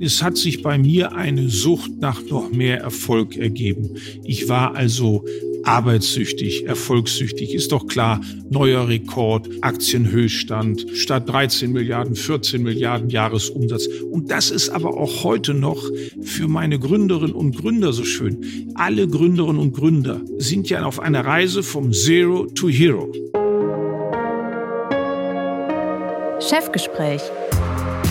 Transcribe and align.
Es 0.00 0.22
hat 0.22 0.36
sich 0.36 0.62
bei 0.62 0.76
mir 0.76 1.12
eine 1.12 1.48
Sucht 1.48 1.92
nach 2.00 2.20
noch 2.28 2.50
mehr 2.50 2.80
Erfolg 2.80 3.36
ergeben. 3.36 3.96
Ich 4.24 4.48
war 4.48 4.74
also 4.74 5.24
arbeitssüchtig, 5.64 6.66
erfolgssüchtig. 6.66 7.54
Ist 7.54 7.72
doch 7.72 7.86
klar, 7.86 8.20
neuer 8.50 8.88
Rekord, 8.88 9.48
Aktienhöchststand, 9.62 10.86
statt 10.94 11.28
13 11.28 11.72
Milliarden, 11.72 12.14
14 12.14 12.62
Milliarden 12.62 13.08
Jahresumsatz. 13.08 13.86
Und 14.10 14.30
das 14.30 14.50
ist 14.50 14.68
aber 14.68 14.96
auch 14.96 15.24
heute 15.24 15.54
noch 15.54 15.82
für 16.22 16.48
meine 16.48 16.78
Gründerinnen 16.78 17.34
und 17.34 17.56
Gründer 17.56 17.92
so 17.92 18.04
schön. 18.04 18.72
Alle 18.74 19.08
Gründerinnen 19.08 19.60
und 19.60 19.72
Gründer 19.72 20.20
sind 20.38 20.68
ja 20.70 20.84
auf 20.84 21.00
einer 21.00 21.24
Reise 21.24 21.62
vom 21.62 21.92
Zero 21.92 22.46
to 22.46 22.68
Hero. 22.68 23.10
Chefgespräch, 26.40 27.22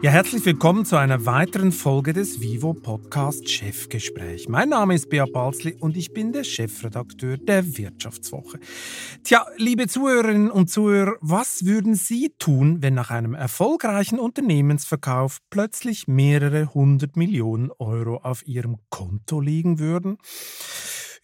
Ja, 0.00 0.12
herzlich 0.12 0.44
willkommen 0.44 0.84
zu 0.84 0.94
einer 0.96 1.26
weiteren 1.26 1.72
Folge 1.72 2.12
des 2.12 2.40
Vivo 2.40 2.72
Podcast 2.72 3.50
Chefgespräch. 3.50 4.48
Mein 4.48 4.68
Name 4.68 4.94
ist 4.94 5.10
Bea 5.10 5.26
Balzli 5.26 5.74
und 5.74 5.96
ich 5.96 6.12
bin 6.12 6.32
der 6.32 6.44
Chefredakteur 6.44 7.36
der 7.36 7.76
Wirtschaftswoche. 7.76 8.60
Tja, 9.24 9.44
liebe 9.56 9.88
Zuhörerinnen 9.88 10.52
und 10.52 10.70
Zuhörer, 10.70 11.16
was 11.20 11.64
würden 11.64 11.96
Sie 11.96 12.32
tun, 12.38 12.80
wenn 12.80 12.94
nach 12.94 13.10
einem 13.10 13.34
erfolgreichen 13.34 14.20
Unternehmensverkauf 14.20 15.38
plötzlich 15.50 16.06
mehrere 16.06 16.72
hundert 16.72 17.16
Millionen 17.16 17.72
Euro 17.80 18.18
auf 18.18 18.46
Ihrem 18.46 18.76
Konto 18.90 19.40
liegen 19.40 19.80
würden? 19.80 20.18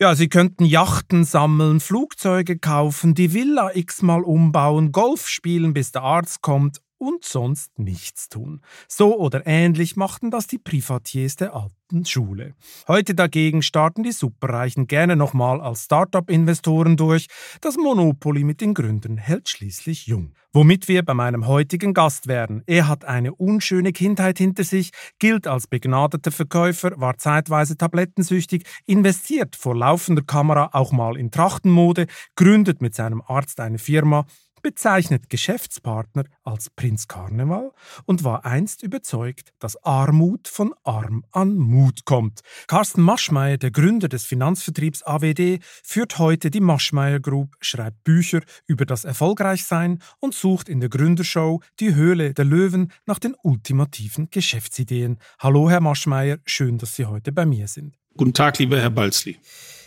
Ja, 0.00 0.16
Sie 0.16 0.28
könnten 0.28 0.64
Yachten 0.64 1.22
sammeln, 1.22 1.78
Flugzeuge 1.78 2.58
kaufen, 2.58 3.14
die 3.14 3.32
Villa 3.32 3.70
x-mal 3.72 4.24
umbauen, 4.24 4.90
Golf 4.90 5.28
spielen, 5.28 5.72
bis 5.72 5.92
der 5.92 6.02
Arzt 6.02 6.42
kommt 6.42 6.80
und 7.04 7.24
sonst 7.24 7.78
nichts 7.78 8.28
tun. 8.30 8.62
So 8.88 9.18
oder 9.18 9.46
ähnlich 9.46 9.96
machten 9.96 10.30
das 10.30 10.46
die 10.46 10.58
Privatiers 10.58 11.36
der 11.36 11.54
alten 11.54 12.06
Schule. 12.06 12.54
Heute 12.88 13.14
dagegen 13.14 13.60
starten 13.60 14.02
die 14.02 14.12
Superreichen 14.12 14.86
gerne 14.86 15.16
nochmal 15.16 15.60
als 15.60 15.84
Start-up-Investoren 15.84 16.96
durch. 16.96 17.26
Das 17.60 17.76
Monopoly 17.76 18.42
mit 18.42 18.62
den 18.62 18.72
Gründern 18.72 19.18
hält 19.18 19.50
schließlich 19.50 20.06
jung. 20.06 20.32
Womit 20.54 20.86
wir 20.86 21.04
bei 21.04 21.14
meinem 21.14 21.46
heutigen 21.46 21.94
Gast 21.94 22.28
wären. 22.28 22.62
Er 22.66 22.86
hat 22.86 23.04
eine 23.04 23.34
unschöne 23.34 23.90
Kindheit 23.92 24.38
hinter 24.38 24.62
sich, 24.62 24.92
gilt 25.18 25.48
als 25.48 25.66
begnadeter 25.66 26.30
Verkäufer, 26.30 26.92
war 26.94 27.18
zeitweise 27.18 27.76
tablettensüchtig, 27.76 28.64
investiert 28.86 29.56
vor 29.56 29.76
laufender 29.76 30.22
Kamera 30.22 30.70
auch 30.72 30.92
mal 30.92 31.16
in 31.16 31.32
Trachtenmode, 31.32 32.06
gründet 32.36 32.80
mit 32.80 32.94
seinem 32.94 33.20
Arzt 33.26 33.58
eine 33.58 33.78
Firma, 33.78 34.26
bezeichnet 34.64 35.28
Geschäftspartner 35.28 36.24
als 36.42 36.70
Prinz 36.70 37.06
Karneval 37.06 37.70
und 38.06 38.24
war 38.24 38.46
einst 38.46 38.82
überzeugt, 38.82 39.52
dass 39.60 39.76
Armut 39.84 40.48
von 40.48 40.74
Arm 40.82 41.22
an 41.32 41.54
Mut 41.54 42.06
kommt. 42.06 42.40
Carsten 42.66 43.02
Maschmeyer, 43.02 43.58
der 43.58 43.70
Gründer 43.70 44.08
des 44.08 44.24
Finanzvertriebs 44.24 45.02
AWD, 45.02 45.60
führt 45.82 46.18
heute 46.18 46.50
die 46.50 46.60
Maschmeyer 46.60 47.20
Group, 47.20 47.54
schreibt 47.60 48.02
Bücher 48.04 48.40
über 48.66 48.86
das 48.86 49.04
Erfolgreichsein 49.04 50.00
und 50.18 50.34
sucht 50.34 50.70
in 50.70 50.80
der 50.80 50.88
Gründershow 50.88 51.60
Die 51.78 51.94
Höhle 51.94 52.32
der 52.32 52.46
Löwen 52.46 52.90
nach 53.04 53.18
den 53.18 53.36
ultimativen 53.42 54.30
Geschäftsideen. 54.30 55.18
Hallo, 55.38 55.68
Herr 55.68 55.80
Maschmeyer, 55.80 56.38
schön, 56.46 56.78
dass 56.78 56.96
Sie 56.96 57.04
heute 57.04 57.32
bei 57.32 57.44
mir 57.44 57.68
sind. 57.68 57.94
Guten 58.16 58.32
Tag, 58.32 58.58
lieber 58.58 58.80
Herr 58.80 58.90
Balzli. 58.90 59.38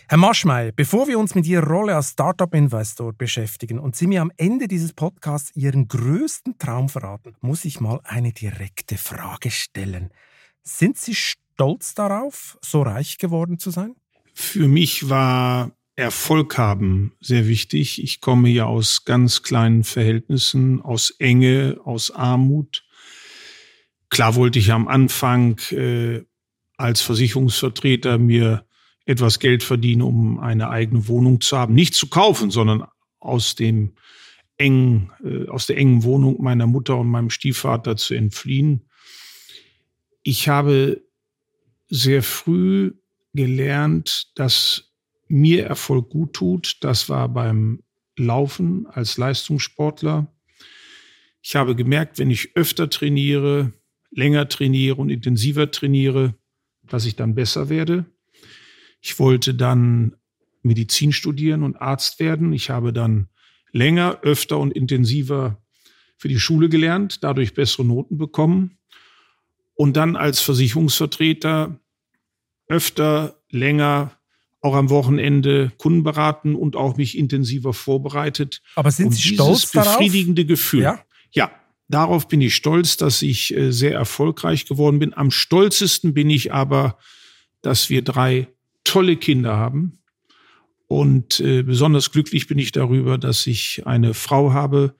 Herr 0.09 0.17
Maschmeyer, 0.17 0.71
bevor 0.71 1.09
wir 1.09 1.19
uns 1.19 1.35
mit 1.35 1.45
Ihrer 1.47 1.67
Rolle 1.67 1.93
als 1.93 2.11
Startup-Investor 2.11 3.11
beschäftigen 3.11 3.77
und 3.77 3.97
Sie 3.97 4.07
mir 4.07 4.21
am 4.21 4.31
Ende 4.37 4.69
dieses 4.69 4.93
Podcasts 4.93 5.53
Ihren 5.53 5.89
größten 5.89 6.57
Traum 6.57 6.87
verraten, 6.87 7.35
muss 7.41 7.65
ich 7.65 7.81
mal 7.81 7.99
eine 8.05 8.31
direkte 8.31 8.97
Frage 8.97 9.51
stellen. 9.51 10.11
Sind 10.63 10.97
Sie 10.97 11.13
stolz 11.13 11.93
darauf, 11.93 12.57
so 12.61 12.83
reich 12.83 13.17
geworden 13.17 13.59
zu 13.59 13.69
sein? 13.69 13.95
Für 14.33 14.69
mich 14.69 15.09
war 15.09 15.71
Erfolg 15.97 16.57
haben 16.57 17.11
sehr 17.19 17.45
wichtig. 17.49 18.01
Ich 18.01 18.21
komme 18.21 18.47
ja 18.47 18.63
aus 18.63 19.03
ganz 19.03 19.43
kleinen 19.43 19.83
Verhältnissen, 19.83 20.81
aus 20.81 21.09
Enge, 21.19 21.81
aus 21.83 22.11
Armut. 22.11 22.85
Klar 24.09 24.35
wollte 24.35 24.59
ich 24.59 24.71
am 24.71 24.87
Anfang 24.87 25.59
äh, 25.71 26.21
als 26.77 27.01
Versicherungsvertreter 27.01 28.19
mir 28.19 28.66
etwas 29.07 29.39
Geld 29.39 29.63
verdiene, 29.63 30.05
um 30.05 30.37
eine 30.39 30.69
eigene 30.69 31.07
Wohnung 31.07 31.39
zu 31.39 31.57
haben. 31.57 31.73
Nicht 31.73 31.95
zu 31.95 32.07
kaufen, 32.07 32.51
sondern 32.51 32.83
aus 33.19 33.55
dem 33.55 33.93
engen, 34.57 35.11
äh, 35.23 35.47
aus 35.47 35.65
der 35.65 35.77
engen 35.77 36.03
Wohnung 36.03 36.41
meiner 36.43 36.67
Mutter 36.67 36.97
und 36.97 37.07
meinem 37.07 37.29
Stiefvater 37.29 37.95
zu 37.95 38.13
entfliehen. 38.13 38.89
Ich 40.23 40.49
habe 40.49 41.01
sehr 41.87 42.21
früh 42.21 42.95
gelernt, 43.33 44.31
dass 44.35 44.91
mir 45.29 45.65
Erfolg 45.65 46.09
gut 46.09 46.33
tut. 46.33 46.77
Das 46.81 47.07
war 47.07 47.29
beim 47.29 47.83
Laufen 48.17 48.87
als 48.87 49.17
Leistungssportler. 49.17 50.33
Ich 51.41 51.55
habe 51.55 51.75
gemerkt, 51.75 52.19
wenn 52.19 52.29
ich 52.29 52.57
öfter 52.57 52.89
trainiere, 52.89 53.71
länger 54.11 54.49
trainiere 54.49 54.95
und 54.95 55.09
intensiver 55.09 55.71
trainiere, 55.71 56.35
dass 56.87 57.05
ich 57.05 57.15
dann 57.15 57.35
besser 57.35 57.69
werde. 57.69 58.05
Ich 59.01 59.19
wollte 59.19 59.53
dann 59.53 60.15
Medizin 60.63 61.13
studieren 61.13 61.63
und 61.63 61.77
Arzt 61.77 62.19
werden. 62.19 62.53
Ich 62.53 62.69
habe 62.69 62.93
dann 62.93 63.29
länger, 63.71 64.19
öfter 64.21 64.57
und 64.57 64.71
intensiver 64.71 65.61
für 66.17 66.27
die 66.27 66.39
Schule 66.39 66.69
gelernt, 66.69 67.23
dadurch 67.23 67.53
bessere 67.53 67.85
Noten 67.85 68.17
bekommen 68.17 68.77
und 69.75 69.95
dann 69.95 70.15
als 70.15 70.41
Versicherungsvertreter 70.41 71.79
öfter, 72.67 73.41
länger, 73.49 74.11
auch 74.61 74.75
am 74.75 74.89
Wochenende 74.89 75.71
Kunden 75.77 76.03
beraten 76.03 76.55
und 76.55 76.75
auch 76.75 76.97
mich 76.97 77.17
intensiver 77.17 77.73
vorbereitet. 77.73 78.61
Aber 78.75 78.91
sind 78.91 79.13
Sie 79.13 79.35
stolz 79.35 79.71
darauf? 79.71 79.97
befriedigende 79.97 80.45
Gefühl. 80.45 80.81
Ja? 80.81 80.99
ja, 81.31 81.51
darauf 81.87 82.27
bin 82.27 82.41
ich 82.41 82.55
stolz, 82.55 82.97
dass 82.97 83.21
ich 83.21 83.55
äh, 83.55 83.71
sehr 83.71 83.93
erfolgreich 83.93 84.65
geworden 84.65 84.99
bin. 84.99 85.13
Am 85.13 85.31
stolzesten 85.31 86.13
bin 86.13 86.29
ich 86.29 86.53
aber, 86.53 86.97
dass 87.61 87.89
wir 87.89 88.01
drei 88.01 88.47
tolle 88.87 89.17
Kinder 89.17 89.57
haben. 89.57 89.99
Und 90.87 91.39
äh, 91.41 91.63
besonders 91.63 92.11
glücklich 92.11 92.47
bin 92.47 92.57
ich 92.59 92.71
darüber, 92.71 93.17
dass 93.17 93.45
ich 93.45 93.85
eine 93.85 94.13
Frau 94.13 94.53
habe, 94.53 94.95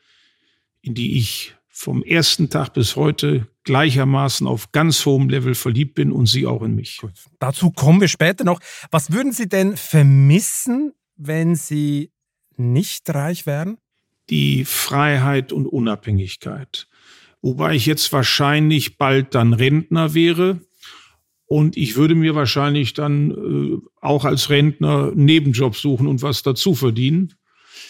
in 0.81 0.94
die 0.94 1.18
ich 1.18 1.56
vom 1.70 2.03
ersten 2.03 2.50
Tag 2.50 2.74
bis 2.74 2.96
heute 2.96 3.48
gleichermaßen 3.64 4.48
auf 4.48 4.72
ganz 4.72 5.06
hohem 5.06 5.30
Level 5.30 5.53
verliebt 5.53 5.96
bin 5.96 6.12
und 6.12 6.25
sie 6.25 6.46
auch 6.46 6.64
in 6.64 6.75
mich. 6.75 6.98
Gut. 6.98 7.12
Dazu 7.40 7.72
kommen 7.72 8.02
wir 8.02 8.08
später 8.08 8.44
noch. 8.44 8.59
Was 8.92 9.12
würden 9.12 9.31
Sie 9.31 9.48
denn 9.48 9.78
vermissen, 9.78 10.94
wenn 11.16 11.56
Sie 11.56 12.12
nicht 12.56 13.09
reich 13.09 13.46
wären? 13.46 13.78
Die 14.30 14.66
Freiheit 14.66 15.54
und 15.54 15.68
Unabhängigkeit. 15.68 16.88
Wobei 17.42 17.75
ich 17.75 17.86
jetzt 17.86 18.12
wahrscheinlich 18.12 18.98
bald 18.98 19.36
dann 19.36 19.54
Rentner 19.54 20.14
wäre 20.14 20.59
und 21.47 21.78
ich 21.78 21.96
würde 21.96 22.13
mir 22.13 22.35
wahrscheinlich 22.35 22.94
dann 22.94 23.31
äh, 23.31 23.78
auch 24.02 24.25
als 24.25 24.50
Rentner 24.50 25.12
Nebenjob 25.16 25.75
suchen 25.75 26.08
und 26.08 26.22
was 26.22 26.44
dazu 26.44 26.75
verdienen. 26.75 27.34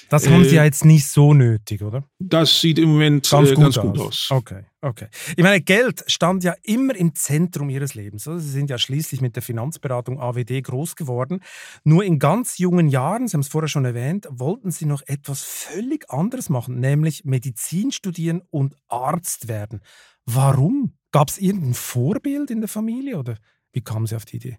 Das 0.09 0.27
haben 0.29 0.45
Sie 0.45 0.55
ja 0.55 0.61
äh, 0.61 0.65
jetzt 0.65 0.85
nicht 0.85 1.05
so 1.07 1.33
nötig, 1.33 1.81
oder? 1.81 2.03
Das 2.19 2.61
sieht 2.61 2.79
im 2.79 2.89
Moment 2.89 3.29
ganz, 3.29 3.49
äh, 3.49 3.53
gut, 3.55 3.63
ganz 3.63 3.77
aus. 3.77 3.85
gut, 3.85 3.99
aus. 3.99 4.27
Okay, 4.31 4.63
okay. 4.81 5.07
Ich 5.35 5.43
meine, 5.43 5.61
Geld 5.61 6.03
stand 6.07 6.43
ja 6.43 6.53
immer 6.63 6.95
im 6.95 7.13
Zentrum 7.15 7.69
Ihres 7.69 7.93
Lebens. 7.93 8.23
Sie 8.23 8.39
sind 8.39 8.69
ja 8.69 8.77
schließlich 8.77 9.21
mit 9.21 9.35
der 9.35 9.43
Finanzberatung 9.43 10.19
AWD 10.19 10.61
groß 10.63 10.95
geworden. 10.95 11.41
Nur 11.83 12.03
in 12.03 12.19
ganz 12.19 12.57
jungen 12.57 12.87
Jahren, 12.87 13.27
Sie 13.27 13.33
haben 13.33 13.41
es 13.41 13.47
vorher 13.47 13.67
schon 13.67 13.85
erwähnt, 13.85 14.27
wollten 14.29 14.71
Sie 14.71 14.85
noch 14.85 15.01
etwas 15.05 15.43
völlig 15.43 16.09
anderes 16.09 16.49
machen, 16.49 16.79
nämlich 16.79 17.25
Medizin 17.25 17.91
studieren 17.91 18.41
und 18.49 18.75
Arzt 18.87 19.47
werden. 19.47 19.81
Warum? 20.25 20.93
Gab 21.11 21.29
es 21.29 21.37
irgendein 21.37 21.73
Vorbild 21.73 22.51
in 22.51 22.59
der 22.59 22.67
Familie 22.67 23.17
oder 23.17 23.37
wie 23.77 23.81
kamen 23.81 24.07
Sie 24.07 24.15
auf 24.15 24.25
die 24.25 24.37
Idee? 24.37 24.57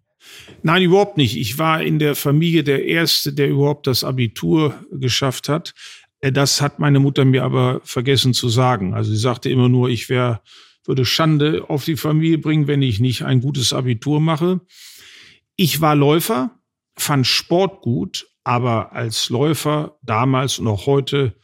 Nein, 0.63 0.83
überhaupt 0.83 1.17
nicht. 1.17 1.37
Ich 1.37 1.59
war 1.59 1.83
in 1.83 1.99
der 1.99 2.15
Familie 2.15 2.63
der 2.63 2.85
Erste, 2.85 3.33
der 3.33 3.49
überhaupt 3.49 3.89
das 3.89 4.05
Abitur 4.05 4.77
geschafft 4.93 5.49
hat. 5.49 5.75
Äh, 6.21 6.31
das 6.31 6.61
hat 6.61 6.79
meine 6.79 7.01
Mutter 7.01 7.25
mir 7.25 7.43
aber 7.43 7.81
vergessen 7.83 8.33
zu 8.33 8.49
sagen. 8.49 8.95
Also 8.95 9.11
sie 9.11 9.19
sagte 9.19 9.51
immer 9.51 9.69
nur, 9.69 9.89
ich 9.89 10.09
wär, 10.09 10.41
würde 10.85 11.05
Schande 11.05 11.65
auf 11.69 11.85
die 11.85 11.97
Familie 11.97 12.39
bringen, 12.39 12.69
wenn 12.69 12.81
ich 12.81 13.01
nicht 13.01 13.25
ein 13.25 13.41
gutes 13.41 13.73
Abitur 13.73 14.21
mache. 14.21 14.61
Ich 15.57 15.81
war 15.81 15.97
Läufer, 15.97 16.61
fand 16.97 17.27
Sport 17.27 17.83
gut, 17.83 18.29
aber 18.45 18.93
als 18.93 19.31
Läufer 19.31 19.99
damals 20.03 20.61
und 20.61 20.69
auch 20.69 20.87
heute 20.87 21.35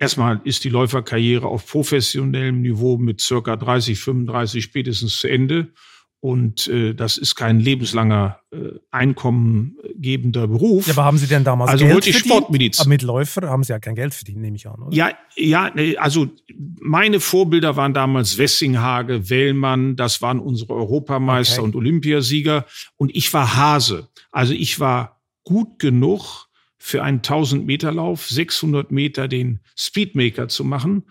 Erstmal 0.00 0.40
ist 0.44 0.62
die 0.62 0.68
Läuferkarriere 0.68 1.48
auf 1.48 1.66
professionellem 1.66 2.60
Niveau 2.60 2.98
mit 2.98 3.20
circa 3.20 3.56
30, 3.56 3.98
35 3.98 4.62
spätestens 4.62 5.18
zu 5.18 5.26
Ende. 5.26 5.72
Und 6.20 6.66
äh, 6.66 6.94
das 6.94 7.16
ist 7.16 7.36
kein 7.36 7.60
lebenslanger 7.60 8.40
äh, 8.50 8.70
einkommengebender 8.90 10.48
Beruf. 10.48 10.86
Ja, 10.88 10.94
aber 10.94 11.04
haben 11.04 11.18
Sie 11.18 11.28
denn 11.28 11.44
damals 11.44 11.70
also 11.70 11.84
Geld 11.84 11.94
wollte 11.94 12.10
ich 12.10 12.16
verdient? 12.16 12.34
Sportmedizin. 12.34 12.80
Aber 12.80 12.88
mit 12.88 13.02
Läufer 13.02 13.48
haben 13.48 13.62
Sie 13.62 13.72
ja 13.72 13.78
kein 13.78 13.94
Geld 13.94 14.14
verdient, 14.14 14.40
nehme 14.40 14.56
ich 14.56 14.66
an, 14.66 14.82
oder? 14.82 14.96
Ja, 14.96 15.12
ja, 15.36 15.70
nee, 15.74 15.96
also 15.96 16.28
meine 16.80 17.20
Vorbilder 17.20 17.76
waren 17.76 17.94
damals 17.94 18.36
Wessinghage, 18.36 19.30
Wellmann, 19.30 19.94
das 19.94 20.20
waren 20.20 20.40
unsere 20.40 20.74
Europameister 20.74 21.62
Okay. 21.62 21.66
und 21.66 21.76
Olympiasieger. 21.76 22.66
Und 22.96 23.14
ich 23.14 23.32
war 23.32 23.54
Hase. 23.54 24.08
Also 24.32 24.54
ich 24.54 24.80
war 24.80 25.20
gut 25.44 25.78
genug 25.78 26.48
für 26.78 27.02
einen 27.04 27.18
1000 27.18 27.64
Meter 27.64 27.92
Lauf, 27.92 28.26
600 28.28 28.90
Meter 28.90 29.28
den 29.28 29.60
Speedmaker 29.76 30.48
zu 30.48 30.64
machen. 30.64 31.04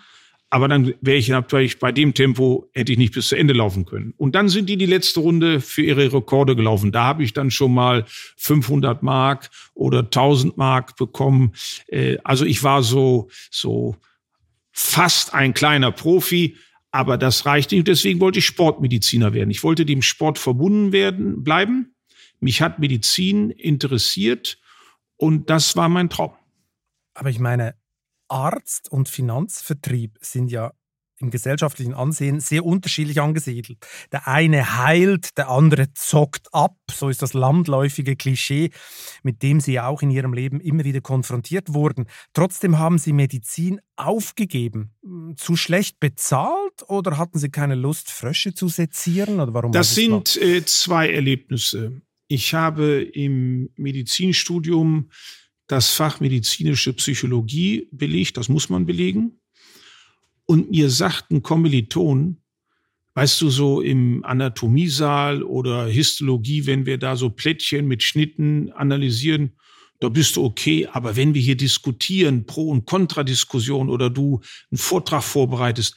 Aber 0.50 0.70
dann 0.70 0.94
wäre 1.02 1.18
ich 1.18 1.28
natürlich 1.28 1.78
bei 1.78 1.92
dem 1.92 2.14
Tempo, 2.14 2.70
hätte 2.74 2.94
ich 2.94 2.98
nicht 2.98 3.14
bis 3.14 3.28
zu 3.28 3.36
Ende 3.36 3.54
laufen 3.54 3.86
können. 3.86 4.14
Und 4.16 4.34
dann 4.34 4.48
sind 4.48 4.70
die 4.70 4.78
die 4.78 4.86
letzte 4.86 5.20
Runde 5.20 5.60
für 5.60 5.82
ihre 5.82 6.14
Rekorde 6.14 6.56
gelaufen. 6.56 6.94
Da 6.94 7.04
habe 7.04 7.24
ich 7.24 7.34
dann 7.34 7.52
schon 7.52 7.74
mal 7.74 8.06
500 8.38 9.04
Mark 9.04 9.50
oder 9.74 10.00
1000 10.00 10.56
Mark 10.56 10.96
bekommen. 10.96 11.52
Äh, 11.88 12.18
Also 12.24 12.46
ich 12.46 12.64
war 12.64 12.82
so, 12.82 13.30
so 13.52 13.98
fast 14.72 15.34
ein 15.34 15.54
kleiner 15.54 15.92
Profi, 15.92 16.56
aber 16.92 17.18
das 17.18 17.46
reichte 17.46 17.76
nicht. 17.76 17.88
Deswegen 17.88 18.22
wollte 18.22 18.40
ich 18.40 18.46
Sportmediziner 18.46 19.34
werden. 19.34 19.50
Ich 19.50 19.64
wollte 19.64 19.86
dem 19.86 20.02
Sport 20.02 20.40
verbunden 20.40 20.94
werden, 20.94 21.44
bleiben. 21.44 21.94
Mich 22.40 22.62
hat 22.62 22.80
Medizin 22.80 23.50
interessiert 23.50 24.60
und 25.18 25.50
das 25.50 25.76
war 25.76 25.90
mein 25.90 26.10
Traum. 26.10 26.32
Aber 27.16 27.30
ich 27.30 27.40
meine, 27.40 27.76
Arzt 28.28 28.92
und 28.92 29.10
Finanzvertrieb 29.10 30.18
sind 30.22 30.52
ja 30.52 30.74
im 31.20 31.32
gesellschaftlichen 31.32 31.94
Ansehen 31.94 32.40
sehr 32.40 32.66
unterschiedlich 32.66 33.20
angesiedelt. 33.22 33.80
Der 34.12 34.28
eine 34.28 34.78
heilt, 34.78 35.38
der 35.38 35.50
andere 35.50 35.92
zockt 35.94 36.54
ab. 36.54 36.76
So 36.92 37.10
ist 37.10 37.22
das 37.22 37.34
landläufige 37.34 38.16
Klischee, 38.16 38.70
mit 39.24 39.42
dem 39.42 39.60
Sie 39.60 39.80
auch 39.80 40.02
in 40.02 40.12
Ihrem 40.12 40.34
Leben 40.34 40.60
immer 40.60 40.84
wieder 40.84 41.02
konfrontiert 41.02 41.74
wurden. 41.74 42.06
Trotzdem 42.34 42.78
haben 42.78 43.00
Sie 43.00 43.14
Medizin 43.14 43.80
aufgegeben. 43.96 44.94
Zu 45.38 45.56
schlecht 45.56 46.00
bezahlt 46.00 46.84
oder 46.88 47.18
hatten 47.18 47.40
Sie 47.40 47.50
keine 47.50 47.76
Lust, 47.76 48.12
Frösche 48.12 48.54
zu 48.54 48.68
sezieren? 48.68 49.40
Oder 49.40 49.54
warum 49.54 49.72
Das 49.72 49.98
war 49.98 50.20
das 50.20 50.34
sind 50.34 50.42
äh, 50.42 50.66
zwei 50.66 51.10
Erlebnisse. 51.10 52.02
Ich 52.28 52.54
habe 52.54 53.02
im 53.02 53.70
Medizinstudium 53.76 55.10
das 55.68 55.90
Fach 55.90 56.20
medizinische 56.20 56.94
Psychologie 56.94 57.88
belegt, 57.92 58.38
das 58.38 58.50
muss 58.50 58.70
man 58.70 58.86
belegen. 58.86 59.40
Und 60.46 60.72
mir 60.72 60.90
sagten 60.90 61.44
Kommilitonen, 61.44 62.42
weißt 63.16 63.42
du, 63.42 63.50
so 63.50 63.82
im 63.82 64.24
Anatomiesaal 64.24 65.44
oder 65.44 65.88
Histologie, 65.88 66.66
wenn 66.66 66.86
wir 66.86 66.98
da 66.98 67.16
so 67.16 67.30
Plättchen 67.30 67.88
mit 67.88 68.02
Schnitten 68.04 68.72
analysieren, 68.72 69.58
da 70.00 70.10
bist 70.10 70.36
du 70.36 70.46
okay. 70.46 70.88
Aber 70.92 71.16
wenn 71.16 71.34
wir 71.34 71.42
hier 71.42 71.58
diskutieren, 71.58 72.46
Pro- 72.46 72.70
und 72.70 72.86
Kontradiskussion 72.86 73.90
oder 73.90 74.10
du 74.10 74.42
einen 74.72 74.78
Vortrag 74.78 75.24
vorbereitest, 75.24 75.96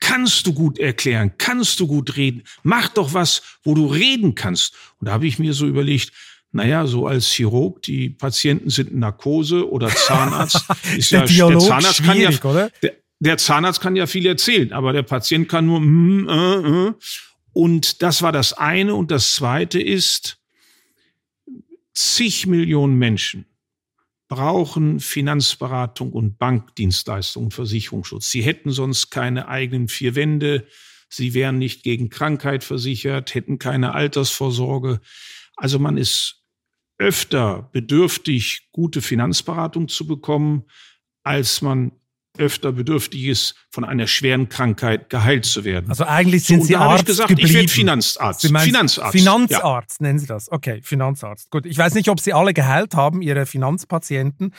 kannst 0.00 0.46
du 0.46 0.52
gut 0.52 0.78
erklären, 0.78 1.32
kannst 1.38 1.80
du 1.80 1.86
gut 1.86 2.16
reden, 2.16 2.42
mach 2.62 2.88
doch 2.88 3.14
was, 3.14 3.42
wo 3.62 3.74
du 3.74 3.86
reden 3.86 4.34
kannst. 4.34 4.74
Und 4.98 5.06
da 5.06 5.12
habe 5.12 5.26
ich 5.26 5.38
mir 5.38 5.54
so 5.54 5.66
überlegt, 5.66 6.12
naja, 6.50 6.86
so 6.86 7.06
als 7.06 7.26
Chirurg, 7.26 7.82
die 7.82 8.10
Patienten 8.10 8.70
sind 8.70 8.90
in 8.90 9.00
Narkose 9.00 9.70
oder 9.70 9.88
Zahnarzt, 9.88 10.64
ist 10.96 11.12
der 11.12 11.20
ja, 11.20 11.26
Dialog 11.26 11.60
der 11.60 11.68
Zahnarzt 11.68 12.02
kann 12.02 12.20
ja, 12.20 12.30
oder? 12.44 12.70
der, 12.82 12.92
der 13.20 13.38
Zahnarzt 13.38 13.80
kann 13.80 13.96
ja 13.96 14.06
viel 14.06 14.26
erzählen, 14.26 14.72
aber 14.72 14.92
der 14.92 15.02
Patient 15.02 15.48
kann 15.48 15.66
nur, 15.66 15.80
mm, 15.80 16.28
äh, 16.28 16.88
äh. 16.88 16.94
und 17.52 18.02
das 18.02 18.22
war 18.22 18.32
das 18.32 18.52
eine. 18.52 18.94
Und 18.94 19.10
das 19.10 19.34
zweite 19.34 19.80
ist, 19.80 20.38
zig 21.92 22.46
Millionen 22.46 22.96
Menschen 22.96 23.44
brauchen 24.28 25.00
Finanzberatung 25.00 26.12
und 26.12 26.38
Bankdienstleistungen 26.38 27.46
und 27.46 27.54
Versicherungsschutz. 27.54 28.30
Sie 28.30 28.42
hätten 28.42 28.70
sonst 28.70 29.10
keine 29.10 29.48
eigenen 29.48 29.88
vier 29.88 30.14
Wände, 30.14 30.66
sie 31.08 31.34
wären 31.34 31.58
nicht 31.58 31.82
gegen 31.82 32.10
Krankheit 32.10 32.62
versichert, 32.62 33.34
hätten 33.34 33.58
keine 33.58 33.94
Altersvorsorge. 33.94 35.00
Also 35.56 35.78
man 35.78 35.96
ist 35.96 36.37
öfter 36.98 37.68
bedürftig, 37.72 38.68
gute 38.72 39.00
Finanzberatung 39.00 39.88
zu 39.88 40.06
bekommen, 40.06 40.64
als 41.22 41.62
man 41.62 41.92
öfter 42.36 42.70
bedürftig 42.70 43.24
ist, 43.24 43.54
von 43.70 43.84
einer 43.84 44.06
schweren 44.06 44.48
Krankheit 44.48 45.10
geheilt 45.10 45.44
zu 45.44 45.64
werden. 45.64 45.88
Also 45.90 46.04
eigentlich 46.04 46.42
So, 46.44 46.48
sind 46.48 46.60
und 46.60 46.66
Sie 46.66 46.76
Arzt 46.76 47.00
ich 47.02 47.06
gesagt, 47.06 47.28
geblieben. 47.30 47.48
ich 47.48 47.54
werde 47.54 47.68
Finanzarzt. 47.68 48.40
Sie 48.42 48.48
Finanzarzt. 48.48 49.12
Finanzarzt 49.18 50.00
nennen 50.00 50.18
Sie 50.20 50.26
das. 50.26 50.50
Okay, 50.50 50.80
Finanzarzt. 50.84 51.50
Gut, 51.50 51.66
ich 51.66 51.76
weiß 51.76 51.94
nicht, 51.94 52.08
ob 52.08 52.20
Sie 52.20 52.32
alle 52.32 52.54
geheilt 52.54 52.94
haben, 52.94 53.22
Ihre 53.22 53.44
Finanzpatienten. 53.44 54.54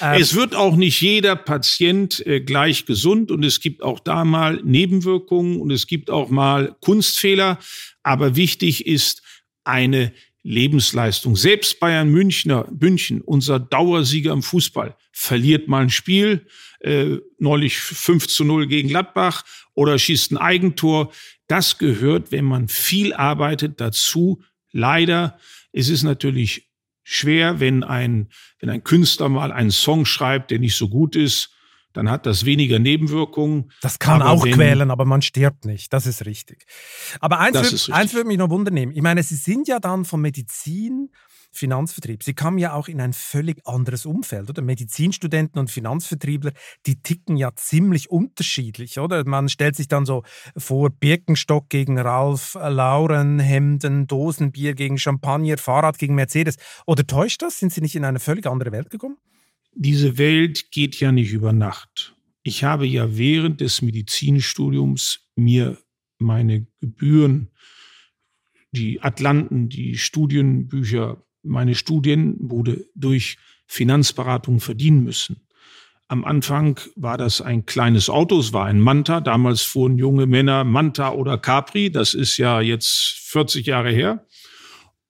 Ähm, 0.00 0.20
Es 0.20 0.34
wird 0.34 0.54
auch 0.54 0.76
nicht 0.76 1.00
jeder 1.00 1.34
Patient 1.34 2.24
äh, 2.26 2.40
gleich 2.40 2.86
gesund 2.86 3.32
und 3.32 3.44
es 3.44 3.60
gibt 3.60 3.82
auch 3.82 3.98
da 3.98 4.24
mal 4.24 4.60
Nebenwirkungen 4.62 5.60
und 5.60 5.72
es 5.72 5.88
gibt 5.88 6.10
auch 6.10 6.28
mal 6.28 6.76
Kunstfehler. 6.80 7.58
Aber 8.04 8.36
wichtig 8.36 8.86
ist 8.86 9.22
eine 9.64 10.12
Lebensleistung. 10.46 11.34
Selbst 11.34 11.80
Bayern 11.80 12.08
Münchner, 12.08 12.68
München, 12.70 13.20
unser 13.20 13.58
Dauersieger 13.58 14.32
im 14.32 14.44
Fußball, 14.44 14.96
verliert 15.10 15.66
mal 15.66 15.82
ein 15.82 15.90
Spiel, 15.90 16.46
äh, 16.80 17.16
neulich 17.38 17.78
5 17.78 18.28
zu 18.28 18.44
0 18.44 18.68
gegen 18.68 18.88
Gladbach 18.88 19.44
oder 19.74 19.98
schießt 19.98 20.30
ein 20.30 20.38
Eigentor. 20.38 21.12
Das 21.48 21.78
gehört, 21.78 22.30
wenn 22.30 22.44
man 22.44 22.68
viel 22.68 23.12
arbeitet, 23.12 23.80
dazu. 23.80 24.40
Leider, 24.70 25.36
es 25.72 25.88
ist 25.88 26.04
natürlich 26.04 26.70
schwer, 27.02 27.58
wenn 27.58 27.82
ein, 27.82 28.28
wenn 28.60 28.70
ein 28.70 28.84
Künstler 28.84 29.28
mal 29.28 29.50
einen 29.50 29.72
Song 29.72 30.04
schreibt, 30.04 30.52
der 30.52 30.60
nicht 30.60 30.76
so 30.76 30.88
gut 30.88 31.16
ist, 31.16 31.55
dann 31.96 32.10
hat 32.10 32.26
das 32.26 32.44
weniger 32.44 32.78
Nebenwirkungen. 32.78 33.72
Das 33.80 33.98
kann 33.98 34.20
Aber 34.22 34.30
auch 34.32 34.44
wenn- 34.44 34.52
quälen, 34.54 34.90
aber 34.90 35.04
man 35.04 35.22
stirbt 35.22 35.64
nicht. 35.64 35.92
Das 35.92 36.06
ist 36.06 36.26
richtig. 36.26 36.66
Aber 37.20 37.40
eins, 37.40 37.58
richtig. 37.58 37.92
eins 37.94 38.12
würde 38.12 38.28
mich 38.28 38.38
noch 38.38 38.50
wundern 38.50 38.76
Ich 38.76 39.02
meine, 39.02 39.22
Sie 39.22 39.36
sind 39.36 39.66
ja 39.68 39.78
dann 39.80 40.04
von 40.04 40.20
Medizin, 40.20 41.10
Finanzvertrieb. 41.52 42.22
Sie 42.22 42.34
kamen 42.34 42.58
ja 42.58 42.74
auch 42.74 42.86
in 42.86 43.00
ein 43.00 43.14
völlig 43.14 43.66
anderes 43.66 44.04
Umfeld, 44.04 44.50
oder? 44.50 44.60
Medizinstudenten 44.60 45.58
und 45.58 45.70
Finanzvertriebler, 45.70 46.52
die 46.84 47.00
ticken 47.00 47.38
ja 47.38 47.50
ziemlich 47.54 48.10
unterschiedlich, 48.10 48.98
oder? 49.00 49.26
Man 49.26 49.48
stellt 49.48 49.74
sich 49.74 49.88
dann 49.88 50.04
so 50.04 50.22
vor, 50.56 50.90
Birkenstock 50.90 51.70
gegen 51.70 51.98
Ralf 51.98 52.58
Lauren, 52.60 53.38
Hemden, 53.38 54.06
Dosenbier 54.06 54.74
gegen 54.74 54.98
Champagner, 54.98 55.56
Fahrrad 55.56 55.96
gegen 55.98 56.14
Mercedes. 56.14 56.56
Oder 56.86 57.06
täuscht 57.06 57.40
das? 57.40 57.58
Sind 57.58 57.72
Sie 57.72 57.80
nicht 57.80 57.96
in 57.96 58.04
eine 58.04 58.20
völlig 58.20 58.46
andere 58.46 58.70
Welt 58.72 58.90
gekommen? 58.90 59.16
Diese 59.78 60.16
Welt 60.16 60.70
geht 60.70 60.98
ja 61.00 61.12
nicht 61.12 61.32
über 61.32 61.52
Nacht. 61.52 62.16
Ich 62.42 62.64
habe 62.64 62.86
ja 62.86 63.18
während 63.18 63.60
des 63.60 63.82
Medizinstudiums 63.82 65.28
mir 65.36 65.76
meine 66.18 66.66
Gebühren, 66.80 67.50
die 68.70 69.02
Atlanten, 69.02 69.68
die 69.68 69.98
Studienbücher, 69.98 71.22
meine 71.42 71.74
Studienbude 71.74 72.86
durch 72.94 73.36
Finanzberatung 73.66 74.60
verdienen 74.60 75.04
müssen. 75.04 75.46
Am 76.08 76.24
Anfang 76.24 76.80
war 76.94 77.18
das 77.18 77.42
ein 77.42 77.66
kleines 77.66 78.08
Auto, 78.08 78.38
es 78.38 78.54
war 78.54 78.64
ein 78.64 78.80
Manta. 78.80 79.20
Damals 79.20 79.60
fuhren 79.60 79.98
junge 79.98 80.24
Männer 80.24 80.64
Manta 80.64 81.12
oder 81.12 81.36
Capri. 81.36 81.90
Das 81.90 82.14
ist 82.14 82.38
ja 82.38 82.62
jetzt 82.62 83.18
40 83.28 83.66
Jahre 83.66 83.90
her. 83.90 84.24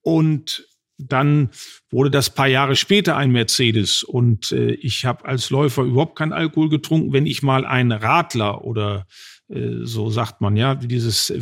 Und 0.01 0.67
dann 0.99 1.51
wurde 1.91 2.11
das 2.11 2.31
paar 2.31 2.47
Jahre 2.49 2.77
später 2.77 3.17
ein 3.17 3.31
Mercedes. 3.31 4.03
Und 4.03 4.53
äh, 4.53 4.73
ich 4.73 5.05
habe 5.05 5.25
als 5.25 5.51
Läufer 5.51 5.83
überhaupt 5.83 6.17
keinen 6.17 6.33
Alkohol 6.33 6.69
getrunken. 6.69 7.13
Wenn 7.13 7.27
ich 7.27 7.43
mal 7.43 7.67
einen 7.67 7.93
Radler 7.93 8.65
oder 8.65 9.07
äh, 9.49 9.85
so 9.85 10.11
sagt 10.11 10.41
man 10.41 10.57
ja, 10.57 10.75
dieses 10.75 11.31
äh, 11.31 11.41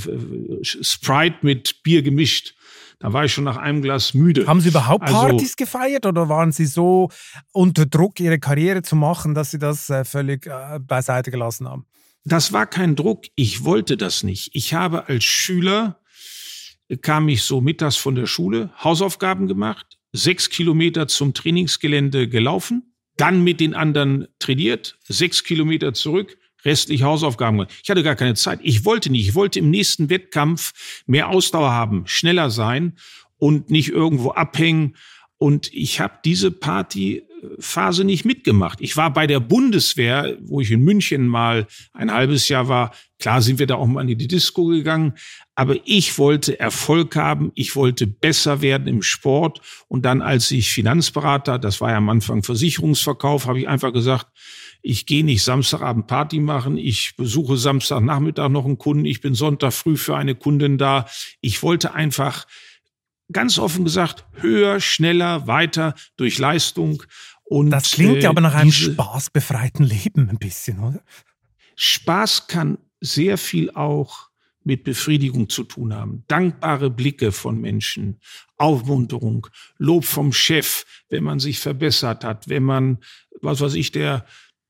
Sprite 0.62 1.36
mit 1.42 1.82
Bier 1.82 2.02
gemischt, 2.02 2.54
da 2.98 3.12
war 3.12 3.24
ich 3.24 3.32
schon 3.34 3.44
nach 3.44 3.56
einem 3.56 3.82
Glas 3.82 4.14
müde. 4.14 4.46
Haben 4.46 4.60
Sie 4.60 4.70
überhaupt 4.70 5.04
Also- 5.04 5.18
Partys 5.18 5.56
gefeiert 5.56 6.06
oder 6.06 6.28
waren 6.28 6.52
Sie 6.52 6.66
so 6.66 7.10
unter 7.52 7.86
Druck, 7.86 8.18
Ihre 8.20 8.38
Karriere 8.38 8.82
zu 8.82 8.96
machen, 8.96 9.34
dass 9.34 9.50
Sie 9.50 9.58
das 9.58 9.90
äh, 9.90 10.04
völlig 10.04 10.46
äh, 10.46 10.78
beiseite 10.80 11.30
gelassen 11.30 11.68
haben? 11.68 11.86
Das 12.24 12.52
war 12.54 12.66
kein 12.66 12.96
Druck. 12.96 13.26
Ich 13.34 13.64
wollte 13.64 13.98
das 13.98 14.22
nicht. 14.22 14.50
Ich 14.54 14.72
habe 14.72 15.08
als 15.08 15.24
Schüler, 15.24 16.00
kam 17.02 17.28
ich 17.28 17.42
so 17.42 17.60
mittags 17.60 17.96
von 17.96 18.14
der 18.14 18.26
Schule, 18.26 18.70
Hausaufgaben 18.82 19.48
gemacht, 19.48 19.98
sechs 20.12 20.50
Kilometer 20.50 21.08
zum 21.08 21.34
Trainingsgelände 21.34 22.28
gelaufen, 22.28 22.94
dann 23.16 23.42
mit 23.42 23.60
den 23.60 23.74
anderen 23.74 24.26
trainiert, 24.38 24.98
sechs 25.04 25.44
Kilometer 25.44 25.94
zurück, 25.94 26.38
restlich 26.64 27.02
Hausaufgaben 27.02 27.58
gemacht. 27.58 27.74
Ich 27.82 27.90
hatte 27.90 28.02
gar 28.02 28.16
keine 28.16 28.34
Zeit. 28.34 28.60
Ich 28.62 28.84
wollte 28.84 29.10
nicht. 29.10 29.28
Ich 29.28 29.34
wollte 29.34 29.58
im 29.58 29.70
nächsten 29.70 30.10
Wettkampf 30.10 31.02
mehr 31.06 31.28
Ausdauer 31.28 31.70
haben, 31.70 32.06
schneller 32.06 32.50
sein 32.50 32.96
und 33.36 33.70
nicht 33.70 33.90
irgendwo 33.90 34.30
abhängen. 34.30 34.96
Und 35.38 35.72
ich 35.72 36.00
habe 36.00 36.18
diese 36.24 36.50
Party 36.50 37.24
Phase 37.58 38.04
nicht 38.04 38.24
mitgemacht. 38.24 38.80
Ich 38.80 38.96
war 38.96 39.12
bei 39.12 39.26
der 39.26 39.40
Bundeswehr, 39.40 40.36
wo 40.42 40.60
ich 40.60 40.70
in 40.70 40.82
München 40.82 41.26
mal 41.26 41.66
ein 41.92 42.12
halbes 42.12 42.48
Jahr 42.48 42.68
war. 42.68 42.92
Klar 43.18 43.42
sind 43.42 43.58
wir 43.58 43.66
da 43.66 43.76
auch 43.76 43.86
mal 43.86 44.08
in 44.08 44.18
die 44.18 44.28
Disco 44.28 44.66
gegangen, 44.66 45.14
aber 45.54 45.76
ich 45.84 46.18
wollte 46.18 46.58
Erfolg 46.58 47.16
haben, 47.16 47.52
ich 47.54 47.76
wollte 47.76 48.06
besser 48.06 48.60
werden 48.60 48.86
im 48.88 49.02
Sport. 49.02 49.60
Und 49.88 50.04
dann, 50.04 50.20
als 50.20 50.50
ich 50.50 50.72
Finanzberater, 50.72 51.58
das 51.58 51.80
war 51.80 51.90
ja 51.90 51.96
am 51.96 52.08
Anfang 52.08 52.42
Versicherungsverkauf, 52.42 53.46
habe 53.46 53.60
ich 53.60 53.68
einfach 53.68 53.92
gesagt, 53.92 54.26
ich 54.82 55.06
gehe 55.06 55.24
nicht 55.24 55.42
Samstagabend 55.42 56.06
Party 56.06 56.40
machen, 56.40 56.76
ich 56.76 57.14
besuche 57.16 57.56
Samstagnachmittag 57.56 58.50
noch 58.50 58.66
einen 58.66 58.78
Kunden, 58.78 59.06
ich 59.06 59.22
bin 59.22 59.34
Sonntag 59.34 59.72
früh 59.72 59.96
für 59.96 60.16
eine 60.16 60.34
Kundin 60.34 60.76
da. 60.76 61.06
Ich 61.40 61.62
wollte 61.62 61.94
einfach 61.94 62.46
ganz 63.32 63.58
offen 63.58 63.84
gesagt 63.84 64.26
höher, 64.34 64.80
schneller, 64.80 65.46
weiter 65.46 65.94
durch 66.16 66.38
Leistung. 66.38 67.02
Und, 67.44 67.70
das 67.70 67.92
klingt 67.92 68.22
ja 68.22 68.24
äh, 68.24 68.26
aber 68.26 68.40
nach 68.40 68.54
einem 68.54 68.72
spaßbefreiten 68.72 69.84
Leben 69.84 70.30
ein 70.30 70.38
bisschen, 70.38 70.80
oder? 70.80 71.02
Spaß 71.76 72.46
kann 72.46 72.78
sehr 73.00 73.38
viel 73.38 73.70
auch 73.70 74.30
mit 74.64 74.82
Befriedigung 74.82 75.50
zu 75.50 75.64
tun 75.64 75.94
haben. 75.94 76.24
Dankbare 76.26 76.90
Blicke 76.90 77.32
von 77.32 77.60
Menschen, 77.60 78.18
Aufmunterung, 78.56 79.46
Lob 79.76 80.04
vom 80.04 80.32
Chef, 80.32 80.86
wenn 81.10 81.22
man 81.22 81.38
sich 81.38 81.60
verbessert 81.60 82.24
hat, 82.24 82.48
wenn 82.48 82.62
man, 82.62 82.98
was 83.42 83.60
weiß 83.60 83.74
ich, 83.74 83.92
der 83.92 84.24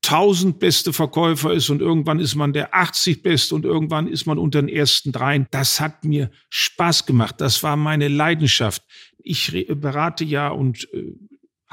1000 0.05 0.59
beste 0.59 0.93
Verkäufer 0.93 1.53
ist 1.53 1.69
und 1.69 1.81
irgendwann 1.81 2.19
ist 2.19 2.35
man 2.35 2.53
der 2.53 2.75
80 2.75 3.23
beste 3.23 3.55
und 3.55 3.65
irgendwann 3.65 4.07
ist 4.07 4.25
man 4.27 4.37
unter 4.37 4.61
den 4.61 4.69
ersten 4.69 5.11
dreien. 5.11 5.47
Das 5.49 5.79
hat 5.79 6.03
mir 6.03 6.29
Spaß 6.49 7.05
gemacht. 7.05 7.35
Das 7.39 7.63
war 7.63 7.75
meine 7.75 8.07
Leidenschaft. 8.07 8.83
Ich 9.17 9.65
berate 9.67 10.23
ja 10.23 10.49
und 10.49 10.87
äh, 10.93 11.13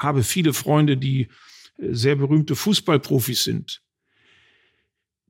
habe 0.02 0.22
viele 0.22 0.52
Freunde, 0.52 0.96
die 0.96 1.28
äh, 1.78 1.92
sehr 1.92 2.16
berühmte 2.16 2.56
Fußballprofis 2.56 3.44
sind. 3.44 3.81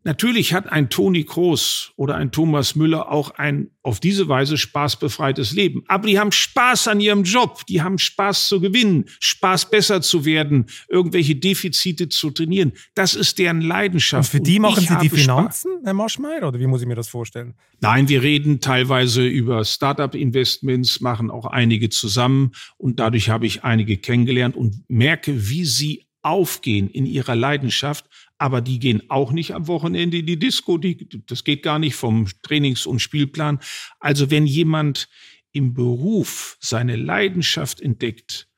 Natürlich 0.05 0.53
hat 0.53 0.71
ein 0.71 0.91
Toni 0.91 1.25
Kroos 1.25 1.93
oder 1.97 2.17
ein 2.17 2.33
Thomas 2.33 2.75
Müller 2.75 3.11
auch 3.11 3.31
ein 3.31 3.71
auf 3.83 4.01
diese 4.01 4.29
Weise 4.29 4.57
spaßbefreites 4.57 5.53
Leben. 5.53 5.85
Aber 5.87 6.07
die 6.07 6.19
haben 6.19 6.33
Spaß 6.33 6.89
an 6.89 7.01
ihrem 7.01 7.23
Job. 7.23 7.67
Die 7.67 7.83
haben 7.83 7.99
Spaß 7.99 8.49
zu 8.49 8.61
gewinnen, 8.61 9.07
Spaß 9.21 9.71
besser 9.71 10.03
zu 10.03 10.25
werden, 10.25 10.67
irgendwelche 10.89 11.37
Defizite 11.37 12.09
zu 12.09 12.31
trainieren. 12.31 12.73
Das 12.95 13.15
ist 13.15 13.39
deren 13.39 13.61
Leidenschaft. 13.61 14.33
Und 14.35 14.41
für 14.41 14.45
die 14.45 14.57
Und 14.57 14.63
machen 14.63 14.87
Sie 14.87 14.97
die 14.99 15.09
Finanzen, 15.09 15.73
Spaß. 15.73 15.85
Herr 15.85 15.95
Marschmeier, 15.95 16.49
oder 16.49 16.59
wie 16.59 16.67
muss 16.67 16.83
ich 16.83 16.89
mir 16.89 16.95
das 16.95 17.09
vorstellen? 17.09 17.55
Nein, 17.81 18.09
wir 18.09 18.23
reden 18.23 18.61
teilweise 18.61 19.27
über 19.27 19.65
Startup-Investments, 19.65 21.01
machen 21.01 21.31
auch 21.31 21.47
einige 21.47 21.91
zusammen. 21.91 22.53
Und 22.77 22.99
dadurch 23.01 23.31
habe 23.31 23.47
ich 23.47 23.65
einige 23.65 23.97
kennengelernt 23.99 24.57
und 24.57 24.85
merke, 24.89 25.49
wie 25.49 25.65
sie 25.65 26.07
aufgehen 26.23 26.89
in 26.89 27.05
ihrer 27.05 27.35
Leidenschaft, 27.35 28.09
aber 28.43 28.61
die 28.61 28.81
gehen 28.81 29.09
auch 29.09 29.31
nicht 29.31 29.55
am 29.55 29.69
Wochenende 29.69 30.19
in 30.19 30.27
die 30.27 30.37
Disco, 30.37 30.77
die, 30.77 31.09
das 31.27 31.45
geht 31.45 31.63
gar 31.63 31.79
nicht 31.79 31.95
vom 31.95 32.27
Trainings- 32.43 32.87
und 32.87 32.99
Spielplan. 32.99 33.61
Also 34.01 34.33
wenn 34.33 34.47
jemand 34.47 35.09
im 35.53 35.75
Beruf 35.75 36.57
seine 36.61 36.97
Leidenschaft 36.97 37.81
entdeckt 37.81 38.49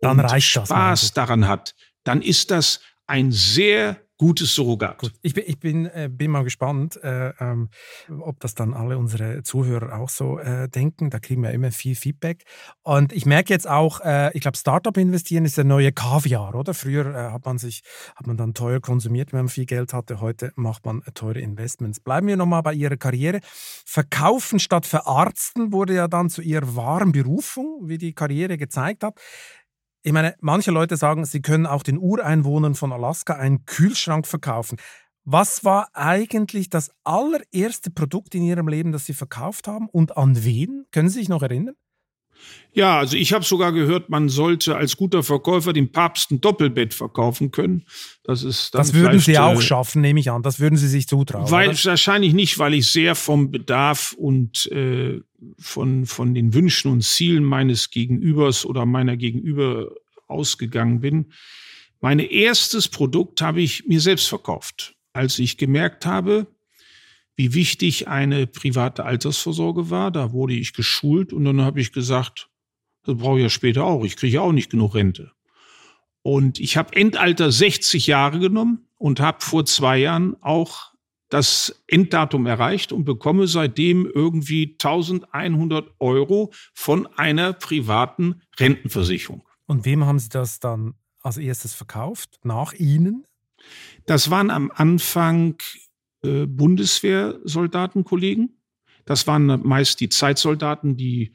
dann 0.00 0.20
und 0.20 0.24
reicht 0.24 0.50
Spaß 0.50 1.14
daran 1.14 1.48
hat, 1.48 1.74
dann 2.04 2.22
ist 2.22 2.52
das 2.52 2.80
ein 3.08 3.32
sehr 3.32 4.00
gutes 4.18 4.54
Surrogat. 4.54 4.98
Gut. 4.98 5.12
Ich 5.22 5.32
bin, 5.32 5.44
ich 5.46 5.58
bin, 5.60 5.86
äh, 5.86 6.10
bin 6.12 6.32
mal 6.32 6.42
gespannt, 6.44 7.02
äh, 7.02 7.32
ähm, 7.40 7.70
ob 8.20 8.40
das 8.40 8.54
dann 8.54 8.74
alle 8.74 8.98
unsere 8.98 9.42
Zuhörer 9.44 9.98
auch 9.98 10.08
so 10.08 10.38
äh, 10.38 10.68
denken. 10.68 11.08
Da 11.10 11.20
kriegen 11.20 11.42
wir 11.42 11.52
immer 11.52 11.70
viel 11.70 11.94
Feedback. 11.94 12.44
Und 12.82 13.12
ich 13.12 13.26
merke 13.26 13.52
jetzt 13.52 13.68
auch, 13.68 14.00
äh, 14.00 14.30
ich 14.34 14.42
glaube, 14.42 14.58
Startup 14.58 14.96
investieren 14.96 15.44
ist 15.44 15.56
der 15.56 15.64
neue 15.64 15.92
Kaviar, 15.92 16.54
oder? 16.54 16.74
Früher 16.74 17.06
äh, 17.06 17.32
hat 17.32 17.46
man 17.46 17.58
sich, 17.58 17.82
hat 18.16 18.26
man 18.26 18.36
dann 18.36 18.54
teuer 18.54 18.80
konsumiert, 18.80 19.32
wenn 19.32 19.40
man 19.40 19.48
viel 19.48 19.66
Geld 19.66 19.92
hatte. 19.92 20.20
Heute 20.20 20.52
macht 20.56 20.84
man 20.84 21.02
teure 21.14 21.38
Investments. 21.38 22.00
Bleiben 22.00 22.26
wir 22.26 22.36
nochmal 22.36 22.62
bei 22.62 22.74
Ihrer 22.74 22.96
Karriere. 22.96 23.40
Verkaufen 23.42 24.58
statt 24.58 24.84
verarzten 24.84 25.72
wurde 25.72 25.94
ja 25.94 26.08
dann 26.08 26.28
zu 26.28 26.42
Ihrer 26.42 26.74
wahren 26.74 27.12
Berufung, 27.12 27.82
wie 27.84 27.98
die 27.98 28.14
Karriere 28.14 28.58
gezeigt 28.58 29.04
hat. 29.04 29.14
Ich 30.08 30.14
meine, 30.14 30.34
manche 30.40 30.70
Leute 30.70 30.96
sagen, 30.96 31.26
sie 31.26 31.42
können 31.42 31.66
auch 31.66 31.82
den 31.82 31.98
Ureinwohnern 31.98 32.74
von 32.74 32.94
Alaska 32.94 33.34
einen 33.34 33.66
Kühlschrank 33.66 34.26
verkaufen. 34.26 34.78
Was 35.26 35.66
war 35.66 35.90
eigentlich 35.92 36.70
das 36.70 36.90
allererste 37.04 37.90
Produkt 37.90 38.34
in 38.34 38.42
Ihrem 38.42 38.68
Leben, 38.68 38.90
das 38.90 39.04
Sie 39.04 39.12
verkauft 39.12 39.68
haben 39.68 39.86
und 39.90 40.16
an 40.16 40.42
wen? 40.44 40.86
Können 40.92 41.10
Sie 41.10 41.18
sich 41.18 41.28
noch 41.28 41.42
erinnern? 41.42 41.74
Ja, 42.72 42.98
also 42.98 43.16
ich 43.16 43.32
habe 43.32 43.44
sogar 43.44 43.72
gehört, 43.72 44.08
man 44.08 44.28
sollte 44.28 44.76
als 44.76 44.96
guter 44.96 45.22
Verkäufer 45.22 45.72
dem 45.72 45.90
Papst 45.90 46.30
ein 46.30 46.40
Doppelbett 46.40 46.94
verkaufen 46.94 47.50
können. 47.50 47.84
Das 48.22 48.42
ist 48.42 48.74
Das 48.74 48.94
würden 48.94 49.18
Sie 49.18 49.38
auch 49.38 49.58
äh, 49.58 49.62
schaffen, 49.62 50.02
nehme 50.02 50.20
ich 50.20 50.30
an. 50.30 50.42
Das 50.42 50.60
würden 50.60 50.76
Sie 50.76 50.86
sich 50.86 51.08
zutrauen. 51.08 51.50
Weil 51.50 51.70
oder? 51.70 51.84
wahrscheinlich 51.84 52.34
nicht, 52.34 52.58
weil 52.58 52.74
ich 52.74 52.92
sehr 52.92 53.14
vom 53.14 53.50
Bedarf 53.50 54.12
und 54.12 54.66
äh, 54.70 55.20
von 55.58 56.06
von 56.06 56.34
den 56.34 56.54
Wünschen 56.54 56.92
und 56.92 57.02
Zielen 57.02 57.42
meines 57.42 57.90
Gegenübers 57.90 58.64
oder 58.64 58.86
meiner 58.86 59.16
Gegenüber 59.16 59.90
ausgegangen 60.28 61.00
bin. 61.00 61.32
Mein 62.00 62.20
erstes 62.20 62.88
Produkt 62.88 63.40
habe 63.40 63.60
ich 63.60 63.86
mir 63.86 64.00
selbst 64.00 64.28
verkauft, 64.28 64.94
als 65.12 65.38
ich 65.38 65.56
gemerkt 65.56 66.06
habe, 66.06 66.46
wie 67.38 67.54
wichtig 67.54 68.08
eine 68.08 68.48
private 68.48 69.04
Altersvorsorge 69.04 69.90
war. 69.90 70.10
Da 70.10 70.32
wurde 70.32 70.54
ich 70.54 70.72
geschult 70.72 71.32
und 71.32 71.44
dann 71.44 71.60
habe 71.60 71.80
ich 71.80 71.92
gesagt, 71.92 72.50
das 73.04 73.16
brauche 73.16 73.38
ich 73.38 73.44
ja 73.44 73.48
später 73.48 73.84
auch. 73.84 74.04
Ich 74.04 74.16
kriege 74.16 74.42
auch 74.42 74.50
nicht 74.50 74.70
genug 74.70 74.96
Rente. 74.96 75.30
Und 76.22 76.58
ich 76.58 76.76
habe 76.76 76.96
Endalter 76.96 77.52
60 77.52 78.08
Jahre 78.08 78.40
genommen 78.40 78.88
und 78.96 79.20
habe 79.20 79.38
vor 79.40 79.64
zwei 79.64 79.98
Jahren 79.98 80.36
auch 80.42 80.92
das 81.28 81.80
Enddatum 81.86 82.44
erreicht 82.46 82.90
und 82.90 83.04
bekomme 83.04 83.46
seitdem 83.46 84.10
irgendwie 84.12 84.76
1100 84.82 85.94
Euro 86.00 86.52
von 86.74 87.06
einer 87.06 87.52
privaten 87.52 88.42
Rentenversicherung. 88.58 89.46
Und 89.66 89.84
wem 89.84 90.04
haben 90.04 90.18
Sie 90.18 90.28
das 90.28 90.58
dann 90.58 90.94
als 91.22 91.36
erstes 91.36 91.72
verkauft? 91.72 92.40
Nach 92.42 92.72
Ihnen? 92.72 93.24
Das 94.06 94.28
waren 94.28 94.50
am 94.50 94.72
Anfang 94.74 95.56
äh, 96.22 96.46
Bundeswehrsoldatenkollegen. 96.46 98.60
Das 99.04 99.26
waren 99.26 99.46
meist 99.66 100.00
die 100.00 100.08
Zeitsoldaten, 100.08 100.96
die 100.96 101.34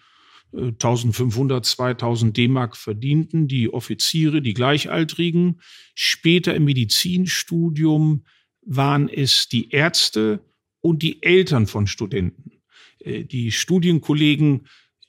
äh, 0.53 0.67
1500, 0.67 1.65
2000 1.65 2.37
D-Mark 2.37 2.77
verdienten, 2.77 3.47
die 3.47 3.73
Offiziere, 3.73 4.41
die 4.41 4.53
Gleichaltrigen. 4.53 5.61
Später 5.95 6.55
im 6.55 6.65
Medizinstudium 6.65 8.25
waren 8.61 9.09
es 9.09 9.49
die 9.49 9.71
Ärzte 9.71 10.41
und 10.81 11.01
die 11.01 11.21
Eltern 11.23 11.67
von 11.67 11.87
Studenten. 11.87 12.61
Äh, 12.99 13.23
die 13.23 13.51
Studienkollegen, 13.51 14.67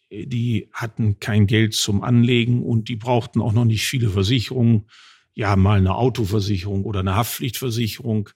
äh, 0.08 0.26
die 0.26 0.68
hatten 0.72 1.20
kein 1.20 1.46
Geld 1.46 1.74
zum 1.74 2.02
Anlegen 2.02 2.62
und 2.62 2.88
die 2.88 2.96
brauchten 2.96 3.40
auch 3.40 3.52
noch 3.52 3.64
nicht 3.64 3.86
viele 3.86 4.10
Versicherungen. 4.10 4.88
Ja, 5.34 5.56
mal 5.56 5.78
eine 5.78 5.96
Autoversicherung 5.96 6.84
oder 6.84 7.00
eine 7.00 7.16
Haftpflichtversicherung. 7.16 8.30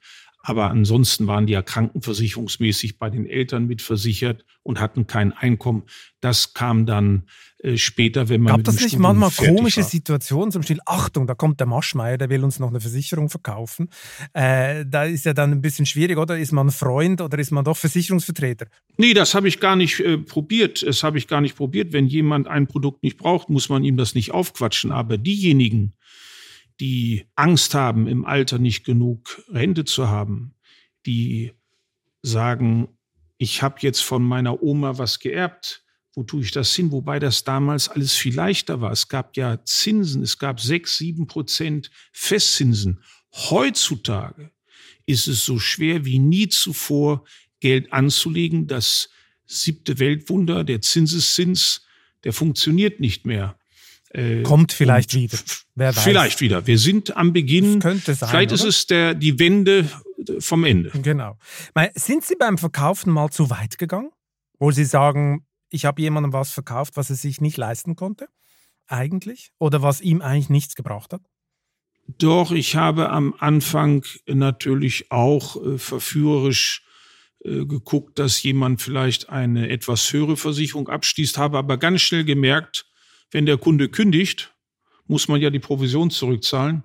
Aber 0.49 0.71
ansonsten 0.71 1.27
waren 1.27 1.47
die 1.47 1.53
ja 1.53 1.61
krankenversicherungsmäßig 1.61 2.99
bei 2.99 3.11
den 3.11 3.27
Eltern 3.27 3.67
mitversichert 3.67 4.47
und 4.63 4.81
hatten 4.81 5.07
kein 5.07 5.35
Einkommen. 5.35 5.83
Das 6.23 6.55
kam 6.55 6.87
dann 6.87 7.25
äh, 7.59 7.77
später, 7.77 8.31
wenn 8.31 8.41
man. 8.41 8.57
Gab 8.57 8.65
das 8.65 8.77
nicht 8.77 8.89
Studium 8.95 9.19
manchmal 9.19 9.47
komische 9.47 9.83
war. 9.83 9.89
Situationen 9.89 10.51
zum 10.51 10.63
Beispiel? 10.63 10.81
Achtung, 10.87 11.27
da 11.27 11.35
kommt 11.35 11.61
der 11.61 11.67
Maschmeier, 11.67 12.17
der 12.17 12.31
will 12.31 12.43
uns 12.45 12.59
noch 12.59 12.71
eine 12.71 12.81
Versicherung 12.81 13.29
verkaufen. 13.29 13.91
Äh, 14.33 14.87
da 14.87 15.05
ist 15.05 15.27
ja 15.27 15.35
dann 15.35 15.53
ein 15.53 15.61
bisschen 15.61 15.85
schwierig, 15.85 16.17
oder? 16.17 16.39
Ist 16.39 16.53
man 16.53 16.71
Freund 16.71 17.21
oder 17.21 17.39
ist 17.39 17.51
man 17.51 17.63
doch 17.63 17.77
Versicherungsvertreter? 17.77 18.69
Nee, 18.97 19.13
das 19.13 19.35
habe 19.35 19.49
ich 19.49 19.61
gar 19.61 19.77
nicht 19.77 20.01
äh, 20.01 20.17
probiert. 20.17 20.83
Das 20.83 21.03
habe 21.03 21.19
ich 21.19 21.29
gar 21.29 21.43
nicht 21.43 21.57
probiert. 21.57 21.93
Wenn 21.93 22.07
jemand 22.07 22.49
ein 22.49 22.67
Produkt 22.67 23.03
nicht 23.03 23.19
braucht, 23.19 23.51
muss 23.51 23.69
man 23.69 23.85
ihm 23.85 23.99
das 23.99 24.15
nicht 24.15 24.31
aufquatschen. 24.31 24.93
Aber 24.93 25.19
diejenigen, 25.19 25.93
die 26.81 27.27
Angst 27.35 27.75
haben, 27.75 28.07
im 28.07 28.25
Alter 28.25 28.59
nicht 28.59 28.85
genug 28.85 29.43
Rente 29.49 29.85
zu 29.85 30.09
haben, 30.09 30.55
die 31.07 31.53
sagen, 32.23 32.89
ich 33.37 33.63
habe 33.63 33.77
jetzt 33.81 34.01
von 34.01 34.23
meiner 34.23 34.63
Oma 34.63 34.99
was 34.99 35.19
geerbt, 35.19 35.85
wo 36.15 36.25
tue 36.25 36.43
ich 36.43 36.51
das 36.51 36.75
hin? 36.75 36.91
Wobei 36.91 37.21
das 37.21 37.45
damals 37.45 37.89
alles 37.89 38.15
viel 38.15 38.35
leichter 38.35 38.81
war. 38.81 38.91
Es 38.91 39.09
gab 39.09 39.37
ja 39.37 39.65
Zinsen, 39.65 40.23
es 40.23 40.39
gab 40.39 40.61
sechs, 40.61 40.99
sieben 40.99 41.29
Prozent 41.29 41.91
Festzinsen. 42.13 43.03
Heutzutage 43.33 44.51
ist 45.07 45.29
es 45.29 45.45
so 45.45 45.59
schwer 45.59 46.05
wie 46.05 46.19
nie 46.19 46.49
zuvor, 46.49 47.25
Geld 47.61 47.93
anzulegen. 47.93 48.67
Das 48.67 49.11
siebte 49.47 49.99
Weltwunder, 49.99 50.65
der 50.65 50.81
Zinseszins, 50.81 51.87
der 52.25 52.33
funktioniert 52.33 53.01
nicht 53.01 53.25
mehr. 53.25 53.58
Äh, 54.11 54.43
Kommt 54.43 54.73
vielleicht 54.73 55.15
wieder. 55.15 55.39
Wer 55.75 55.95
weiß. 55.95 56.03
Vielleicht 56.03 56.41
wieder. 56.41 56.67
Wir 56.67 56.79
sind 56.79 57.17
am 57.17 57.33
Beginn. 57.33 57.81
Das 57.81 57.83
könnte 57.83 58.15
sein. 58.15 58.29
Vielleicht 58.29 58.53
oder? 58.53 58.63
ist 58.63 58.65
es 58.65 58.87
der, 58.87 59.15
die 59.15 59.39
Wende 59.39 59.89
vom 60.41 60.65
Ende. 60.65 60.91
Genau. 61.03 61.37
Sind 61.95 62.25
Sie 62.25 62.37
beim 62.37 62.59
Verkaufen 62.59 63.13
mal 63.13 63.31
zu 63.31 63.51
weit 63.51 63.79
gegangen? 63.79 64.11
Wo 64.59 64.71
Sie 64.71 64.85
sagen, 64.85 65.47
ich 65.71 65.85
habe 65.85 66.01
jemandem 66.03 66.33
was 66.33 66.51
verkauft, 66.51 66.97
was 66.97 67.11
er 67.11 67.17
sich 67.17 67.41
nicht 67.41 67.57
leisten 67.57 67.97
konnte? 67.97 68.29
Eigentlich? 68.87 69.53
Oder 69.59 69.83
was 69.83 70.01
ihm 70.01 70.23
eigentlich 70.23 70.49
nichts 70.49 70.75
gebracht 70.75 71.13
hat? 71.13 71.23
Doch, 72.19 72.53
ich 72.53 72.75
habe 72.75 73.11
am 73.11 73.35
Anfang 73.39 74.03
natürlich 74.27 75.11
auch 75.11 75.63
äh, 75.63 75.79
verführerisch 75.79 76.83
äh, 77.45 77.67
geguckt, 77.67 78.19
dass 78.19 78.43
jemand 78.43 78.81
vielleicht 78.81 79.29
eine 79.29 79.69
etwas 79.69 80.11
höhere 80.13 80.39
Versicherung 80.39 80.89
abschließt, 80.89 81.37
habe 81.37 81.59
aber 81.59 81.77
ganz 81.77 82.01
schnell 82.01 82.25
gemerkt, 82.25 82.88
wenn 83.31 83.47
der 83.47 83.59
Kunde 83.59 83.89
kündigt, 83.89 84.55
muss 85.07 85.29
man 85.29 85.41
ja 85.41 85.51
die 85.51 85.59
Provision 85.59 86.11
zurückzahlen. 86.11 86.83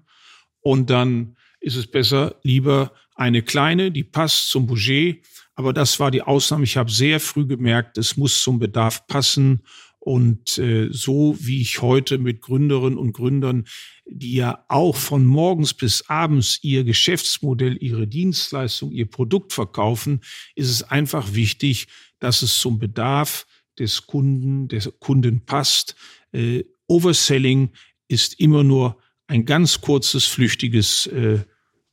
Und 0.61 0.89
dann 0.89 1.35
ist 1.59 1.75
es 1.75 1.87
besser, 1.87 2.35
lieber 2.43 2.91
eine 3.15 3.41
kleine, 3.41 3.91
die 3.91 4.03
passt 4.03 4.49
zum 4.49 4.65
Budget. 4.65 5.25
Aber 5.55 5.73
das 5.73 5.99
war 5.99 6.11
die 6.11 6.21
Ausnahme. 6.21 6.63
Ich 6.63 6.77
habe 6.77 6.91
sehr 6.91 7.19
früh 7.19 7.45
gemerkt, 7.45 7.97
es 7.97 8.17
muss 8.17 8.41
zum 8.41 8.59
Bedarf 8.59 9.05
passen. 9.07 9.63
Und 9.99 10.57
äh, 10.57 10.89
so 10.91 11.37
wie 11.39 11.61
ich 11.61 11.81
heute 11.81 12.17
mit 12.17 12.41
Gründerinnen 12.41 12.97
und 12.97 13.13
Gründern, 13.13 13.65
die 14.05 14.33
ja 14.33 14.65
auch 14.67 14.97
von 14.97 15.25
morgens 15.25 15.73
bis 15.73 16.09
abends 16.09 16.59
ihr 16.61 16.83
Geschäftsmodell, 16.83 17.77
ihre 17.79 18.05
Dienstleistung, 18.05 18.91
ihr 18.91 19.09
Produkt 19.09 19.53
verkaufen, 19.53 20.19
ist 20.55 20.69
es 20.69 20.83
einfach 20.83 21.33
wichtig, 21.33 21.87
dass 22.19 22.41
es 22.41 22.59
zum 22.59 22.79
Bedarf 22.79 23.45
des 23.79 24.05
Kunden, 24.05 24.67
des 24.67 24.91
Kunden 24.99 25.45
passt. 25.45 25.95
Äh, 26.33 26.63
Overselling 26.87 27.71
ist 28.07 28.39
immer 28.39 28.63
nur 28.63 28.97
ein 29.27 29.45
ganz 29.45 29.81
kurzes, 29.81 30.25
flüchtiges 30.25 31.07
äh, 31.07 31.39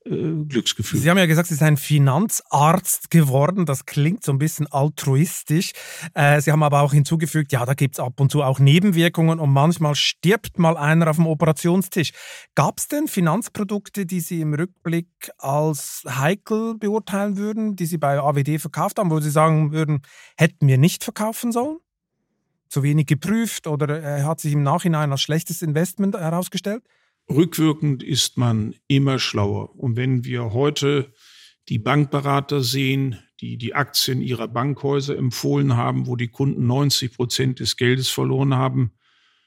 äh, 0.06 0.44
Glücksgefühl. 0.49 0.99
Sie 0.99 1.11
haben 1.11 1.18
ja 1.18 1.26
gesagt, 1.26 1.49
Sie 1.49 1.54
sind 1.54 1.66
ein 1.66 1.76
Finanzarzt 1.76 3.11
geworden. 3.11 3.66
Das 3.66 3.85
klingt 3.85 4.25
so 4.25 4.32
ein 4.32 4.38
bisschen 4.38 4.66
altruistisch. 4.66 5.73
Äh, 6.14 6.40
Sie 6.40 6.50
haben 6.50 6.62
aber 6.62 6.80
auch 6.80 6.92
hinzugefügt, 6.92 7.52
ja, 7.52 7.66
da 7.66 7.75
gibt 7.75 7.97
es 7.97 8.00
ab 8.00 8.18
und 8.18 8.32
zu 8.32 8.42
auch 8.42 8.59
Nebenwirkungen 8.59 9.38
und 9.38 9.52
manchmal 9.52 9.94
stirbt 9.94 10.59
mal 10.59 10.78
einer 10.78 11.09
auf 11.09 11.16
dem 11.16 11.26
Operationstisch. 11.26 12.12
Gab 12.54 12.78
es 12.78 12.88
denn 12.88 13.09
Finanzprodukte, 13.09 14.06
die 14.06 14.20
Sie 14.20 14.40
im 14.40 14.54
Rückblick 14.54 15.30
als 15.37 16.02
heikel 16.09 16.76
beurteilen 16.78 17.37
würden, 17.37 17.76
die 17.76 17.87
Sie 17.87 17.99
bei 17.99 18.18
AWD 18.18 18.59
verkauft 18.59 18.99
haben, 18.99 19.11
wo 19.11 19.20
Sie 19.20 19.30
sagen 19.30 19.73
würden, 19.73 20.00
hätten 20.38 20.66
wir 20.66 20.78
nicht 20.78 21.04
verkaufen 21.04 21.52
sollen? 21.52 21.76
Zu 22.71 22.83
wenig 22.83 23.07
geprüft 23.07 23.67
oder 23.67 24.03
äh, 24.03 24.23
hat 24.23 24.41
sich 24.41 24.55
im 24.55 24.62
Nachhinein 24.62 25.12
als 25.12 25.21
schlechtes 25.21 25.61
Investment 25.61 26.17
herausgestellt? 26.17 26.83
rückwirkend 27.31 28.03
ist 28.03 28.37
man 28.37 28.75
immer 28.89 29.19
schlauer. 29.19 29.77
Und 29.77 29.97
wenn 29.97 30.25
wir 30.25 30.53
heute 30.53 31.12
die 31.69 31.79
Bankberater 31.79 32.62
sehen, 32.62 33.19
die 33.41 33.57
die 33.57 33.75
Aktien 33.75 34.21
ihrer 34.21 34.49
Bankhäuser 34.49 35.17
empfohlen 35.17 35.77
haben, 35.77 36.07
wo 36.07 36.17
die 36.17 36.29
Kunden 36.29 36.67
90 36.67 37.15
Prozent 37.15 37.61
des 37.61 37.77
Geldes 37.77 38.09
verloren 38.09 38.55
haben, 38.55 38.93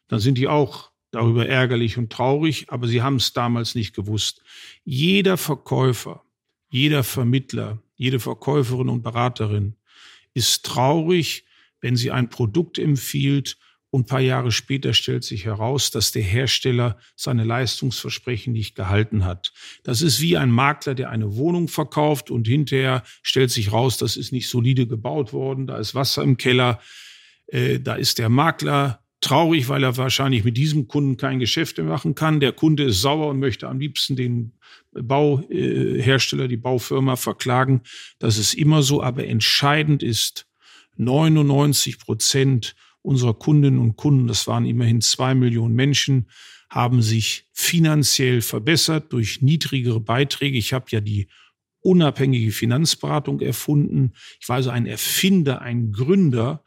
dann 0.08 0.20
sind 0.20 0.38
die 0.38 0.48
auch 0.48 0.92
darüber 1.12 1.48
ärgerlich 1.48 1.98
und 1.98 2.12
traurig, 2.12 2.68
aber 2.70 2.88
sie 2.88 3.04
haben 3.04 3.18
es 3.18 3.34
damals 3.34 3.76
nicht 3.76 3.94
gewusst. 3.96 4.42
Jeder 4.84 5.38
Verkäufer, 5.38 6.24
jeder 6.70 7.04
Vermittler, 7.04 7.80
jede 7.96 8.20
Verkäuferin 8.20 8.90
und 8.90 9.04
Beraterin 9.04 9.76
ist 10.34 10.66
traurig, 10.66 11.46
wenn 11.84 11.98
sie 11.98 12.12
ein 12.12 12.30
Produkt 12.30 12.80
empfiehlt 12.80 13.58
und 13.92 14.04
ein 14.04 14.06
paar 14.06 14.22
Jahre 14.22 14.52
später 14.52 14.94
stellt 14.94 15.24
sich 15.24 15.46
heraus, 15.46 15.92
dass 15.92 16.12
der 16.12 16.24
Hersteller 16.24 16.98
seine 17.16 17.44
Leistungsversprechen 17.44 18.54
nicht 18.54 18.74
gehalten 18.74 19.26
hat. 19.26 19.54
Das 19.84 20.02
ist 20.02 20.20
wie 20.22 20.38
ein 20.38 20.50
Makler, 20.50 20.96
der 20.96 21.12
eine 21.12 21.36
Wohnung 21.36 21.68
verkauft 21.68 22.32
und 22.32 22.48
hinterher 22.48 23.04
stellt 23.22 23.52
sich 23.52 23.72
raus, 23.72 23.98
das 23.98 24.18
ist 24.18 24.32
nicht 24.32 24.50
solide 24.50 24.88
gebaut 24.88 25.34
worden, 25.34 25.68
da 25.68 25.78
ist 25.78 25.94
Wasser 25.94 26.24
im 26.24 26.38
Keller, 26.38 26.80
äh, 27.48 27.80
da 27.80 27.96
ist 27.96 28.18
der 28.18 28.30
Makler 28.30 29.04
traurig, 29.20 29.70
weil 29.70 29.84
er 29.84 29.96
wahrscheinlich 29.98 30.44
mit 30.44 30.58
diesem 30.58 30.88
Kunden 30.88 31.18
kein 31.18 31.40
Geschäft 31.40 31.78
mehr 31.78 31.86
machen 31.86 32.16
kann. 32.16 32.40
Der 32.40 32.52
Kunde 32.52 32.84
ist 32.84 33.02
sauer 33.02 33.28
und 33.28 33.40
möchte 33.40 33.68
am 33.68 33.80
liebsten 33.80 34.16
den 34.16 34.54
Bauhersteller, 34.94 36.48
die 36.48 36.58
Baufirma 36.58 37.16
verklagen. 37.16 37.82
Das 38.20 38.38
ist 38.38 38.54
immer 38.54 38.82
so, 38.82 39.04
aber 39.04 39.26
entscheidend 39.28 40.02
ist, 40.02 40.48
99 40.98 42.00
Prozent 42.00 42.76
unserer 43.02 43.34
Kundinnen 43.34 43.80
und 43.80 43.96
Kunden, 43.96 44.28
das 44.28 44.48
waren 44.48 44.66
immerhin 44.66 45.02
zwei 45.02 45.36
Millionen 45.36 45.76
Menschen, 45.76 46.30
haben 46.70 47.02
sich 47.02 47.48
finanziell 47.54 48.42
verbessert 48.42 49.14
durch 49.14 49.42
niedrigere 49.42 50.00
Beiträge. 50.00 50.58
Ich 50.58 50.74
habe 50.74 50.86
ja 50.90 51.02
die 51.02 51.28
unabhängige 51.82 52.52
Finanzberatung 52.52 53.42
erfunden. 53.42 54.14
Ich 54.40 54.50
war 54.50 54.56
also 54.56 54.70
ein 54.70 54.88
Erfinder, 54.88 55.62
ein 55.62 55.92
Gründer 55.92 56.64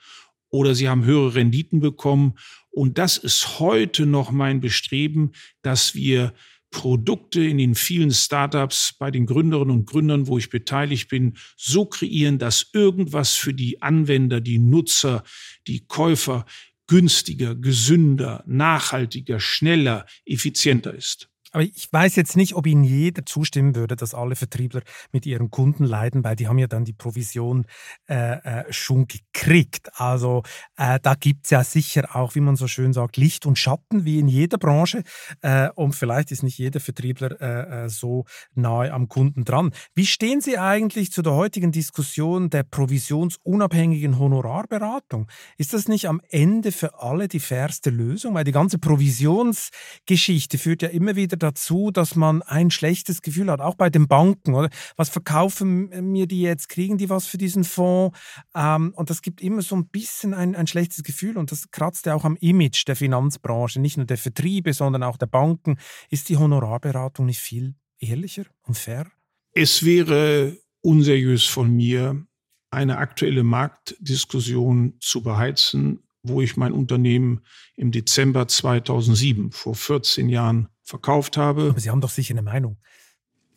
oder 0.49 0.75
sie 0.75 0.89
haben 0.89 1.05
höhere 1.05 1.35
Renditen 1.35 1.81
bekommen. 1.81 2.35
Und 2.71 2.99
das 2.99 3.17
ist 3.17 3.59
heute 3.59 4.07
noch 4.07 4.31
mein 4.31 4.61
Bestreben, 4.61 5.33
dass 5.63 5.95
wir 5.95 6.35
Produkte 6.71 7.43
in 7.43 7.59
den 7.59 7.75
vielen 7.75 8.11
Startups 8.11 8.95
bei 8.99 9.11
den 9.11 9.27
Gründerinnen 9.27 9.75
und 9.75 9.87
Gründern, 9.87 10.27
wo 10.27 10.39
ich 10.39 10.51
beteiligt 10.51 11.09
bin, 11.09 11.37
so 11.57 11.87
kreieren, 11.87 12.39
dass 12.39 12.71
irgendwas 12.73 13.35
für 13.35 13.55
die 13.55 13.83
Anwender, 13.83 14.41
die 14.41 14.59
Nutzer, 14.59 15.23
die 15.67 15.87
Käufer 15.87 16.45
günstiger, 16.87 17.55
gesünder, 17.55 18.45
nachhaltiger, 18.47 19.41
schneller, 19.41 20.07
effizienter 20.25 20.95
ist. 20.95 21.29
Aber 21.57 21.65
ich 21.65 21.91
weiß 21.91 22.17
jetzt 22.17 22.37
nicht, 22.37 22.55
ob 22.55 22.67
Ihnen 22.67 22.85
jeder 22.85 23.25
zustimmen 23.25 23.75
würde, 23.75 23.97
dass 23.97 24.13
alle 24.13 24.37
Vertriebler 24.37 24.83
mit 25.11 25.25
ihren 25.25 25.51
Kunden 25.51 25.85
leiden, 25.85 26.23
weil 26.23 26.37
die 26.37 26.49
haben 26.49 26.59
ja 26.59 26.67
dann 26.67 26.85
die 26.85 26.93
Provision 26.93 27.65
äh, 28.11 28.65
äh, 28.65 28.71
schon 28.75 29.07
gekriegt. 29.07 29.89
Also 29.99 30.43
äh, 30.77 31.01
da 31.03 31.15
gibt 31.15 31.47
es 31.47 31.51
ja 31.53 31.65
sicher 31.65 32.15
auch, 32.15 32.35
wie 32.35 32.41
man 32.41 32.57
so 32.57 32.69
schön 32.69 32.93
sagt, 32.93 33.17
Licht 33.17 33.47
und 33.47 33.59
Schatten, 33.59 34.05
wie 34.05 34.19
in 34.19 34.29
jeder 34.29 34.59
Branche. 34.59 35.03
Äh, 35.41 35.71
und 35.71 35.95
vielleicht 35.95 36.31
ist 36.31 36.43
nicht 36.43 36.59
jeder 36.59 36.79
Vertriebler 36.79 37.41
äh, 37.41 37.85
äh, 37.85 37.89
so 37.89 38.27
nahe 38.55 38.93
am 38.93 39.09
Kunden 39.09 39.47
dran. 39.47 39.73
Wie 39.95 40.05
stehen 40.05 40.43
Sie 40.43 40.59
eigentlich 40.59 41.11
zu 41.11 41.23
der 41.23 41.33
heutigen 41.33 41.73
Diskussion 41.73 42.51
der 42.51 42.65
provisionsunabhängigen 42.65 44.19
Honorarberatung? 44.19 45.27
Ist 45.57 45.73
das 45.73 45.89
nicht 45.89 46.07
am 46.07 46.21
Ende 46.29 46.71
für 46.71 47.01
alle 47.01 47.29
die 47.29 47.41
fairste 47.41 47.89
Lösung? 47.89 48.35
Weil 48.35 48.45
die 48.45 48.53
ganze 48.53 48.79
Provisionsgeschichte 48.79 50.59
führt 50.59 50.83
ja 50.83 50.89
immer 50.91 51.17
wieder 51.17 51.46
dazu, 51.47 51.91
dass 51.91 52.17
man 52.17 52.43
ein 52.43 52.71
schlechtes 52.71 53.23
Gefühl 53.23 53.51
hat, 53.51 53.61
auch 53.61 53.77
bei 53.77 53.89
den 53.89 54.09
Banken. 54.09 54.55
Oder? 54.55 54.69
Was 54.97 55.09
verkaufen 55.09 55.89
mir 56.13 56.27
die 56.27 56.43
jetzt? 56.43 56.69
Kriegen 56.69 56.99
die 56.99 57.09
was 57.09 57.27
für 57.27 57.39
diesen 57.39 57.65
Fonds? 57.65 58.19
Ähm, 58.55 58.93
und 58.97 59.11
das 59.11 59.23
gibt 59.23 59.41
immer 59.41 59.63
so 59.63 59.77
ein 59.77 59.89
bisschen 59.89 60.35
ein, 60.35 60.55
ein 60.55 60.67
schlechtes 60.67 61.03
Gefühl 61.03 61.39
und 61.39 61.53
das 61.53 61.71
kratzt 61.71 62.07
ja 62.07 62.15
auch 62.15 62.25
am 62.25 62.37
Image 62.37 62.87
der 62.87 62.97
Finanzbranche, 62.97 63.81
nicht 63.81 63.97
nur 63.97 64.07
der 64.07 64.19
Vertriebe, 64.19 64.73
sondern 64.73 65.03
auch 65.03 65.17
der 65.17 65.27
Banken. 65.27 65.79
Ist 66.11 66.29
die 66.29 66.37
Honorarberatung 66.37 67.27
nicht 67.27 67.41
viel 67.41 67.75
ehrlicher 67.99 68.45
und 68.63 68.77
fair? 68.77 69.07
Es 69.53 69.85
wäre 69.85 70.59
unseriös 70.83 71.45
von 71.45 71.71
mir, 71.71 72.27
eine 72.71 72.99
aktuelle 72.99 73.43
Marktdiskussion 73.43 74.95
zu 75.01 75.23
beheizen, 75.23 76.01
wo 76.23 76.41
ich 76.41 76.57
mein 76.57 76.73
Unternehmen 76.73 77.43
im 77.77 77.93
Dezember 77.93 78.49
2007, 78.49 79.53
vor 79.53 79.75
14 79.75 80.29
Jahren, 80.29 80.69
verkauft 80.87 81.37
habe. 81.37 81.71
Aber 81.71 81.81
Sie 81.81 81.91
haben 81.91 82.01
doch 82.01 82.11
sicher 82.11 82.33
eine 82.33 82.43
Meinung. 82.43 82.79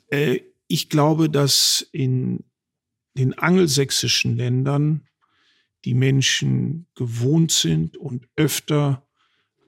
Äh, 0.10 0.42
ich 0.68 0.89
glaube, 0.89 1.30
dass 1.30 1.88
in 1.92 2.44
den 3.18 3.38
angelsächsischen 3.38 4.36
Ländern 4.36 5.08
die 5.86 5.94
Menschen 5.94 6.88
gewohnt 6.96 7.52
sind 7.52 7.96
und 7.96 8.28
öfter 8.36 9.08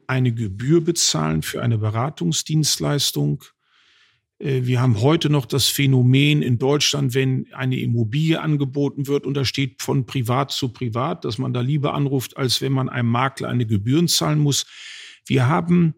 eine 0.07 0.33
Gebühr 0.33 0.83
bezahlen 0.83 1.41
für 1.41 1.61
eine 1.61 1.77
Beratungsdienstleistung. 1.77 3.43
Äh, 4.39 4.63
wir 4.63 4.81
haben 4.81 4.99
heute 5.01 5.29
noch 5.29 5.45
das 5.45 5.67
Phänomen 5.67 6.41
in 6.41 6.57
Deutschland, 6.57 7.13
wenn 7.13 7.47
eine 7.53 7.79
Immobilie 7.79 8.41
angeboten 8.41 9.07
wird 9.07 9.25
und 9.25 9.35
da 9.35 9.45
steht 9.45 9.81
von 9.81 10.05
privat 10.05 10.51
zu 10.51 10.69
privat, 10.69 11.25
dass 11.25 11.37
man 11.37 11.53
da 11.53 11.61
lieber 11.61 11.93
anruft, 11.93 12.37
als 12.37 12.59
wenn 12.59 12.73
man 12.73 12.89
einem 12.89 13.09
Makler 13.09 13.49
eine 13.49 13.65
Gebühren 13.65 14.07
zahlen 14.07 14.39
muss. 14.39 14.65
Wir 15.25 15.47
haben 15.47 15.95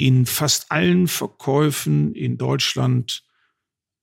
in 0.00 0.24
fast 0.24 0.72
allen 0.72 1.08
Verkäufen 1.08 2.14
in 2.14 2.38
Deutschland 2.38 3.22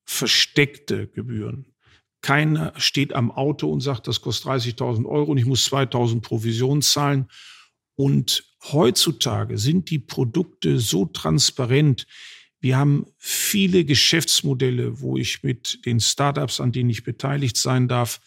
versteckte 0.06 1.08
Gebühren. 1.08 1.74
Keiner 2.22 2.72
steht 2.78 3.14
am 3.14 3.32
Auto 3.32 3.72
und 3.72 3.82
sagt, 3.82 4.08
das 4.08 4.22
kostet 4.22 4.52
30.000 4.52 5.08
Euro 5.08 5.32
und 5.32 5.40
ich 5.40 5.48
muss 5.48 5.68
2.000 5.68 6.22
Provision 6.22 6.84
zahlen. 6.84 7.28
Und 7.96 8.44
heutzutage 8.72 9.58
sind 9.58 9.90
die 9.90 9.98
Produkte 9.98 10.78
so 10.78 11.06
transparent. 11.06 12.06
Wir 12.60 12.78
haben 12.78 13.08
viele 13.18 13.84
Geschäftsmodelle, 13.84 15.02
wo 15.02 15.18
ich 15.18 15.42
mit 15.42 15.84
den 15.88 16.00
Startups, 16.00 16.62
an 16.62 16.72
denen 16.72 16.92
ich 16.92 17.06
beteiligt 17.06 17.58
sein 17.58 17.88
darf, 17.88 18.20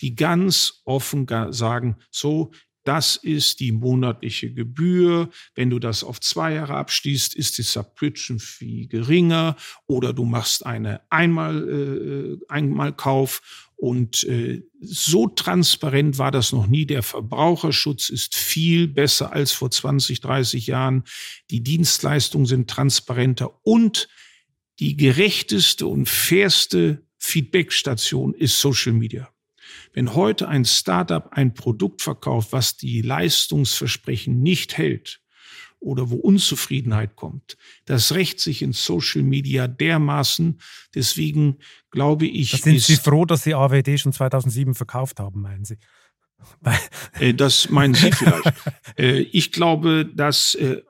die 0.00 0.14
ganz 0.14 0.80
offen 0.86 1.26
sagen, 1.50 1.96
so, 2.10 2.52
das 2.88 3.16
ist 3.16 3.60
die 3.60 3.70
monatliche 3.70 4.50
Gebühr. 4.50 5.28
Wenn 5.54 5.68
du 5.68 5.78
das 5.78 6.02
auf 6.02 6.22
zwei 6.22 6.54
Jahre 6.54 6.74
abschließt, 6.76 7.36
ist 7.36 7.58
die 7.58 7.62
Subscription 7.62 8.38
Fee 8.38 8.86
geringer 8.86 9.56
oder 9.86 10.14
du 10.14 10.24
machst 10.24 10.64
eine 10.64 11.02
Einmal, 11.10 11.68
äh, 11.68 12.44
Einmalkauf 12.48 13.68
und 13.76 14.24
äh, 14.24 14.62
so 14.80 15.28
transparent 15.28 16.16
war 16.16 16.30
das 16.30 16.50
noch 16.52 16.66
nie. 16.66 16.86
Der 16.86 17.02
Verbraucherschutz 17.02 18.08
ist 18.08 18.34
viel 18.34 18.88
besser 18.88 19.32
als 19.32 19.52
vor 19.52 19.70
20, 19.70 20.20
30 20.22 20.66
Jahren. 20.66 21.04
Die 21.50 21.62
Dienstleistungen 21.62 22.46
sind 22.46 22.70
transparenter 22.70 23.50
und 23.64 24.08
die 24.78 24.96
gerechteste 24.96 25.86
und 25.86 26.08
fairste 26.08 27.06
Feedbackstation 27.18 28.32
ist 28.32 28.58
Social 28.58 28.94
Media. 28.94 29.28
Wenn 29.92 30.14
heute 30.14 30.48
ein 30.48 30.64
Startup 30.64 31.28
ein 31.32 31.54
Produkt 31.54 32.02
verkauft, 32.02 32.52
was 32.52 32.76
die 32.76 33.02
Leistungsversprechen 33.02 34.42
nicht 34.42 34.76
hält 34.76 35.20
oder 35.80 36.10
wo 36.10 36.16
Unzufriedenheit 36.16 37.16
kommt, 37.16 37.56
das 37.84 38.12
rächt 38.12 38.40
sich 38.40 38.62
in 38.62 38.72
Social 38.72 39.22
Media 39.22 39.68
dermaßen. 39.68 40.60
Deswegen 40.94 41.58
glaube 41.90 42.26
ich. 42.26 42.50
Da 42.52 42.58
sind 42.58 42.80
Sie 42.80 42.96
froh, 42.96 43.24
dass 43.24 43.44
Sie 43.44 43.54
AWD 43.54 43.98
schon 43.98 44.12
2007 44.12 44.74
verkauft 44.74 45.20
haben, 45.20 45.42
meinen 45.42 45.64
Sie? 45.64 45.78
Äh, 47.18 47.34
das 47.34 47.68
meinen 47.68 47.94
Sie 47.94 48.12
vielleicht. 48.12 48.52
Äh, 48.96 49.20
ich 49.20 49.52
glaube, 49.52 50.06
dass 50.06 50.54
äh, 50.54 50.82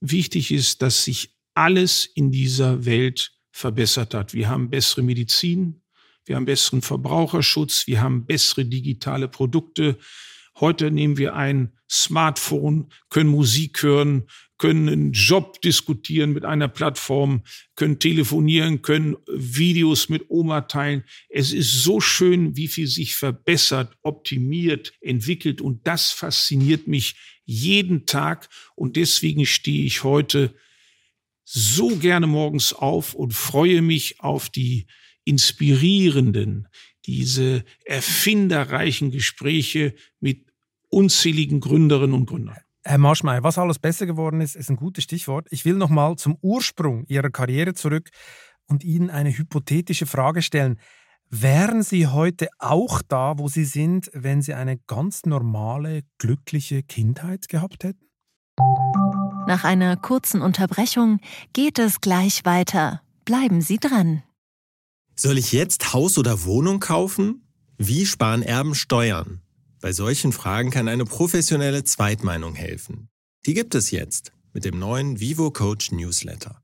wichtig 0.00 0.52
ist, 0.52 0.82
dass 0.82 1.04
sich 1.04 1.34
alles 1.54 2.06
in 2.06 2.30
dieser 2.30 2.84
Welt 2.84 3.32
verbessert 3.50 4.14
hat. 4.14 4.34
Wir 4.34 4.48
haben 4.48 4.70
bessere 4.70 5.02
Medizin, 5.02 5.82
wir 6.28 6.36
haben 6.36 6.44
besseren 6.44 6.82
Verbraucherschutz, 6.82 7.86
wir 7.86 8.02
haben 8.02 8.26
bessere 8.26 8.64
digitale 8.64 9.28
Produkte. 9.28 9.98
Heute 10.60 10.90
nehmen 10.90 11.16
wir 11.16 11.34
ein 11.34 11.72
Smartphone, 11.90 12.92
können 13.08 13.30
Musik 13.30 13.82
hören, 13.82 14.28
können 14.58 14.88
einen 14.88 15.12
Job 15.12 15.62
diskutieren 15.62 16.32
mit 16.32 16.44
einer 16.44 16.68
Plattform, 16.68 17.44
können 17.76 17.98
telefonieren, 17.98 18.82
können 18.82 19.16
Videos 19.28 20.08
mit 20.08 20.26
Oma 20.28 20.62
teilen. 20.62 21.04
Es 21.28 21.52
ist 21.52 21.82
so 21.84 22.00
schön, 22.00 22.56
wie 22.56 22.68
viel 22.68 22.88
sich 22.88 23.14
verbessert, 23.14 23.96
optimiert, 24.02 24.92
entwickelt 25.00 25.60
und 25.60 25.86
das 25.86 26.10
fasziniert 26.10 26.88
mich 26.88 27.14
jeden 27.44 28.04
Tag 28.04 28.48
und 28.74 28.96
deswegen 28.96 29.46
stehe 29.46 29.84
ich 29.86 30.02
heute 30.02 30.54
so 31.44 31.96
gerne 31.96 32.26
morgens 32.26 32.74
auf 32.74 33.14
und 33.14 33.32
freue 33.32 33.80
mich 33.80 34.20
auf 34.20 34.50
die 34.50 34.86
inspirierenden, 35.28 36.68
diese 37.06 37.64
erfinderreichen 37.84 39.10
Gespräche 39.10 39.94
mit 40.20 40.46
unzähligen 40.88 41.60
Gründerinnen 41.60 42.14
und 42.14 42.26
Gründern. 42.26 42.56
Herr 42.82 42.98
Marschmeier, 42.98 43.42
was 43.42 43.58
alles 43.58 43.78
besser 43.78 44.06
geworden 44.06 44.40
ist, 44.40 44.56
ist 44.56 44.70
ein 44.70 44.76
gutes 44.76 45.04
Stichwort. 45.04 45.46
Ich 45.50 45.66
will 45.66 45.74
nochmal 45.74 46.16
zum 46.16 46.38
Ursprung 46.40 47.04
Ihrer 47.08 47.28
Karriere 47.28 47.74
zurück 47.74 48.08
und 48.66 48.84
Ihnen 48.84 49.10
eine 49.10 49.36
hypothetische 49.36 50.06
Frage 50.06 50.40
stellen. 50.40 50.80
Wären 51.28 51.82
Sie 51.82 52.06
heute 52.06 52.48
auch 52.58 53.02
da, 53.06 53.38
wo 53.38 53.48
Sie 53.48 53.64
sind, 53.64 54.10
wenn 54.14 54.40
Sie 54.40 54.54
eine 54.54 54.78
ganz 54.86 55.26
normale, 55.26 56.04
glückliche 56.16 56.82
Kindheit 56.82 57.50
gehabt 57.50 57.84
hätten? 57.84 58.06
Nach 59.46 59.64
einer 59.64 59.96
kurzen 59.96 60.40
Unterbrechung 60.40 61.20
geht 61.52 61.78
es 61.78 62.00
gleich 62.00 62.46
weiter. 62.46 63.02
Bleiben 63.26 63.60
Sie 63.60 63.76
dran. 63.76 64.22
Soll 65.20 65.36
ich 65.36 65.50
jetzt 65.50 65.92
Haus 65.92 66.16
oder 66.16 66.44
Wohnung 66.44 66.78
kaufen? 66.78 67.42
Wie 67.76 68.06
sparen 68.06 68.44
Erben 68.44 68.76
Steuern? 68.76 69.40
Bei 69.80 69.90
solchen 69.90 70.30
Fragen 70.30 70.70
kann 70.70 70.86
eine 70.86 71.04
professionelle 71.04 71.82
Zweitmeinung 71.82 72.54
helfen. 72.54 73.08
Die 73.44 73.52
gibt 73.54 73.74
es 73.74 73.90
jetzt 73.90 74.30
mit 74.52 74.64
dem 74.64 74.78
neuen 74.78 75.18
Vivo 75.18 75.50
Coach 75.50 75.90
Newsletter. 75.90 76.62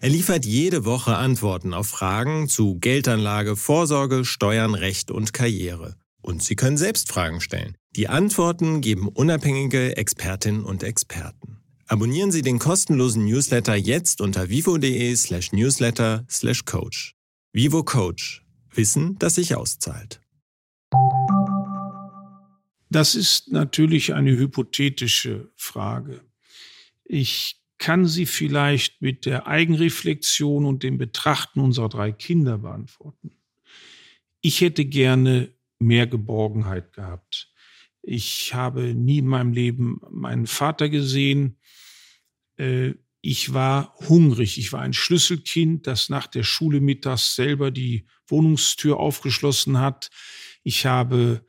Er 0.00 0.08
liefert 0.08 0.46
jede 0.46 0.86
Woche 0.86 1.16
Antworten 1.16 1.74
auf 1.74 1.88
Fragen 1.88 2.48
zu 2.48 2.78
Geldanlage, 2.78 3.54
Vorsorge, 3.54 4.24
Steuern, 4.24 4.74
Recht 4.74 5.10
und 5.10 5.34
Karriere. 5.34 5.96
Und 6.22 6.42
Sie 6.42 6.56
können 6.56 6.78
selbst 6.78 7.12
Fragen 7.12 7.42
stellen. 7.42 7.76
Die 7.96 8.08
Antworten 8.08 8.80
geben 8.80 9.08
unabhängige 9.08 9.98
Expertinnen 9.98 10.64
und 10.64 10.84
Experten. 10.84 11.58
Abonnieren 11.86 12.32
Sie 12.32 12.40
den 12.40 12.58
kostenlosen 12.58 13.26
Newsletter 13.26 13.74
jetzt 13.74 14.22
unter 14.22 14.48
vivo.de 14.48 15.14
Vivo 17.52 17.82
Coach. 17.82 18.44
Wissen, 18.72 19.18
das 19.18 19.34
sich 19.34 19.56
auszahlt. 19.56 20.20
Das 22.88 23.16
ist 23.16 23.50
natürlich 23.50 24.14
eine 24.14 24.36
hypothetische 24.36 25.50
Frage. 25.56 26.20
Ich 27.02 27.60
kann 27.78 28.06
sie 28.06 28.26
vielleicht 28.26 29.02
mit 29.02 29.26
der 29.26 29.48
Eigenreflexion 29.48 30.64
und 30.64 30.84
dem 30.84 30.98
Betrachten 30.98 31.58
unserer 31.58 31.88
drei 31.88 32.12
Kinder 32.12 32.58
beantworten. 32.58 33.32
Ich 34.40 34.60
hätte 34.60 34.84
gerne 34.84 35.52
mehr 35.80 36.06
Geborgenheit 36.06 36.92
gehabt. 36.92 37.52
Ich 38.02 38.54
habe 38.54 38.94
nie 38.94 39.18
in 39.18 39.26
meinem 39.26 39.52
Leben 39.52 40.00
meinen 40.08 40.46
Vater 40.46 40.88
gesehen. 40.88 41.58
Äh, 42.56 42.94
ich 43.22 43.52
war 43.52 43.94
hungrig. 44.08 44.58
Ich 44.58 44.72
war 44.72 44.80
ein 44.80 44.92
Schlüsselkind, 44.92 45.86
das 45.86 46.08
nach 46.08 46.26
der 46.26 46.42
Schule 46.42 46.80
mittags 46.80 47.34
selber 47.34 47.70
die 47.70 48.06
Wohnungstür 48.26 48.98
aufgeschlossen 48.98 49.78
hat. 49.78 50.10
Ich 50.62 50.86
habe 50.86 51.44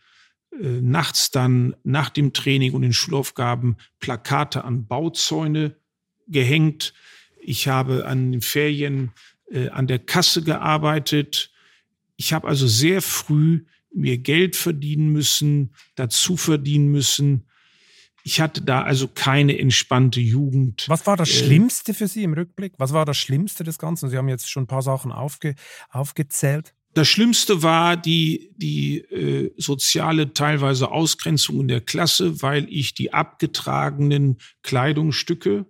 äh, 0.51 0.81
nachts 0.81 1.31
dann 1.31 1.75
nach 1.84 2.10
dem 2.10 2.34
Training 2.34 2.73
und 2.73 2.81
den 2.81 2.93
Schulaufgaben 2.93 3.77
Plakate 3.99 4.65
an 4.65 4.88
Bauzäune 4.88 5.77
gehängt. 6.27 6.93
Ich 7.39 7.67
habe 7.67 8.05
an 8.05 8.31
den 8.31 8.41
Ferien 8.41 9.12
äh, 9.49 9.69
an 9.69 9.88
der 9.88 9.99
Kasse 9.99 10.43
gearbeitet. 10.43 11.51
Ich 12.17 12.34
habe 12.34 12.47
also 12.47 12.67
sehr 12.67 13.01
früh 13.01 13.65
mir 13.93 14.17
Geld 14.17 14.55
verdienen 14.55 15.12
müssen, 15.12 15.73
dazu 15.95 16.38
verdienen 16.38 16.89
müssen. 16.89 17.47
Ich 18.23 18.41
hatte 18.41 18.62
da 18.62 18.84
also 18.84 19.07
keine 19.07 19.57
entspannte 19.57 20.19
Jugend. 20.19 20.86
Was 20.88 21.07
war 21.07 21.17
das 21.17 21.29
äh, 21.29 21.34
Schlimmste 21.34 21.93
für 21.93 22.07
Sie 22.07 22.23
im 22.23 22.34
Rückblick? 22.34 22.73
Was 22.77 22.93
war 22.93 23.05
das 23.05 23.17
Schlimmste 23.17 23.63
des 23.63 23.77
Ganzen? 23.77 24.10
Sie 24.10 24.17
haben 24.17 24.29
jetzt 24.29 24.49
schon 24.49 24.63
ein 24.63 24.67
paar 24.67 24.81
Sachen 24.81 25.12
aufge, 25.12 25.55
aufgezählt. 25.89 26.73
Das 26.93 27.07
Schlimmste 27.07 27.63
war 27.63 27.95
die, 27.95 28.51
die 28.57 28.97
äh, 28.97 29.53
soziale 29.55 30.34
teilweise 30.34 30.91
Ausgrenzung 30.91 31.62
in 31.62 31.67
der 31.69 31.79
Klasse, 31.79 32.41
weil 32.41 32.67
ich 32.69 32.93
die 32.93 33.13
abgetragenen 33.13 34.38
Kleidungsstücke 34.62 35.65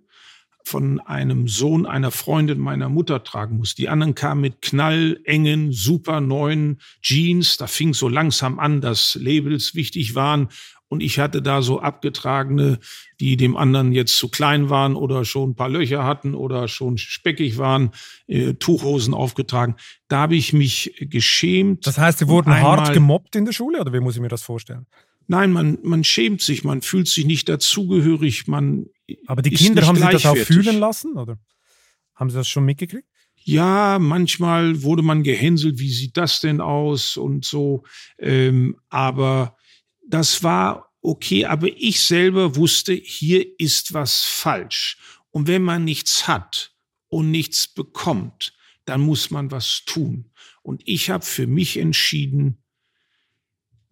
von 0.64 1.00
einem 1.00 1.48
Sohn 1.48 1.86
einer 1.86 2.10
Freundin 2.10 2.58
meiner 2.58 2.88
Mutter 2.88 3.22
tragen 3.24 3.58
muss. 3.58 3.74
Die 3.74 3.88
anderen 3.88 4.14
kamen 4.14 4.40
mit 4.40 4.62
knallengen, 4.62 5.72
super 5.72 6.20
neuen 6.20 6.80
Jeans. 7.02 7.56
Da 7.56 7.66
fing 7.66 7.94
so 7.94 8.08
langsam 8.08 8.58
an, 8.58 8.80
dass 8.80 9.16
Labels 9.20 9.74
wichtig 9.74 10.14
waren. 10.14 10.48
Und 10.92 11.02
ich 11.02 11.18
hatte 11.18 11.40
da 11.40 11.62
so 11.62 11.80
abgetragene, 11.80 12.78
die 13.18 13.38
dem 13.38 13.56
anderen 13.56 13.92
jetzt 13.92 14.18
zu 14.18 14.28
klein 14.28 14.68
waren 14.68 14.94
oder 14.94 15.24
schon 15.24 15.52
ein 15.52 15.54
paar 15.54 15.70
Löcher 15.70 16.04
hatten 16.04 16.34
oder 16.34 16.68
schon 16.68 16.98
speckig 16.98 17.56
waren, 17.56 17.92
äh, 18.26 18.52
Tuchhosen 18.52 19.14
aufgetragen. 19.14 19.76
Da 20.08 20.18
habe 20.18 20.36
ich 20.36 20.52
mich 20.52 20.94
geschämt. 21.00 21.86
Das 21.86 21.96
heißt, 21.96 22.18
Sie 22.18 22.28
wurden 22.28 22.52
hart 22.52 22.92
gemobbt 22.92 23.34
in 23.36 23.46
der 23.46 23.54
Schule 23.54 23.80
oder 23.80 23.94
wie 23.94 24.00
muss 24.00 24.16
ich 24.16 24.20
mir 24.20 24.28
das 24.28 24.42
vorstellen? 24.42 24.84
Nein, 25.28 25.50
man, 25.50 25.78
man 25.82 26.04
schämt 26.04 26.42
sich, 26.42 26.62
man 26.62 26.82
fühlt 26.82 27.08
sich 27.08 27.24
nicht 27.24 27.48
dazugehörig, 27.48 28.46
man. 28.46 28.84
Aber 29.26 29.40
die 29.40 29.48
Kinder 29.48 29.86
haben 29.86 29.96
Sie 29.96 30.06
das 30.06 30.26
auch 30.26 30.36
fühlen 30.36 30.78
lassen, 30.78 31.16
oder? 31.16 31.38
Haben 32.14 32.28
Sie 32.28 32.36
das 32.36 32.48
schon 32.48 32.66
mitgekriegt? 32.66 33.08
Ja, 33.44 33.98
manchmal 33.98 34.82
wurde 34.82 35.00
man 35.00 35.22
gehänselt, 35.22 35.78
wie 35.78 35.90
sieht 35.90 36.18
das 36.18 36.40
denn 36.40 36.60
aus 36.60 37.16
und 37.16 37.46
so. 37.46 37.82
Ähm, 38.18 38.76
aber 38.90 39.56
das 40.12 40.42
war 40.42 40.92
okay, 41.00 41.46
aber 41.46 41.68
ich 41.68 42.02
selber 42.02 42.54
wusste, 42.56 42.92
hier 42.92 43.46
ist 43.58 43.94
was 43.94 44.22
falsch. 44.22 44.98
Und 45.30 45.48
wenn 45.48 45.62
man 45.62 45.84
nichts 45.84 46.28
hat 46.28 46.74
und 47.08 47.30
nichts 47.30 47.66
bekommt, 47.66 48.52
dann 48.84 49.00
muss 49.00 49.30
man 49.30 49.50
was 49.50 49.84
tun. 49.86 50.30
Und 50.62 50.82
ich 50.84 51.08
habe 51.08 51.24
für 51.24 51.46
mich 51.46 51.78
entschieden, 51.78 52.62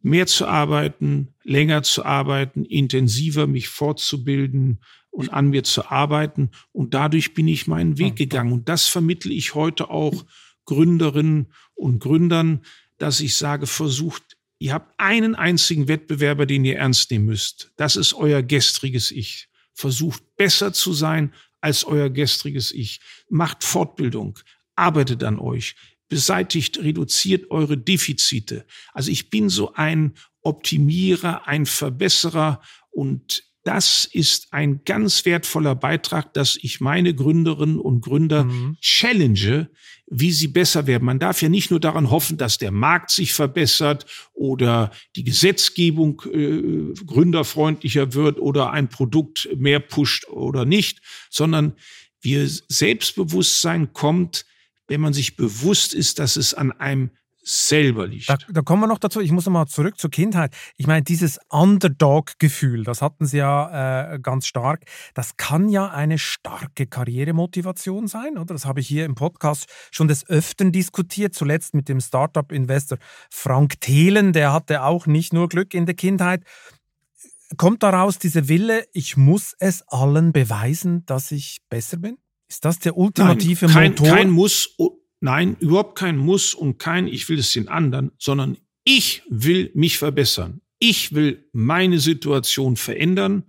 mehr 0.02 0.26
zu 0.26 0.46
arbeiten, 0.46 1.35
länger 1.42 1.83
zu 1.83 2.04
arbeiten, 2.04 2.66
intensiver 2.66 3.46
mich 3.46 3.68
fortzubilden 3.68 4.83
und 5.11 5.33
an 5.33 5.48
mir 5.48 5.64
zu 5.64 5.90
arbeiten. 5.90 6.50
Und 6.70 6.92
dadurch 6.92 7.33
bin 7.33 7.48
ich 7.48 7.66
meinen 7.66 7.96
Weg 7.96 8.16
gegangen. 8.16 8.52
Und 8.52 8.68
das 8.68 8.88
vermittle 8.88 9.33
ich 9.33 9.54
heute 9.54 9.88
auch 9.88 10.26
Gründerinnen 10.66 11.52
und 11.74 11.98
Gründern, 11.98 12.61
dass 12.98 13.20
ich 13.20 13.37
sage, 13.37 13.66
versucht 13.66 14.29
Ihr 14.62 14.74
habt 14.74 14.94
einen 15.00 15.34
einzigen 15.34 15.88
Wettbewerber, 15.88 16.44
den 16.44 16.66
ihr 16.66 16.76
ernst 16.76 17.10
nehmen 17.10 17.24
müsst. 17.24 17.72
Das 17.76 17.96
ist 17.96 18.12
euer 18.12 18.42
gestriges 18.42 19.10
Ich. 19.10 19.48
Versucht 19.72 20.22
besser 20.36 20.74
zu 20.74 20.92
sein 20.92 21.32
als 21.62 21.84
euer 21.84 22.10
gestriges 22.10 22.70
Ich. 22.70 23.00
Macht 23.30 23.64
Fortbildung. 23.64 24.38
Arbeitet 24.76 25.24
an 25.24 25.38
euch. 25.38 25.74
beseitigt, 26.10 26.78
reduziert 26.78 27.52
eure 27.52 27.78
Defizite. 27.78 28.66
Also 28.92 29.12
ich 29.12 29.30
bin 29.30 29.48
so 29.48 29.74
ein 29.74 30.14
Optimierer, 30.42 31.46
ein 31.46 31.66
Verbesserer 31.66 32.60
und 32.90 33.44
das 33.64 34.06
ist 34.06 34.52
ein 34.52 34.84
ganz 34.84 35.24
wertvoller 35.26 35.74
Beitrag, 35.74 36.32
dass 36.32 36.56
ich 36.60 36.80
meine 36.80 37.14
Gründerinnen 37.14 37.78
und 37.78 38.00
Gründer 38.00 38.44
mhm. 38.44 38.76
challenge, 38.80 39.68
wie 40.06 40.32
sie 40.32 40.48
besser 40.48 40.86
werden. 40.86 41.04
Man 41.04 41.18
darf 41.18 41.42
ja 41.42 41.48
nicht 41.48 41.70
nur 41.70 41.78
daran 41.78 42.10
hoffen, 42.10 42.38
dass 42.38 42.56
der 42.56 42.70
Markt 42.70 43.10
sich 43.10 43.34
verbessert 43.34 44.06
oder 44.32 44.90
die 45.14 45.24
Gesetzgebung 45.24 46.22
äh, 46.32 46.94
gründerfreundlicher 47.04 48.14
wird 48.14 48.38
oder 48.40 48.70
ein 48.70 48.88
Produkt 48.88 49.48
mehr 49.56 49.80
pusht 49.80 50.26
oder 50.28 50.64
nicht, 50.64 51.00
sondern 51.28 51.74
wie 52.22 52.44
Selbstbewusstsein 52.46 53.92
kommt, 53.92 54.46
wenn 54.88 55.00
man 55.00 55.12
sich 55.12 55.36
bewusst 55.36 55.94
ist, 55.94 56.18
dass 56.18 56.36
es 56.36 56.54
an 56.54 56.72
einem 56.72 57.10
selber 57.50 58.06
liegt. 58.06 58.28
Da, 58.28 58.36
da, 58.48 58.62
kommen 58.62 58.82
wir 58.82 58.86
noch 58.86 58.98
dazu. 58.98 59.20
Ich 59.20 59.32
muss 59.32 59.46
nochmal 59.46 59.66
zurück 59.66 59.98
zur 59.98 60.10
Kindheit. 60.10 60.54
Ich 60.76 60.86
meine, 60.86 61.02
dieses 61.02 61.38
Underdog-Gefühl, 61.48 62.84
das 62.84 63.02
hatten 63.02 63.26
Sie 63.26 63.38
ja 63.38 64.14
äh, 64.14 64.18
ganz 64.20 64.46
stark. 64.46 64.84
Das 65.14 65.36
kann 65.36 65.68
ja 65.68 65.88
eine 65.88 66.18
starke 66.18 66.86
Karrieremotivation 66.86 68.06
sein, 68.06 68.38
oder? 68.38 68.54
Das 68.54 68.64
habe 68.64 68.80
ich 68.80 68.88
hier 68.88 69.04
im 69.04 69.14
Podcast 69.14 69.66
schon 69.90 70.08
des 70.08 70.28
Öfteren 70.28 70.72
diskutiert. 70.72 71.34
Zuletzt 71.34 71.74
mit 71.74 71.88
dem 71.88 72.00
Startup-Investor 72.00 72.98
Frank 73.30 73.80
Thelen. 73.80 74.32
Der 74.32 74.52
hatte 74.52 74.82
auch 74.82 75.06
nicht 75.06 75.32
nur 75.32 75.48
Glück 75.48 75.74
in 75.74 75.86
der 75.86 75.94
Kindheit. 75.94 76.44
Kommt 77.56 77.82
daraus 77.82 78.18
dieser 78.18 78.48
Wille, 78.48 78.84
ich 78.92 79.16
muss 79.16 79.56
es 79.58 79.82
allen 79.88 80.32
beweisen, 80.32 81.04
dass 81.06 81.32
ich 81.32 81.58
besser 81.68 81.96
bin? 81.96 82.16
Ist 82.48 82.64
das 82.64 82.78
der 82.78 82.96
ultimative 82.96 83.66
Nein, 83.66 83.74
kein, 83.74 83.90
Motor? 83.90 84.08
Kein 84.08 84.30
Muss 84.30 84.74
Nein, 85.20 85.56
überhaupt 85.61 85.98
kein 85.98 86.16
Muss 86.16 86.54
und 86.54 86.78
kein 86.78 87.06
Ich 87.06 87.28
will 87.28 87.38
es 87.38 87.52
den 87.52 87.68
anderen, 87.68 88.11
sondern 88.18 88.56
ich 88.85 89.22
will 89.28 89.70
mich 89.74 89.98
verbessern. 89.98 90.62
Ich 90.78 91.14
will 91.14 91.48
meine 91.52 91.98
Situation 91.98 92.76
verändern. 92.76 93.44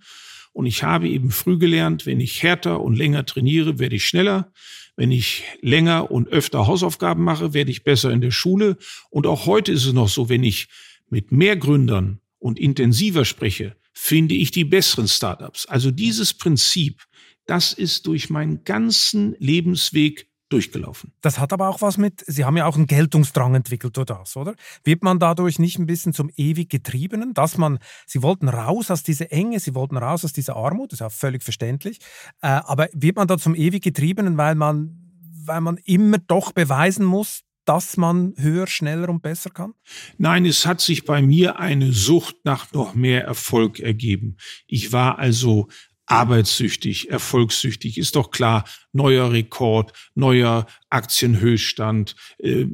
Und 0.53 0.65
ich 0.65 0.83
habe 0.83 1.07
eben 1.07 1.31
früh 1.31 1.57
gelernt, 1.57 2.05
wenn 2.05 2.19
ich 2.19 2.43
härter 2.43 2.81
und 2.81 2.97
länger 2.97 3.25
trainiere, 3.25 3.79
werde 3.79 3.95
ich 3.95 4.05
schneller. 4.05 4.51
Wenn 4.97 5.11
ich 5.11 5.43
länger 5.61 6.11
und 6.11 6.27
öfter 6.27 6.67
Hausaufgaben 6.67 7.23
mache, 7.23 7.53
werde 7.53 7.71
ich 7.71 7.85
besser 7.85 8.11
in 8.11 8.19
der 8.19 8.31
Schule. 8.31 8.77
Und 9.09 9.25
auch 9.25 9.45
heute 9.45 9.71
ist 9.71 9.85
es 9.85 9.93
noch 9.93 10.09
so, 10.09 10.27
wenn 10.27 10.43
ich 10.43 10.67
mit 11.09 11.31
mehr 11.31 11.55
Gründern 11.55 12.19
und 12.37 12.59
intensiver 12.59 13.23
spreche, 13.23 13.77
finde 13.93 14.35
ich 14.35 14.51
die 14.51 14.65
besseren 14.65 15.07
Startups. 15.07 15.65
Also 15.67 15.89
dieses 15.89 16.33
Prinzip, 16.33 17.01
das 17.45 17.71
ist 17.71 18.07
durch 18.07 18.29
meinen 18.29 18.65
ganzen 18.65 19.35
Lebensweg 19.39 20.27
durchgelaufen. 20.51 21.13
Das 21.21 21.39
hat 21.39 21.53
aber 21.53 21.69
auch 21.69 21.81
was 21.81 21.97
mit, 21.97 22.23
Sie 22.27 22.45
haben 22.45 22.57
ja 22.57 22.65
auch 22.65 22.75
einen 22.75 22.87
Geltungsdrang 22.87 23.55
entwickelt 23.55 23.97
oder 23.97 24.17
das, 24.17 24.35
oder? 24.35 24.55
Wird 24.83 25.03
man 25.03 25.19
dadurch 25.19 25.59
nicht 25.59 25.79
ein 25.79 25.85
bisschen 25.85 26.13
zum 26.13 26.29
ewig 26.35 26.69
Getriebenen, 26.69 27.33
dass 27.33 27.57
man, 27.57 27.79
Sie 28.05 28.21
wollten 28.21 28.49
raus 28.49 28.91
aus 28.91 29.03
dieser 29.03 29.31
Enge, 29.31 29.59
Sie 29.59 29.75
wollten 29.75 29.97
raus 29.97 30.25
aus 30.25 30.33
dieser 30.33 30.55
Armut, 30.55 30.91
das 30.91 30.97
ist 30.97 31.01
ja 31.01 31.09
völlig 31.09 31.43
verständlich, 31.43 31.99
äh, 32.41 32.47
aber 32.47 32.89
wird 32.93 33.15
man 33.15 33.27
da 33.27 33.37
zum 33.37 33.55
ewig 33.55 33.83
Getriebenen, 33.83 34.37
weil 34.37 34.55
man, 34.55 34.97
weil 35.45 35.61
man 35.61 35.77
immer 35.77 36.17
doch 36.17 36.51
beweisen 36.51 37.05
muss, 37.05 37.41
dass 37.65 37.95
man 37.95 38.33
höher, 38.37 38.67
schneller 38.67 39.09
und 39.09 39.21
besser 39.21 39.49
kann? 39.49 39.73
Nein, 40.17 40.45
es 40.45 40.65
hat 40.65 40.81
sich 40.81 41.05
bei 41.05 41.21
mir 41.21 41.59
eine 41.59 41.93
Sucht 41.93 42.37
nach 42.43 42.71
noch 42.73 42.95
mehr 42.95 43.23
Erfolg 43.23 43.79
ergeben. 43.79 44.37
Ich 44.67 44.91
war 44.91 45.19
also 45.19 45.67
arbeitssüchtig, 46.05 47.09
erfolgssüchtig, 47.09 47.97
ist 47.97 48.15
doch 48.15 48.31
klar, 48.31 48.65
neuer 48.93 49.31
Rekord, 49.31 49.93
neuer 50.15 50.65
Aktienhöchststand, 50.89 52.15
äh, 52.39 52.65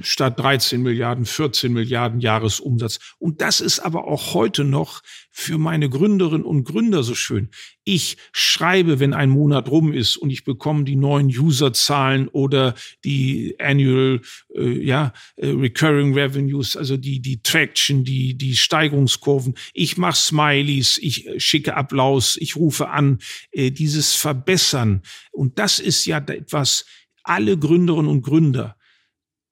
statt 0.00 0.38
13 0.38 0.82
Milliarden, 0.82 1.26
14 1.26 1.72
Milliarden 1.72 2.20
Jahresumsatz. 2.20 2.98
Und 3.18 3.40
das 3.40 3.60
ist 3.60 3.80
aber 3.80 4.08
auch 4.08 4.34
heute 4.34 4.64
noch 4.64 5.02
für 5.30 5.58
meine 5.58 5.90
Gründerinnen 5.90 6.46
und 6.46 6.64
Gründer 6.64 7.02
so 7.02 7.14
schön. 7.14 7.50
Ich 7.84 8.16
schreibe, 8.32 8.98
wenn 9.00 9.12
ein 9.12 9.28
Monat 9.28 9.68
rum 9.68 9.92
ist 9.92 10.16
und 10.16 10.30
ich 10.30 10.44
bekomme 10.44 10.84
die 10.84 10.96
neuen 10.96 11.28
Userzahlen 11.28 12.28
oder 12.28 12.74
die 13.04 13.54
Annual, 13.60 14.22
äh, 14.54 14.82
ja, 14.82 15.12
äh, 15.36 15.48
Recurring 15.48 16.14
Revenues, 16.14 16.76
also 16.76 16.96
die, 16.96 17.20
die 17.20 17.42
Traction, 17.42 18.02
die, 18.02 18.34
die 18.34 18.56
Steigerungskurven. 18.56 19.54
Ich 19.74 19.98
mache 19.98 20.16
Smileys, 20.16 20.98
ich 20.98 21.28
schicke 21.36 21.76
Applaus, 21.76 22.38
ich 22.40 22.56
rufe 22.56 22.88
an, 22.88 23.18
äh, 23.52 23.70
dieses 23.70 24.14
Verbessern. 24.14 25.02
Und 25.32 25.58
das 25.58 25.65
ist 25.78 26.06
ja 26.06 26.18
etwas, 26.18 26.84
alle 27.22 27.58
Gründerinnen 27.58 28.10
und 28.10 28.22
Gründer 28.22 28.76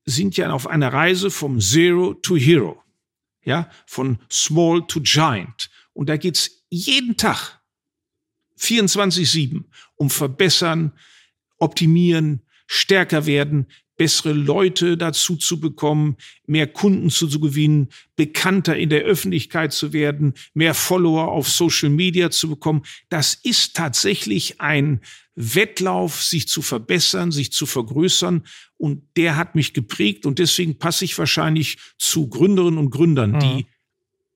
sind 0.04 0.36
ja 0.36 0.50
auf 0.52 0.66
einer 0.66 0.92
Reise 0.92 1.30
vom 1.30 1.60
Zero 1.60 2.14
to 2.14 2.36
Hero, 2.36 2.82
ja, 3.42 3.70
von 3.86 4.18
Small 4.30 4.86
to 4.86 5.00
Giant. 5.02 5.70
Und 5.92 6.08
da 6.08 6.16
geht's 6.16 6.64
jeden 6.68 7.16
Tag 7.16 7.60
24-7 8.58 9.64
um 9.96 10.10
Verbessern, 10.10 10.92
Optimieren, 11.58 12.42
stärker 12.66 13.26
werden, 13.26 13.66
bessere 13.96 14.32
Leute 14.32 14.96
dazu 14.96 15.36
zu 15.36 15.60
bekommen, 15.60 16.16
mehr 16.46 16.66
Kunden 16.66 17.10
zu, 17.10 17.28
zu 17.28 17.38
gewinnen, 17.40 17.88
bekannter 18.16 18.76
in 18.76 18.90
der 18.90 19.02
Öffentlichkeit 19.02 19.72
zu 19.72 19.92
werden, 19.92 20.34
mehr 20.52 20.74
Follower 20.74 21.28
auf 21.28 21.48
Social 21.48 21.90
Media 21.90 22.30
zu 22.30 22.48
bekommen. 22.48 22.82
Das 23.08 23.34
ist 23.34 23.76
tatsächlich 23.76 24.60
ein 24.60 25.00
Wettlauf, 25.36 26.22
sich 26.22 26.48
zu 26.48 26.62
verbessern, 26.62 27.32
sich 27.32 27.52
zu 27.52 27.66
vergrößern. 27.66 28.44
Und 28.76 29.02
der 29.16 29.36
hat 29.36 29.54
mich 29.54 29.74
geprägt. 29.74 30.26
Und 30.26 30.38
deswegen 30.38 30.78
passe 30.78 31.04
ich 31.04 31.18
wahrscheinlich 31.18 31.78
zu 31.98 32.28
Gründerinnen 32.28 32.78
und 32.78 32.90
Gründern, 32.90 33.32
mhm. 33.32 33.40
die 33.40 33.66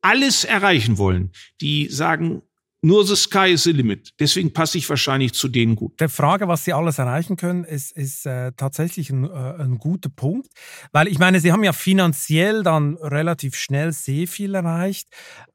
alles 0.01 0.45
erreichen 0.45 0.99
wollen, 0.99 1.33
die 1.61 1.89
sagen, 1.89 2.43
nur 2.81 3.05
the 3.05 3.17
sky 3.17 3.51
is 3.53 3.65
the 3.65 3.73
limit. 3.73 4.15
Deswegen 4.21 4.53
passe 4.53 4.79
ich 4.79 4.89
wahrscheinlich 4.89 5.33
zu 5.35 5.49
denen 5.49 5.75
gut. 5.75 5.99
Der 5.99 6.09
Frage, 6.09 6.47
was 6.47 6.65
Sie 6.65 6.73
alles 6.73 6.99
erreichen 6.99 7.37
können, 7.37 7.65
ist, 7.65 7.91
ist 7.91 8.25
äh, 8.25 8.53
tatsächlich 8.57 9.11
ein, 9.11 9.25
äh, 9.25 9.29
ein 9.29 9.79
guter 9.79 10.11
Punkt. 10.11 10.49
Weil 10.93 11.09
ich 11.09 11.19
meine, 11.19 11.41
Sie 11.41 11.51
haben 11.51 11.65
ja 11.65 11.73
finanziell 11.73 12.63
dann 12.63 12.97
relativ 12.97 13.57
schnell 13.57 13.93
sehr 13.93 14.29
viel 14.29 14.55
erreicht. 14.55 15.09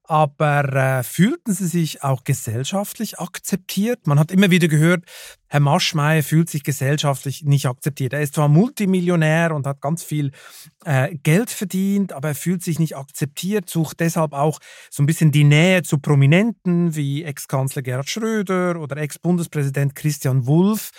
Aber 0.06 0.74
äh, 0.74 1.04
fühlten 1.04 1.54
Sie 1.54 1.66
sich 1.66 2.04
auch 2.04 2.26
gesellschaftlich 2.26 3.20
akzeptiert? 3.20 4.06
Man 4.06 4.20
hat 4.20 4.32
immer 4.32 4.52
wieder 4.52 4.68
gehört, 4.68 5.06
Herr 5.48 5.62
Maschmeyer 5.62 6.24
fühlt 6.24 6.50
sich 6.50 6.64
gesellschaftlich 6.64 7.44
nicht 7.44 7.68
akzeptiert. 7.68 8.12
Er 8.12 8.22
ist 8.22 8.36
zwar 8.36 8.50
Multimillionär 8.50 9.56
und 9.56 9.66
hat 9.66 9.80
ganz 9.80 10.04
viel 10.04 10.32
äh, 10.84 11.16
Geld 11.16 11.50
verdient, 11.50 12.12
aber 12.12 12.30
er 12.30 12.36
fühlt 12.36 12.64
sich 12.64 12.80
nicht 12.80 12.98
akzeptiert, 12.98 13.70
sucht 13.70 14.02
deshalb 14.02 14.34
auch 14.34 14.60
so 14.90 15.04
ein 15.04 15.06
bisschen 15.06 15.32
die 15.32 15.46
Nähe 15.46 15.84
zu 15.84 16.00
Prominenten 16.00 16.96
wie 16.96 17.24
Ex-Kanzler 17.24 17.82
Gerhard 17.82 18.10
Schröder 18.10 18.82
oder 18.82 18.98
Ex-Bundespräsident 18.98 19.96
Christian 19.96 20.48
Wulff. 20.48 20.92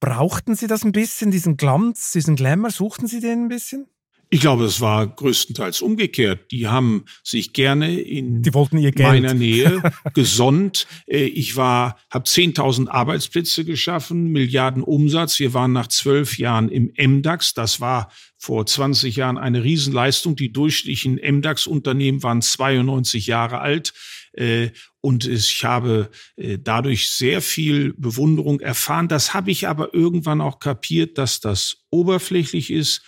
Brauchten 0.00 0.56
Sie 0.56 0.66
das 0.66 0.84
ein 0.84 0.92
bisschen, 0.92 1.30
diesen 1.30 1.56
Glanz, 1.56 2.12
diesen 2.12 2.36
Glamour? 2.36 2.70
Suchten 2.70 3.06
Sie 3.06 3.20
den 3.20 3.44
ein 3.44 3.48
bisschen? 3.48 3.86
Ich 4.32 4.40
glaube, 4.40 4.64
es 4.64 4.80
war 4.80 5.08
größtenteils 5.08 5.82
umgekehrt. 5.82 6.52
Die 6.52 6.68
haben 6.68 7.04
sich 7.24 7.52
gerne 7.52 8.00
in 8.00 8.42
meiner 8.96 9.34
Nähe 9.34 9.82
gesonnt. 10.14 10.86
Äh, 11.08 11.24
ich 11.24 11.56
war, 11.56 11.98
habe 12.10 12.26
10.000 12.26 12.88
Arbeitsplätze 12.88 13.64
geschaffen, 13.64 14.30
Milliarden 14.30 14.84
Umsatz. 14.84 15.40
Wir 15.40 15.52
waren 15.52 15.72
nach 15.72 15.88
zwölf 15.88 16.38
Jahren 16.38 16.68
im 16.68 16.92
MDAX. 16.96 17.54
Das 17.54 17.80
war 17.80 18.12
vor 18.36 18.64
20 18.64 19.16
Jahren 19.16 19.36
eine 19.36 19.64
Riesenleistung. 19.64 20.36
Die 20.36 20.52
durchschnittlichen 20.52 21.16
MDAX-Unternehmen 21.16 22.22
waren 22.22 22.40
92 22.40 23.26
Jahre 23.26 23.58
alt. 23.58 23.92
Äh, 24.32 24.70
und 25.00 25.26
ich 25.26 25.64
habe 25.64 26.08
äh, 26.36 26.56
dadurch 26.56 27.10
sehr 27.10 27.42
viel 27.42 27.94
Bewunderung 27.94 28.60
erfahren. 28.60 29.08
Das 29.08 29.34
habe 29.34 29.50
ich 29.50 29.66
aber 29.66 29.92
irgendwann 29.92 30.40
auch 30.40 30.60
kapiert, 30.60 31.18
dass 31.18 31.40
das 31.40 31.78
oberflächlich 31.90 32.70
ist 32.70 33.02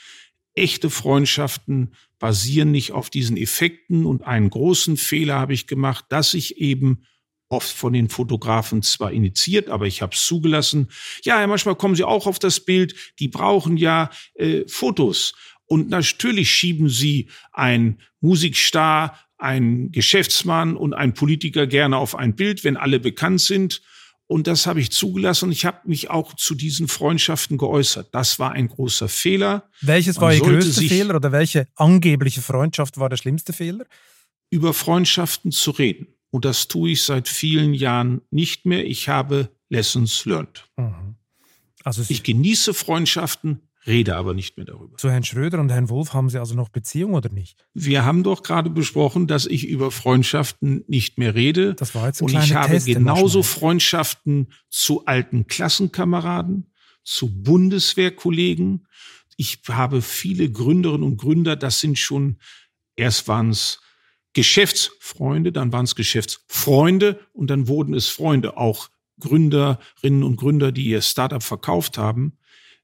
echte 0.55 0.91
Freundschaften 0.91 1.95
basieren 2.19 2.71
nicht 2.71 2.93
auf 2.93 3.11
diesen 3.11 3.37
Effekten 3.37 4.07
und 4.07 4.23
einen 4.23 4.51
großen 4.51 4.97
Fehler 4.97 5.35
habe 5.35 5.55
ich 5.55 5.67
gemacht, 5.67 6.05
dass 6.09 6.35
ich 6.35 6.59
eben 6.59 7.05
oft 7.49 7.71
von 7.71 7.93
den 7.93 8.09
Fotografen 8.09 8.83
zwar 8.83 9.13
initiiert, 9.13 9.69
aber 9.69 9.87
ich 9.87 10.03
habe 10.03 10.15
es 10.15 10.25
zugelassen. 10.27 10.89
Ja, 11.23 11.47
manchmal 11.47 11.77
kommen 11.77 11.95
sie 11.95 12.05
auch 12.05 12.27
auf 12.27 12.39
das 12.39 12.61
Bild, 12.61 12.95
die 13.19 13.29
brauchen 13.29 13.77
ja 13.77 14.11
äh, 14.35 14.63
Fotos. 14.67 15.35
Und 15.67 15.91
natürlich 15.91 16.51
schieben 16.51 16.89
sie 16.89 17.29
ein 17.53 18.01
Musikstar, 18.21 19.19
ein 19.39 19.91
Geschäftsmann 19.91 20.77
und 20.77 20.95
ein 20.95 21.15
Politiker 21.15 21.67
gerne 21.67 21.97
auf 21.97 22.15
ein 22.15 22.37
Bild, 22.37 22.65
wenn 22.65 22.77
alle 22.77 23.01
bekannt 23.01 23.41
sind. 23.41 23.83
Und 24.33 24.47
das 24.47 24.67
habe 24.67 24.81
ich 24.81 24.91
zugelassen 24.91 25.47
und 25.47 25.53
ich 25.53 25.67
habe 25.67 25.81
mich 25.85 26.09
auch 26.09 26.35
zu 26.35 26.55
diesen 26.55 26.89
Freundschaften 26.89 27.59
geäußert. 27.59 28.15
Das 28.15 28.39
war 28.39 28.53
ein 28.53 28.69
großer 28.69 29.09
Fehler. 29.09 29.69
Welches 29.83 30.17
Man 30.17 30.23
war 30.23 30.35
Ihr 30.35 30.41
größter 30.41 30.81
Fehler 30.81 31.17
oder 31.17 31.33
welche 31.33 31.69
angebliche 31.77 32.41
Freundschaft 32.41 32.99
war 32.99 33.11
der 33.11 33.19
schlimmste 33.19 33.53
Fehler? 33.53 33.85
Über 34.49 34.73
Freundschaften 34.73 35.53
zu 35.53 35.71
reden. 35.71 36.07
Und 36.31 36.47
das 36.47 36.67
tue 36.67 36.93
ich 36.93 37.03
seit 37.03 37.29
vielen 37.29 37.75
Jahren 37.75 38.23
nicht 38.31 38.65
mehr. 38.65 38.87
Ich 38.87 39.11
habe 39.11 39.51
Lessons 39.69 40.25
learned. 40.25 40.67
Mhm. 40.79 41.17
Also 41.85 42.03
ich 42.09 42.23
genieße 42.23 42.73
Freundschaften, 42.73 43.61
rede 43.87 44.17
aber 44.17 44.35
nicht 44.35 44.57
mehr 44.57 44.67
darüber. 44.67 44.97
Zu 44.97 45.11
Herrn 45.11 45.25
Schröder 45.25 45.59
und 45.61 45.71
Herrn 45.71 45.89
Wolf 45.89 46.13
haben 46.13 46.29
Sie 46.29 46.39
also 46.39 46.55
noch 46.55 46.69
Beziehung 46.69 47.15
oder 47.15 47.31
nicht? 47.31 47.67
Wir 47.75 48.05
haben 48.05 48.23
doch 48.23 48.43
gerade 48.43 48.71
besprochen, 48.71 49.27
dass 49.27 49.47
ich 49.47 49.67
über 49.67 49.91
Freundschaften 49.91 50.85
nicht 50.87 51.19
mehr 51.19 51.35
rede. 51.35 51.75
Das 51.75 51.95
war 51.95 52.07
jetzt 52.07 52.21
ein 52.21 52.27
Und 52.27 52.35
ich 52.35 52.55
habe 52.55 52.73
Test, 52.75 52.87
genauso. 52.87 53.43
Freundschaften 53.43 54.49
zu 54.69 55.07
alten 55.07 55.47
Klassenkameraden, 55.47 56.71
zu 57.03 57.43
Bundeswehrkollegen. 57.43 58.87
Ich 59.37 59.61
habe 59.69 60.03
viele 60.03 60.51
Gründerinnen 60.51 61.05
und 61.07 61.17
Gründer, 61.17 61.57
das 61.57 61.81
sind 61.81 61.99
schon, 61.99 62.39
erst 62.97 63.27
waren 63.29 63.51
es 63.51 63.81
Geschäftsfreunde, 64.35 65.53
dann 65.53 65.73
waren 65.73 65.85
es 65.85 65.95
Geschäftsfreunde 65.95 67.21
und 67.33 67.51
dann 67.51 67.69
wurden 67.69 67.95
es 67.95 68.09
Freunde, 68.09 68.57
auch 68.57 68.89
Gründerinnen 69.21 70.23
und 70.23 70.37
Gründer, 70.37 70.73
die 70.73 70.87
ihr 70.87 71.03
Startup 71.03 71.43
verkauft 71.43 71.99
haben. 71.99 72.39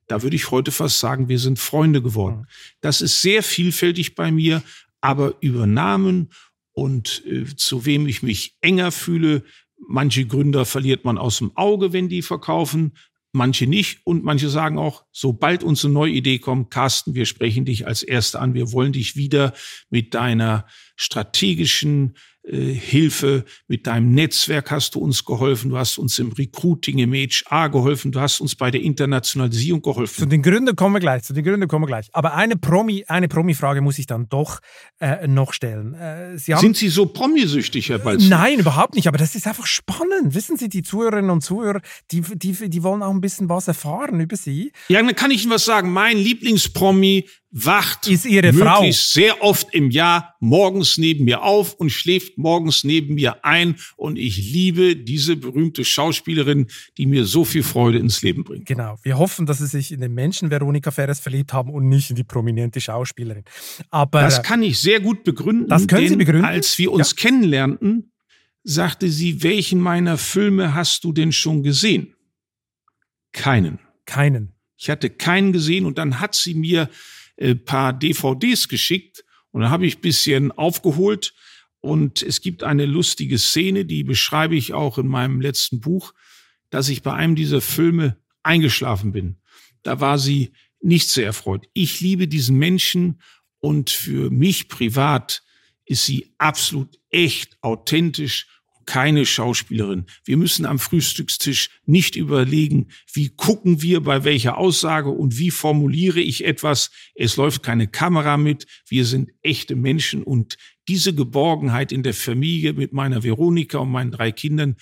Da 0.08 0.22
würde 0.22 0.36
ich 0.36 0.50
heute 0.50 0.72
fast 0.72 0.98
sagen, 0.98 1.28
wir 1.28 1.38
sind 1.38 1.58
Freunde 1.58 2.02
geworden. 2.02 2.46
Das 2.80 3.00
ist 3.00 3.22
sehr 3.22 3.42
vielfältig 3.42 4.14
bei 4.14 4.32
mir, 4.32 4.62
aber 5.00 5.34
über 5.40 5.66
Namen 5.66 6.30
und 6.72 7.22
äh, 7.26 7.44
zu 7.56 7.86
wem 7.86 8.06
ich 8.06 8.22
mich 8.22 8.56
enger 8.60 8.90
fühle, 8.90 9.44
manche 9.86 10.26
Gründer 10.26 10.64
verliert 10.64 11.04
man 11.04 11.18
aus 11.18 11.38
dem 11.38 11.56
Auge, 11.56 11.92
wenn 11.92 12.08
die 12.08 12.22
verkaufen, 12.22 12.92
manche 13.32 13.66
nicht. 13.66 14.00
Und 14.04 14.24
manche 14.24 14.48
sagen 14.48 14.78
auch, 14.78 15.04
sobald 15.12 15.62
uns 15.62 15.84
eine 15.84 15.94
neue 15.94 16.12
Idee 16.12 16.38
kommt, 16.38 16.70
Carsten, 16.70 17.14
wir 17.14 17.26
sprechen 17.26 17.64
dich 17.64 17.86
als 17.86 18.02
Erster 18.02 18.40
an, 18.40 18.54
wir 18.54 18.72
wollen 18.72 18.92
dich 18.92 19.16
wieder 19.16 19.52
mit 19.90 20.14
deiner 20.14 20.66
strategischen 20.96 22.16
Hilfe, 22.50 23.44
mit 23.66 23.86
deinem 23.86 24.12
Netzwerk 24.12 24.70
hast 24.70 24.94
du 24.94 25.00
uns 25.00 25.24
geholfen, 25.24 25.70
du 25.70 25.76
hast 25.76 25.98
uns 25.98 26.18
im 26.18 26.32
Recruiting, 26.32 26.98
im 26.98 27.12
HR 27.12 27.68
geholfen, 27.68 28.10
du 28.10 28.20
hast 28.20 28.40
uns 28.40 28.54
bei 28.54 28.70
der 28.70 28.80
Internationalisierung 28.80 29.82
Zu 29.82 29.90
geholfen. 29.90 30.30
den 30.30 30.42
Gründen 30.42 30.74
kommen 30.74 30.94
wir 30.94 31.00
gleich, 31.00 31.24
zu 31.24 31.34
den 31.34 31.44
Gründen 31.44 31.68
kommen 31.68 31.84
wir 31.84 31.88
gleich. 31.88 32.08
Aber 32.12 32.34
eine 32.34 32.56
Promi, 32.56 33.04
eine 33.06 33.28
Promi-Frage 33.28 33.82
muss 33.82 33.98
ich 33.98 34.06
dann 34.06 34.28
doch 34.28 34.60
äh, 34.98 35.28
noch 35.28 35.52
stellen. 35.52 35.94
Äh, 35.94 36.38
Sie 36.38 36.54
haben 36.54 36.60
Sind 36.60 36.76
Sie 36.76 36.88
so 36.88 37.06
promisüchtig, 37.06 37.90
Herr 37.90 37.98
Balz? 37.98 38.28
Nein, 38.28 38.58
überhaupt 38.60 38.94
nicht. 38.94 39.08
Aber 39.08 39.18
das 39.18 39.34
ist 39.34 39.46
einfach 39.46 39.66
spannend. 39.66 40.34
Wissen 40.34 40.56
Sie, 40.56 40.68
die 40.68 40.82
Zuhörerinnen 40.82 41.30
und 41.30 41.42
Zuhörer, 41.42 41.80
die, 42.10 42.22
die, 42.22 42.70
die 42.70 42.82
wollen 42.82 43.02
auch 43.02 43.12
ein 43.12 43.20
bisschen 43.20 43.48
was 43.48 43.68
erfahren 43.68 44.20
über 44.20 44.36
Sie. 44.36 44.72
Ja, 44.88 45.02
dann 45.02 45.14
kann 45.14 45.30
ich 45.30 45.42
Ihnen 45.42 45.52
was 45.52 45.64
sagen. 45.64 45.92
Mein 45.92 46.16
Lieblingspromi 46.16 47.26
wacht 47.50 48.06
Ist 48.06 48.26
Ihre 48.26 48.52
Frau. 48.52 48.84
sehr 48.90 49.42
oft 49.42 49.72
im 49.72 49.90
Jahr 49.90 50.36
morgens 50.38 50.98
neben 50.98 51.24
mir 51.24 51.42
auf 51.42 51.74
und 51.74 51.90
schläft 51.90 52.36
morgens 52.36 52.84
neben 52.84 53.14
mir 53.14 53.44
ein. 53.44 53.76
Und 53.96 54.18
ich 54.18 54.36
liebe 54.36 54.96
diese 54.96 55.36
berühmte 55.36 55.84
Schauspielerin, 55.84 56.66
die 56.98 57.06
mir 57.06 57.24
so 57.24 57.44
viel 57.44 57.62
Freude 57.62 57.98
ins 57.98 58.22
Leben 58.22 58.44
bringt. 58.44 58.66
Genau. 58.66 58.98
Wir 59.02 59.18
hoffen, 59.18 59.46
dass 59.46 59.58
Sie 59.58 59.66
sich 59.66 59.92
in 59.92 60.00
den 60.00 60.12
Menschen 60.12 60.50
Veronika 60.50 60.90
Ferres 60.90 61.20
verliebt 61.20 61.52
haben 61.52 61.70
und 61.70 61.88
nicht 61.88 62.10
in 62.10 62.16
die 62.16 62.24
prominente 62.24 62.80
Schauspielerin. 62.80 63.44
Aber 63.90 64.20
Das 64.20 64.42
kann 64.42 64.62
ich 64.62 64.78
sehr 64.78 65.00
gut 65.00 65.24
begründen. 65.24 65.68
Das 65.68 65.86
können 65.86 66.08
Sie 66.08 66.16
begründen? 66.16 66.44
Als 66.44 66.76
wir 66.78 66.92
uns 66.92 67.16
kennenlernten, 67.16 68.12
sagte 68.62 69.08
sie, 69.08 69.42
welchen 69.42 69.80
meiner 69.80 70.18
Filme 70.18 70.74
hast 70.74 71.04
du 71.04 71.12
denn 71.12 71.32
schon 71.32 71.62
gesehen? 71.62 72.14
Keinen. 73.32 73.78
keinen. 74.04 74.52
Ich 74.76 74.90
hatte 74.90 75.10
keinen 75.10 75.52
gesehen 75.52 75.86
und 75.86 75.98
dann 75.98 76.20
hat 76.20 76.34
sie 76.34 76.54
mir 76.54 76.88
ein 77.40 77.64
paar 77.64 77.92
DVDs 77.92 78.68
geschickt 78.68 79.24
und 79.50 79.62
dann 79.62 79.70
habe 79.70 79.86
ich 79.86 80.00
bisschen 80.00 80.52
aufgeholt 80.52 81.34
und 81.80 82.22
es 82.22 82.40
gibt 82.40 82.62
eine 82.62 82.86
lustige 82.86 83.38
Szene, 83.38 83.84
die 83.84 84.04
beschreibe 84.04 84.56
ich 84.56 84.74
auch 84.74 84.98
in 84.98 85.06
meinem 85.06 85.40
letzten 85.40 85.80
Buch, 85.80 86.12
dass 86.70 86.88
ich 86.88 87.02
bei 87.02 87.14
einem 87.14 87.36
dieser 87.36 87.60
Filme 87.60 88.18
eingeschlafen 88.42 89.12
bin. 89.12 89.36
Da 89.82 90.00
war 90.00 90.18
sie 90.18 90.52
nicht 90.80 91.08
sehr 91.08 91.26
erfreut. 91.26 91.66
Ich 91.72 92.00
liebe 92.00 92.28
diesen 92.28 92.56
Menschen 92.56 93.20
und 93.60 93.90
für 93.90 94.30
mich 94.30 94.68
privat 94.68 95.42
ist 95.84 96.04
sie 96.04 96.34
absolut 96.38 96.98
echt, 97.10 97.56
authentisch 97.62 98.46
keine 98.88 99.26
Schauspielerin. 99.26 100.06
Wir 100.24 100.38
müssen 100.38 100.64
am 100.64 100.78
Frühstückstisch 100.78 101.68
nicht 101.84 102.16
überlegen, 102.16 102.88
wie 103.12 103.28
gucken 103.28 103.82
wir 103.82 104.00
bei 104.00 104.24
welcher 104.24 104.56
Aussage 104.56 105.10
und 105.10 105.36
wie 105.36 105.50
formuliere 105.50 106.20
ich 106.20 106.46
etwas. 106.46 106.90
Es 107.14 107.36
läuft 107.36 107.62
keine 107.62 107.86
Kamera 107.86 108.38
mit. 108.38 108.66
Wir 108.88 109.04
sind 109.04 109.28
echte 109.42 109.76
Menschen 109.76 110.22
und 110.22 110.56
diese 110.88 111.14
Geborgenheit 111.14 111.92
in 111.92 112.02
der 112.02 112.14
Familie 112.14 112.72
mit 112.72 112.94
meiner 112.94 113.22
Veronika 113.22 113.76
und 113.76 113.90
meinen 113.90 114.10
drei 114.10 114.32
Kindern, 114.32 114.76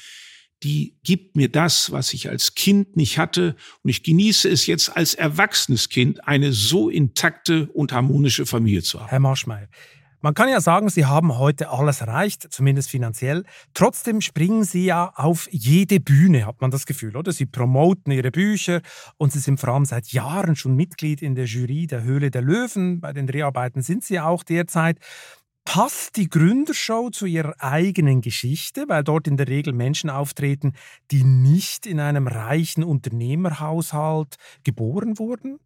die 0.63 0.95
gibt 1.03 1.35
mir 1.35 1.49
das, 1.49 1.91
was 1.91 2.15
ich 2.15 2.29
als 2.29 2.55
Kind 2.55 2.97
nicht 2.97 3.19
hatte. 3.19 3.57
Und 3.83 3.91
ich 3.91 4.05
genieße 4.05 4.49
es 4.49 4.67
jetzt 4.67 4.97
als 4.97 5.15
erwachsenes 5.15 5.89
Kind, 5.89 6.29
eine 6.29 6.53
so 6.53 6.91
intakte 6.91 7.67
und 7.73 7.91
harmonische 7.91 8.47
Familie 8.47 8.85
zu 8.85 9.01
haben. 9.01 9.09
Herr 9.09 9.19
Marschmeier, 9.19 9.69
man 10.27 10.35
kann 10.35 10.49
ja 10.49 10.61
sagen, 10.61 10.89
Sie 10.89 11.07
haben 11.07 11.39
heute 11.39 11.71
alles 11.71 12.01
erreicht, 12.01 12.49
zumindest 12.51 12.91
finanziell. 12.91 13.45
Trotzdem 13.75 14.21
springen 14.21 14.65
Sie 14.65 14.87
ja 14.87 15.13
auf 15.15 15.47
jede 15.53 16.01
Bühne, 16.01 16.47
hat 16.47 16.61
man 16.61 16.73
das 16.73 16.85
Gefühl, 16.85 17.17
oder? 17.17 17.31
Sie 17.31 17.47
promoten 17.47 18.11
Ihre 18.11 18.33
Bücher 18.33 18.81
und 19.19 19.33
Sie 19.33 19.39
sind 19.39 19.61
vor 19.61 19.69
allem 19.69 19.85
seit 19.85 20.09
Jahren 20.09 20.57
schon 20.57 20.75
Mitglied 20.75 21.23
in 21.23 21.37
der 21.37 21.45
Jury 21.45 21.87
der 21.87 22.03
Höhle 22.03 22.33
der 22.33 22.43
Löwen. 22.43 22.99
Bei 23.01 23.13
den 23.13 23.29
Dreharbeiten 23.29 23.83
sind 23.83 24.03
Sie 24.03 24.19
auch 24.19 24.43
derzeit. 24.43 24.99
Passt 25.65 26.17
die 26.17 26.29
Gründershow 26.29 27.11
zu 27.11 27.27
Ihrer 27.27 27.55
eigenen 27.61 28.21
Geschichte, 28.21 28.87
weil 28.89 29.05
dort 29.05 29.29
in 29.29 29.37
der 29.37 29.47
Regel 29.47 29.73
Menschen 29.75 30.11
auftreten, 30.11 30.73
die 31.13 31.23
nicht 31.23 31.87
in 31.87 32.01
einem 32.01 32.27
reichen 32.27 32.83
Unternehmerhaushalt 32.83 34.39
geboren 34.65 35.21
wurden? 35.21 35.61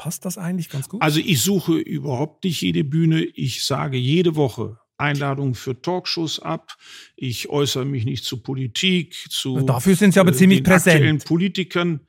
Passt 0.00 0.24
das 0.24 0.38
eigentlich 0.38 0.70
ganz 0.70 0.88
gut? 0.88 1.02
Also 1.02 1.20
ich 1.20 1.42
suche 1.42 1.74
überhaupt 1.74 2.44
nicht 2.44 2.62
jede 2.62 2.84
Bühne. 2.84 3.22
Ich 3.22 3.64
sage 3.64 3.98
jede 3.98 4.34
Woche 4.34 4.78
Einladungen 4.96 5.54
für 5.54 5.78
Talkshows 5.78 6.40
ab. 6.40 6.74
Ich 7.16 7.50
äußere 7.50 7.84
mich 7.84 8.06
nicht 8.06 8.24
zu 8.24 8.38
Politik, 8.42 9.14
zu 9.28 9.60
Dafür 9.60 9.96
sind 9.96 10.14
Sie 10.14 10.20
aber 10.20 10.30
äh, 10.30 10.34
ziemlich 10.34 10.62
den 10.62 10.72
aktuellen 10.72 11.00
präsent. 11.02 11.24
Politikern. 11.26 12.00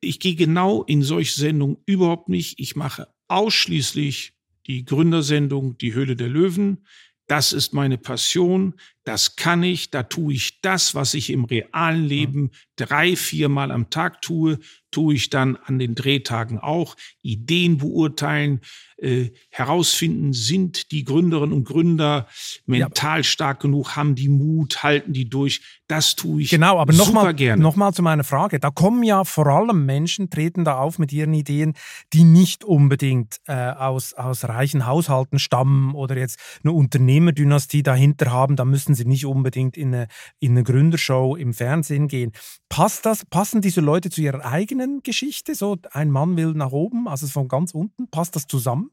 Ich 0.00 0.20
gehe 0.20 0.36
genau 0.36 0.84
in 0.84 1.02
solche 1.02 1.38
Sendungen 1.38 1.76
überhaupt 1.84 2.30
nicht. 2.30 2.58
Ich 2.58 2.76
mache 2.76 3.08
ausschließlich 3.28 4.32
die 4.66 4.86
Gründersendung 4.86 5.76
Die 5.76 5.92
Höhle 5.92 6.16
der 6.16 6.28
Löwen. 6.28 6.86
Das 7.26 7.52
ist 7.52 7.74
meine 7.74 7.98
Passion. 7.98 8.72
Das 9.06 9.36
kann 9.36 9.62
ich. 9.62 9.92
Da 9.92 10.02
tue 10.02 10.34
ich 10.34 10.60
das, 10.62 10.96
was 10.96 11.14
ich 11.14 11.30
im 11.30 11.44
realen 11.44 12.04
Leben 12.04 12.50
drei, 12.74 13.14
viermal 13.14 13.70
am 13.70 13.88
Tag 13.88 14.20
tue, 14.20 14.58
tue 14.90 15.14
ich 15.14 15.30
dann 15.30 15.56
an 15.56 15.78
den 15.78 15.94
Drehtagen 15.94 16.58
auch. 16.58 16.96
Ideen 17.22 17.78
beurteilen, 17.78 18.60
äh, 18.98 19.30
herausfinden, 19.50 20.32
sind 20.32 20.90
die 20.90 21.04
Gründerinnen 21.04 21.52
und 21.54 21.64
Gründer 21.64 22.28
mental 22.64 23.24
stark 23.24 23.60
genug, 23.60 23.94
haben 23.94 24.14
die 24.14 24.28
Mut, 24.28 24.82
halten 24.82 25.12
die 25.12 25.28
durch. 25.28 25.60
Das 25.86 26.16
tue 26.16 26.42
ich 26.42 26.50
Genau, 26.50 26.78
aber 26.78 26.92
super 26.92 27.06
nochmal 27.12 27.34
gerne. 27.34 27.62
noch 27.62 27.76
mal 27.76 27.92
zu 27.92 28.02
meiner 28.02 28.24
Frage. 28.24 28.58
Da 28.58 28.70
kommen 28.70 29.02
ja 29.02 29.24
vor 29.24 29.46
allem 29.46 29.84
Menschen, 29.86 30.30
treten 30.30 30.64
da 30.64 30.78
auf 30.78 30.98
mit 30.98 31.12
ihren 31.12 31.34
Ideen, 31.34 31.74
die 32.12 32.24
nicht 32.24 32.64
unbedingt 32.64 33.36
äh, 33.46 33.52
aus, 33.52 34.14
aus 34.14 34.44
reichen 34.44 34.86
Haushalten 34.86 35.38
stammen 35.38 35.94
oder 35.94 36.16
jetzt 36.16 36.40
eine 36.64 36.72
Unternehmerdynastie 36.72 37.82
dahinter 37.82 38.32
haben. 38.32 38.56
Da 38.56 38.64
müssen 38.64 38.94
sie 38.96 39.04
nicht 39.04 39.26
unbedingt 39.26 39.76
in 39.76 39.94
eine, 39.94 40.08
in 40.40 40.52
eine 40.52 40.64
Gründershow 40.64 41.36
im 41.36 41.54
Fernsehen 41.54 42.08
gehen. 42.08 42.32
Passt 42.68 43.06
das, 43.06 43.24
passen 43.24 43.60
diese 43.60 43.80
Leute 43.80 44.10
zu 44.10 44.20
ihrer 44.20 44.44
eigenen 44.44 45.04
Geschichte? 45.04 45.54
So, 45.54 45.76
ein 45.92 46.10
Mann 46.10 46.36
will 46.36 46.52
nach 46.54 46.72
oben, 46.72 47.06
also 47.06 47.28
von 47.28 47.46
ganz 47.46 47.72
unten. 47.72 48.08
Passt 48.10 48.34
das 48.34 48.48
zusammen? 48.48 48.90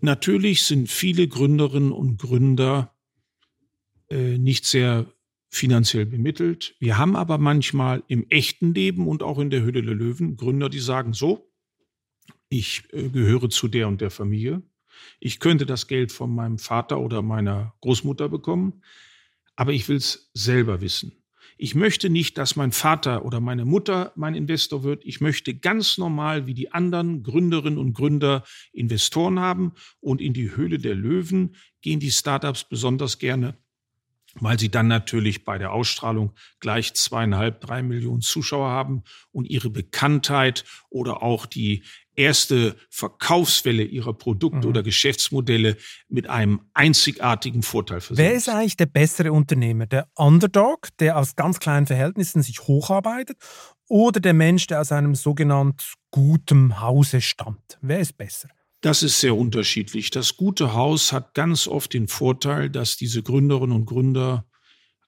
Natürlich 0.00 0.62
sind 0.64 0.90
viele 0.90 1.28
Gründerinnen 1.28 1.92
und 1.92 2.18
Gründer 2.18 2.94
äh, 4.10 4.38
nicht 4.38 4.66
sehr 4.66 5.06
finanziell 5.48 6.04
bemittelt. 6.04 6.74
Wir 6.80 6.98
haben 6.98 7.16
aber 7.16 7.38
manchmal 7.38 8.02
im 8.08 8.26
echten 8.28 8.74
Leben 8.74 9.06
und 9.06 9.22
auch 9.22 9.38
in 9.38 9.50
der 9.50 9.62
Höhle 9.62 9.82
der 9.82 9.94
Löwen 9.94 10.36
Gründer, 10.36 10.68
die 10.68 10.80
sagen 10.80 11.12
so, 11.12 11.50
ich 12.48 12.84
äh, 12.92 13.08
gehöre 13.08 13.48
zu 13.50 13.68
der 13.68 13.88
und 13.88 14.00
der 14.00 14.10
Familie. 14.10 14.62
Ich 15.20 15.40
könnte 15.40 15.66
das 15.66 15.86
Geld 15.86 16.12
von 16.12 16.34
meinem 16.34 16.58
Vater 16.58 17.00
oder 17.00 17.22
meiner 17.22 17.74
Großmutter 17.80 18.28
bekommen, 18.28 18.82
aber 19.56 19.72
ich 19.72 19.88
will 19.88 19.96
es 19.96 20.30
selber 20.34 20.80
wissen. 20.80 21.24
Ich 21.56 21.74
möchte 21.74 22.10
nicht, 22.10 22.36
dass 22.36 22.56
mein 22.56 22.72
Vater 22.72 23.24
oder 23.24 23.40
meine 23.40 23.64
Mutter 23.64 24.12
mein 24.16 24.34
Investor 24.34 24.82
wird. 24.82 25.04
Ich 25.04 25.20
möchte 25.20 25.54
ganz 25.54 25.98
normal 25.98 26.46
wie 26.46 26.54
die 26.54 26.72
anderen 26.72 27.22
Gründerinnen 27.22 27.78
und 27.78 27.92
Gründer 27.92 28.44
Investoren 28.72 29.38
haben. 29.38 29.72
Und 30.00 30.20
in 30.20 30.32
die 30.32 30.56
Höhle 30.56 30.78
der 30.78 30.96
Löwen 30.96 31.54
gehen 31.80 32.00
die 32.00 32.10
Startups 32.10 32.68
besonders 32.68 33.18
gerne, 33.18 33.56
weil 34.40 34.58
sie 34.58 34.70
dann 34.70 34.88
natürlich 34.88 35.44
bei 35.44 35.58
der 35.58 35.72
Ausstrahlung 35.72 36.32
gleich 36.60 36.94
zweieinhalb, 36.94 37.60
drei 37.60 37.82
Millionen 37.82 38.20
Zuschauer 38.20 38.68
haben 38.68 39.02
und 39.32 39.48
ihre 39.48 39.70
Bekanntheit 39.70 40.64
oder 40.90 41.22
auch 41.22 41.46
die 41.46 41.82
erste 42.16 42.76
Verkaufswelle 42.90 43.82
ihrer 43.82 44.12
Produkte 44.14 44.58
Mhm. 44.60 44.64
oder 44.66 44.82
Geschäftsmodelle 44.82 45.76
mit 46.08 46.28
einem 46.28 46.60
einzigartigen 46.72 47.62
Vorteil 47.62 48.00
versehen. 48.00 48.24
Wer 48.24 48.34
ist 48.34 48.48
eigentlich 48.48 48.76
der 48.76 48.86
bessere 48.86 49.32
Unternehmer? 49.32 49.86
Der 49.86 50.08
Underdog, 50.14 50.88
der 51.00 51.18
aus 51.18 51.34
ganz 51.34 51.58
kleinen 51.58 51.86
Verhältnissen 51.86 52.42
sich 52.42 52.60
hocharbeitet, 52.60 53.36
oder 53.88 54.20
der 54.20 54.32
Mensch, 54.34 54.66
der 54.66 54.80
aus 54.80 54.92
einem 54.92 55.14
sogenannt 55.14 55.94
gutem 56.10 56.80
Hause 56.80 57.20
stammt? 57.20 57.78
Wer 57.82 57.98
ist 57.98 58.16
besser? 58.16 58.48
Das 58.84 59.02
ist 59.02 59.18
sehr 59.18 59.34
unterschiedlich. 59.34 60.10
Das 60.10 60.36
gute 60.36 60.74
Haus 60.74 61.10
hat 61.10 61.32
ganz 61.32 61.66
oft 61.66 61.94
den 61.94 62.06
Vorteil, 62.06 62.68
dass 62.68 62.98
diese 62.98 63.22
Gründerinnen 63.22 63.74
und 63.74 63.86
Gründer 63.86 64.46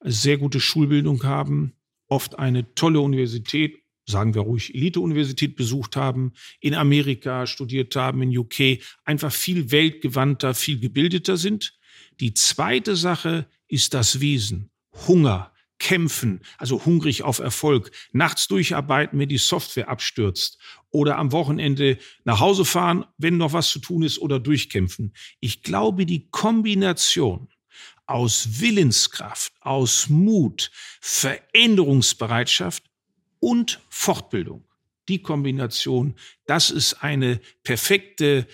sehr 0.01 0.39
gute 0.39 0.59
Schulbildung 0.59 1.23
haben, 1.25 1.73
oft 2.07 2.39
eine 2.39 2.73
tolle 2.73 3.01
Universität, 3.01 3.83
sagen 4.07 4.33
wir 4.33 4.41
ruhig 4.41 4.73
Elite-Universität 4.73 5.55
besucht 5.55 5.95
haben, 5.95 6.33
in 6.59 6.73
Amerika 6.73 7.45
studiert 7.45 7.95
haben, 7.95 8.23
in 8.23 8.35
UK, 8.35 8.79
einfach 9.05 9.31
viel 9.31 9.69
weltgewandter, 9.69 10.55
viel 10.55 10.79
gebildeter 10.79 11.37
sind. 11.37 11.77
Die 12.19 12.33
zweite 12.33 12.95
Sache 12.95 13.45
ist 13.67 13.93
das 13.93 14.19
Wesen. 14.19 14.71
Hunger, 15.07 15.53
kämpfen, 15.77 16.41
also 16.57 16.83
hungrig 16.83 17.21
auf 17.21 17.37
Erfolg, 17.37 17.91
nachts 18.11 18.47
durcharbeiten, 18.47 19.19
wenn 19.19 19.29
die 19.29 19.37
Software 19.37 19.89
abstürzt 19.89 20.57
oder 20.91 21.17
am 21.17 21.31
Wochenende 21.31 21.97
nach 22.23 22.39
Hause 22.39 22.65
fahren, 22.65 23.05
wenn 23.17 23.37
noch 23.37 23.53
was 23.53 23.69
zu 23.69 23.79
tun 23.79 24.03
ist 24.03 24.19
oder 24.19 24.39
durchkämpfen. 24.39 25.13
Ich 25.39 25.63
glaube, 25.63 26.05
die 26.05 26.27
Kombination 26.29 27.49
aus 28.05 28.61
Willenskraft, 28.61 29.53
aus 29.59 30.09
Mut, 30.09 30.71
Veränderungsbereitschaft 31.01 32.83
und 33.39 33.81
Fortbildung, 33.89 34.65
die 35.09 35.21
Kombination, 35.21 36.15
das 36.45 36.69
ist 36.71 37.03
eine 37.03 37.41
perfekte 37.63 38.47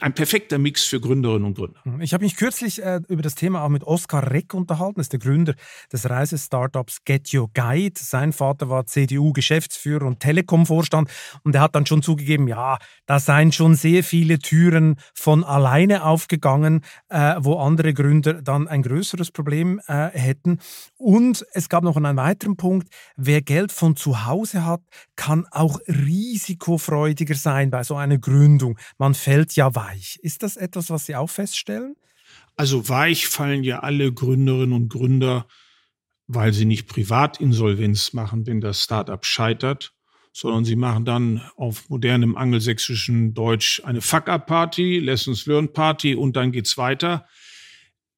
ein 0.00 0.14
perfekter 0.14 0.58
Mix 0.58 0.84
für 0.84 1.00
Gründerinnen 1.00 1.44
und 1.44 1.56
Gründer. 1.56 1.80
Ich 2.00 2.12
habe 2.12 2.24
mich 2.24 2.36
kürzlich 2.36 2.82
äh, 2.82 3.00
über 3.08 3.22
das 3.22 3.34
Thema 3.34 3.62
auch 3.62 3.68
mit 3.70 3.84
Oskar 3.84 4.30
Reck 4.30 4.52
unterhalten. 4.54 4.96
Das 4.96 5.06
ist 5.06 5.12
der 5.12 5.20
Gründer 5.20 5.54
des 5.90 6.08
Reisestartups 6.08 7.04
Get 7.04 7.32
Your 7.32 7.48
Guide. 7.54 7.98
Sein 7.98 8.32
Vater 8.32 8.68
war 8.68 8.86
CDU-Geschäftsführer 8.86 10.06
und 10.06 10.20
Telekom-Vorstand. 10.20 11.08
Und 11.42 11.54
er 11.54 11.62
hat 11.62 11.74
dann 11.74 11.86
schon 11.86 12.02
zugegeben, 12.02 12.48
ja, 12.48 12.78
da 13.06 13.18
seien 13.18 13.52
schon 13.52 13.74
sehr 13.74 14.04
viele 14.04 14.38
Türen 14.38 14.96
von 15.14 15.42
alleine 15.42 16.04
aufgegangen, 16.04 16.82
äh, 17.08 17.36
wo 17.38 17.58
andere 17.58 17.94
Gründer 17.94 18.42
dann 18.42 18.68
ein 18.68 18.82
größeres 18.82 19.30
Problem 19.30 19.80
äh, 19.86 20.08
hätten. 20.08 20.58
Und 20.98 21.46
es 21.52 21.68
gab 21.68 21.82
noch 21.82 21.96
einen 21.96 22.16
weiteren 22.16 22.56
Punkt. 22.56 22.88
Wer 23.16 23.40
Geld 23.40 23.72
von 23.72 23.96
zu 23.96 24.26
Hause 24.26 24.66
hat, 24.66 24.82
kann 25.16 25.46
auch 25.50 25.80
risikofreudiger 25.88 27.34
sein 27.34 27.70
bei 27.70 27.84
so 27.84 27.96
einer 27.96 28.18
Gründung. 28.18 28.78
Man 28.98 29.14
fällt 29.14 29.56
ja 29.56 29.61
ja 29.62 29.74
weich. 29.74 30.18
Ist 30.22 30.42
das 30.42 30.56
etwas, 30.56 30.90
was 30.90 31.06
Sie 31.06 31.16
auch 31.16 31.30
feststellen? 31.30 31.94
Also 32.56 32.88
weich 32.88 33.28
fallen 33.28 33.64
ja 33.64 33.80
alle 33.80 34.12
Gründerinnen 34.12 34.72
und 34.72 34.88
Gründer, 34.88 35.46
weil 36.26 36.52
sie 36.52 36.64
nicht 36.64 36.88
Privatinsolvenz 36.88 38.12
machen, 38.12 38.46
wenn 38.46 38.60
das 38.60 38.82
Startup 38.82 39.24
scheitert, 39.24 39.94
sondern 40.32 40.64
sie 40.64 40.76
machen 40.76 41.04
dann 41.04 41.42
auf 41.56 41.88
modernem 41.88 42.36
angelsächsischen 42.36 43.34
Deutsch 43.34 43.82
eine 43.84 44.00
Fuck-Up-Party, 44.00 44.98
Lessons 44.98 45.46
Learned 45.46 45.72
Party 45.72 46.14
und 46.14 46.36
dann 46.36 46.52
geht's 46.52 46.76
weiter. 46.76 47.26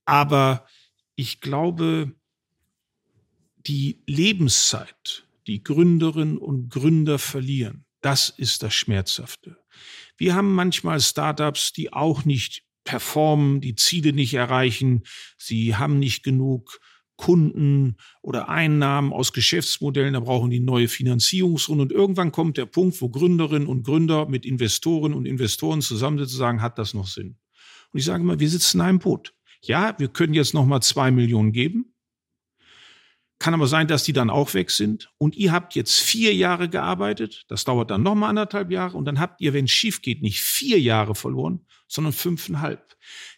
Aber 0.05 0.67
ich 1.17 1.41
glaube, 1.41 2.13
die 3.67 4.03
Lebenszeit, 4.07 5.27
die 5.47 5.63
Gründerinnen 5.63 6.39
und 6.39 6.71
Gründer 6.71 7.19
verlieren, 7.19 7.85
das 8.01 8.31
ist 8.31 8.63
das 8.63 8.75
Schmerzhafte. 8.75 9.64
Wir 10.17 10.35
haben 10.35 10.55
manchmal 10.55 11.01
Startups, 11.01 11.73
die 11.73 11.93
auch 11.93 12.25
nicht 12.25 12.63
performen, 12.85 13.61
die 13.61 13.75
Ziele 13.75 14.13
nicht 14.13 14.35
erreichen, 14.35 15.03
sie 15.39 15.75
haben 15.77 15.99
nicht 15.99 16.23
genug 16.23 16.81
Kunden 17.17 17.97
oder 18.23 18.49
Einnahmen 18.49 19.13
aus 19.13 19.33
Geschäftsmodellen, 19.33 20.15
da 20.15 20.21
brauchen 20.21 20.51
die 20.51 20.61
neue 20.61 20.89
Finanzierungsrunde. 20.89 21.83
Und 21.83 21.93
irgendwann 21.93 22.33
kommt 22.33 22.57
der 22.57 22.67
Punkt, 22.67 23.01
wo 23.01 23.09
Gründerinnen 23.09 23.69
und 23.69 23.85
Gründer 23.85 24.27
mit 24.27 24.45
Investoren 24.45 25.15
und 25.15 25.27
Investoren 25.27 25.81
zusammensitzen 25.81 26.37
und 26.37 26.39
sagen, 26.39 26.63
hat 26.63 26.79
das 26.79 26.95
noch 26.95 27.07
Sinn? 27.07 27.37
Und 27.93 28.01
ich 28.01 28.05
sage 28.05 28.25
mal, 28.25 28.41
wir 28.41 28.49
sitzen 28.49 28.79
in 28.79 28.87
einem 28.87 28.99
Boot. 28.99 29.33
Ja, 29.63 29.95
wir 29.99 30.09
können 30.09 30.35
jetzt 30.35 30.55
noch 30.55 30.67
mal 30.67 30.81
zwei 30.81 31.11
Millionen 31.11 31.53
geben. 31.53 31.94
Kann 33.39 33.55
aber 33.55 33.67
sein, 33.67 33.89
dass 33.89 34.05
die 34.05 34.13
dann 34.13 34.31
auch 34.31 34.55
weg 34.55 34.71
sind. 34.71 35.11
Und 35.19 35.37
ihr 35.37 35.53
habt 35.53 35.75
jetzt 35.75 36.01
vier 36.01 36.35
Jahre 36.35 36.69
gearbeitet. 36.69 37.45
Das 37.49 37.65
dauert 37.65 37.91
dann 37.91 38.03
nochmal 38.03 38.31
anderthalb 38.31 38.71
Jahre. 38.71 38.97
Und 38.97 39.05
dann 39.07 39.21
habt 39.21 39.41
ihr, 39.41 39.53
wenn 39.53 39.65
es 39.65 39.71
schief 39.71 40.03
geht, 40.03 40.23
nicht 40.23 40.41
vier 40.41 40.81
Jahre 40.81 41.15
verloren, 41.15 41.67
sondern 41.89 42.13
fünfeinhalb. 42.13 42.97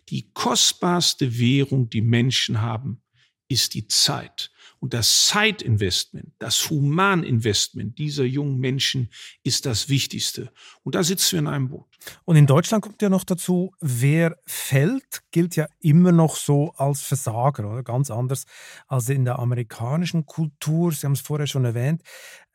Die 0.08 0.30
kostbarste 0.32 1.38
Währung, 1.38 1.88
die 1.88 2.02
Menschen 2.02 2.60
haben, 2.60 3.02
ist 3.48 3.74
die 3.74 3.88
Zeit. 3.88 4.50
Und 4.80 4.94
das 4.94 5.26
Zeitinvestment, 5.26 6.32
das 6.38 6.70
Humaninvestment 6.70 7.98
dieser 7.98 8.24
jungen 8.24 8.58
Menschen 8.58 9.10
ist 9.42 9.66
das 9.66 9.88
Wichtigste. 9.88 10.52
Und 10.82 10.94
da 10.94 11.02
sitzen 11.02 11.32
wir 11.32 11.38
in 11.40 11.46
einem 11.46 11.68
Boot. 11.68 11.86
Und 12.24 12.36
in 12.36 12.46
Deutschland 12.46 12.84
kommt 12.84 13.02
ja 13.02 13.08
noch 13.08 13.24
dazu, 13.24 13.72
wer 13.80 14.36
fällt, 14.46 15.22
gilt 15.30 15.56
ja 15.56 15.66
immer 15.80 16.12
noch 16.12 16.36
so 16.36 16.72
als 16.76 17.02
Versager, 17.02 17.70
oder? 17.70 17.82
Ganz 17.82 18.10
anders 18.10 18.44
als 18.86 19.08
in 19.08 19.24
der 19.24 19.38
amerikanischen 19.38 20.26
Kultur. 20.26 20.92
Sie 20.92 21.06
haben 21.06 21.12
es 21.12 21.20
vorher 21.20 21.46
schon 21.46 21.64
erwähnt. 21.64 22.02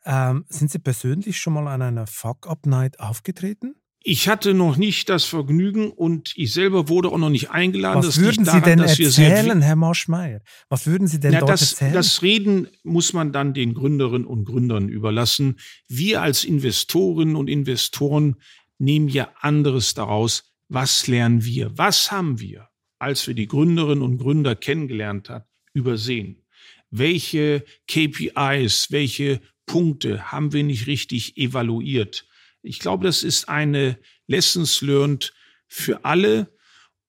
Ähm, 0.06 0.46
sind 0.50 0.72
Sie 0.72 0.80
persönlich 0.80 1.40
schon 1.40 1.54
mal 1.54 1.68
an 1.68 1.82
einer 1.82 2.08
Fuck-Up-Night 2.08 3.00
aufgetreten? 3.00 3.76
Ich 4.04 4.28
hatte 4.28 4.56
noch 4.56 4.78
nicht 4.78 5.10
das 5.10 5.26
Vergnügen 5.26 5.92
und 5.92 6.34
ich 6.36 6.54
selber 6.54 6.90
wurde 6.90 7.10
auch 7.10 7.20
noch 7.20 7.30
nicht 7.30 7.52
eingeladen. 7.52 8.00
Was 8.00 8.08
das 8.08 8.20
würden 8.20 8.46
Sie 8.46 8.52
daran, 8.52 8.64
denn 8.64 8.80
erzählen, 8.80 9.62
Herr 9.62 9.76
Marschmeier? 9.76 10.42
Was 10.70 10.88
würden 10.88 11.08
Sie 11.08 11.20
denn 11.20 11.34
ja, 11.34 11.40
dort 11.40 11.52
das, 11.52 11.74
erzählen? 11.74 11.94
Das 11.94 12.24
Reden 12.24 12.68
muss 12.84 13.14
man 13.14 13.32
dann 13.32 13.54
den 13.54 13.76
Gründerinnen 13.76 14.26
und 14.26 14.46
Gründern 14.46 14.90
überlassen. 14.90 15.58
Wir 15.88 16.24
als 16.24 16.44
Investorinnen 16.44 17.36
und 17.36 17.48
Investoren 17.48 18.38
nehmen 18.80 19.08
ja 19.08 19.30
anderes 19.40 19.94
daraus. 19.94 20.52
Was 20.68 21.06
lernen 21.06 21.46
wir? 21.46 21.78
Was 21.78 22.12
haben 22.12 22.40
wir, 22.40 22.70
als 22.98 23.28
wir 23.28 23.36
die 23.36 23.48
Gründerinnen 23.48 24.02
und 24.02 24.18
Gründer 24.18 24.56
kennengelernt 24.56 25.30
haben, 25.30 25.46
übersehen? 25.74 26.44
Welche 26.90 27.64
KPIs, 27.88 28.88
welche 28.90 29.42
Punkte 29.68 30.32
haben 30.32 30.54
wir 30.54 30.64
nicht 30.64 30.88
richtig 30.88 31.38
evaluiert? 31.38 32.26
Ich 32.62 32.80
glaube, 32.80 33.06
das 33.06 33.24
ist 33.24 33.50
eine 33.50 33.98
Lessons 34.28 34.82
learned 34.82 35.34
für 35.68 36.06
alle. 36.06 36.56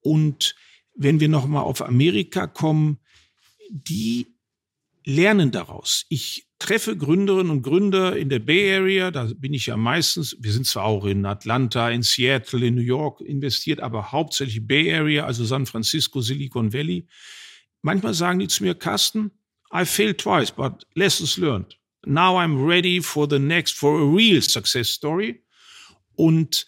Und 0.01 0.55
wenn 0.95 1.21
wir 1.21 1.29
nochmal 1.29 1.65
auf 1.65 1.83
Amerika 1.83 2.47
kommen, 2.47 2.99
die 3.71 4.27
lernen 5.05 5.51
daraus. 5.51 6.07
Ich 6.09 6.47
treffe 6.59 6.97
Gründerinnen 6.97 7.51
und 7.51 7.63
Gründer 7.63 8.17
in 8.17 8.29
der 8.29 8.39
Bay 8.39 8.73
Area, 8.77 9.11
da 9.11 9.29
bin 9.37 9.53
ich 9.53 9.67
ja 9.67 9.77
meistens, 9.77 10.37
wir 10.39 10.53
sind 10.53 10.67
zwar 10.67 10.85
auch 10.85 11.05
in 11.07 11.27
Atlanta, 11.27 11.91
in 11.91 12.03
Seattle, 12.03 12.67
in 12.67 12.77
New 12.77 12.83
York 12.83 13.21
investiert, 13.21 13.81
aber 13.81 14.13
hauptsächlich 14.13 14.65
Bay 14.65 14.95
Area, 14.95 15.25
also 15.25 15.45
San 15.45 15.67
Francisco, 15.67 16.21
Silicon 16.21 16.73
Valley. 16.73 17.07
Manchmal 17.83 18.15
sagen 18.15 18.39
die 18.39 18.49
zu 18.49 18.63
mir, 18.63 18.77
Carsten, 18.77 19.33
I 19.75 19.85
failed 19.85 20.19
twice, 20.19 20.53
but 20.53 20.87
lessons 20.95 21.37
learned. 21.37 21.77
Now 22.05 22.37
I'm 22.37 22.65
ready 22.65 23.01
for 23.01 23.29
the 23.29 23.39
next, 23.39 23.77
for 23.77 24.01
a 24.01 24.05
real 24.05 24.41
success 24.41 24.89
story. 24.89 25.42
Und 26.23 26.67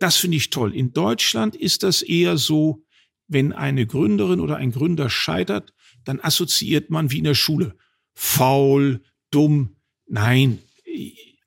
das 0.00 0.16
finde 0.16 0.36
ich 0.36 0.50
toll. 0.50 0.74
In 0.74 0.92
Deutschland 0.92 1.54
ist 1.54 1.84
das 1.84 2.02
eher 2.02 2.38
so, 2.38 2.82
wenn 3.28 3.52
eine 3.52 3.86
Gründerin 3.86 4.40
oder 4.40 4.56
ein 4.56 4.72
Gründer 4.72 5.08
scheitert, 5.10 5.72
dann 6.04 6.18
assoziiert 6.18 6.90
man 6.90 7.12
wie 7.12 7.18
in 7.18 7.24
der 7.24 7.36
Schule. 7.36 7.76
Faul, 8.14 9.00
dumm. 9.30 9.76
Nein. 10.08 10.58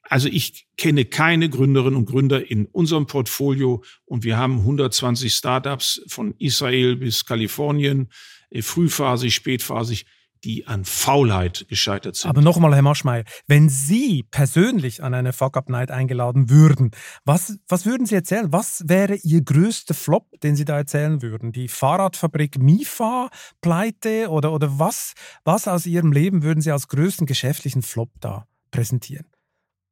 Also 0.03 0.29
ich 0.29 0.67
kenne 0.77 1.03
keine 1.03 1.49
Gründerinnen 1.49 1.97
und 1.97 2.05
Gründer 2.05 2.49
in 2.49 2.65
unserem 2.65 3.07
Portfolio 3.07 3.83
und 4.05 4.23
wir 4.23 4.37
haben 4.37 4.59
120 4.59 5.33
Startups 5.33 6.01
von 6.07 6.35
Israel 6.37 6.95
bis 6.95 7.25
Kalifornien, 7.25 8.07
äh, 8.51 8.61
frühphasig, 8.61 9.35
spätphasig 9.35 10.05
die 10.43 10.67
an 10.67 10.85
Faulheit 10.85 11.65
gescheitert 11.67 12.15
sind. 12.15 12.29
Aber 12.29 12.41
nochmal, 12.41 12.73
Herr 12.73 12.81
Maschmeyer, 12.81 13.23
wenn 13.47 13.69
Sie 13.69 14.23
persönlich 14.23 15.03
an 15.03 15.13
eine 15.13 15.33
Fuck-Up-Night 15.33 15.91
eingeladen 15.91 16.49
würden, 16.49 16.91
was, 17.25 17.57
was 17.67 17.85
würden 17.85 18.05
Sie 18.05 18.15
erzählen? 18.15 18.51
Was 18.51 18.83
wäre 18.87 19.15
Ihr 19.15 19.41
größter 19.41 19.93
Flop, 19.93 20.39
den 20.41 20.55
Sie 20.55 20.65
da 20.65 20.77
erzählen 20.77 21.21
würden? 21.21 21.51
Die 21.51 21.67
Fahrradfabrik 21.67 22.57
Mifa, 22.59 23.29
Pleite 23.61 24.29
oder, 24.29 24.53
oder 24.53 24.79
was, 24.79 25.13
was 25.43 25.67
aus 25.67 25.85
Ihrem 25.85 26.11
Leben 26.11 26.43
würden 26.43 26.61
Sie 26.61 26.71
als 26.71 26.87
größten 26.87 27.27
geschäftlichen 27.27 27.81
Flop 27.81 28.11
da 28.19 28.47
präsentieren? 28.71 29.25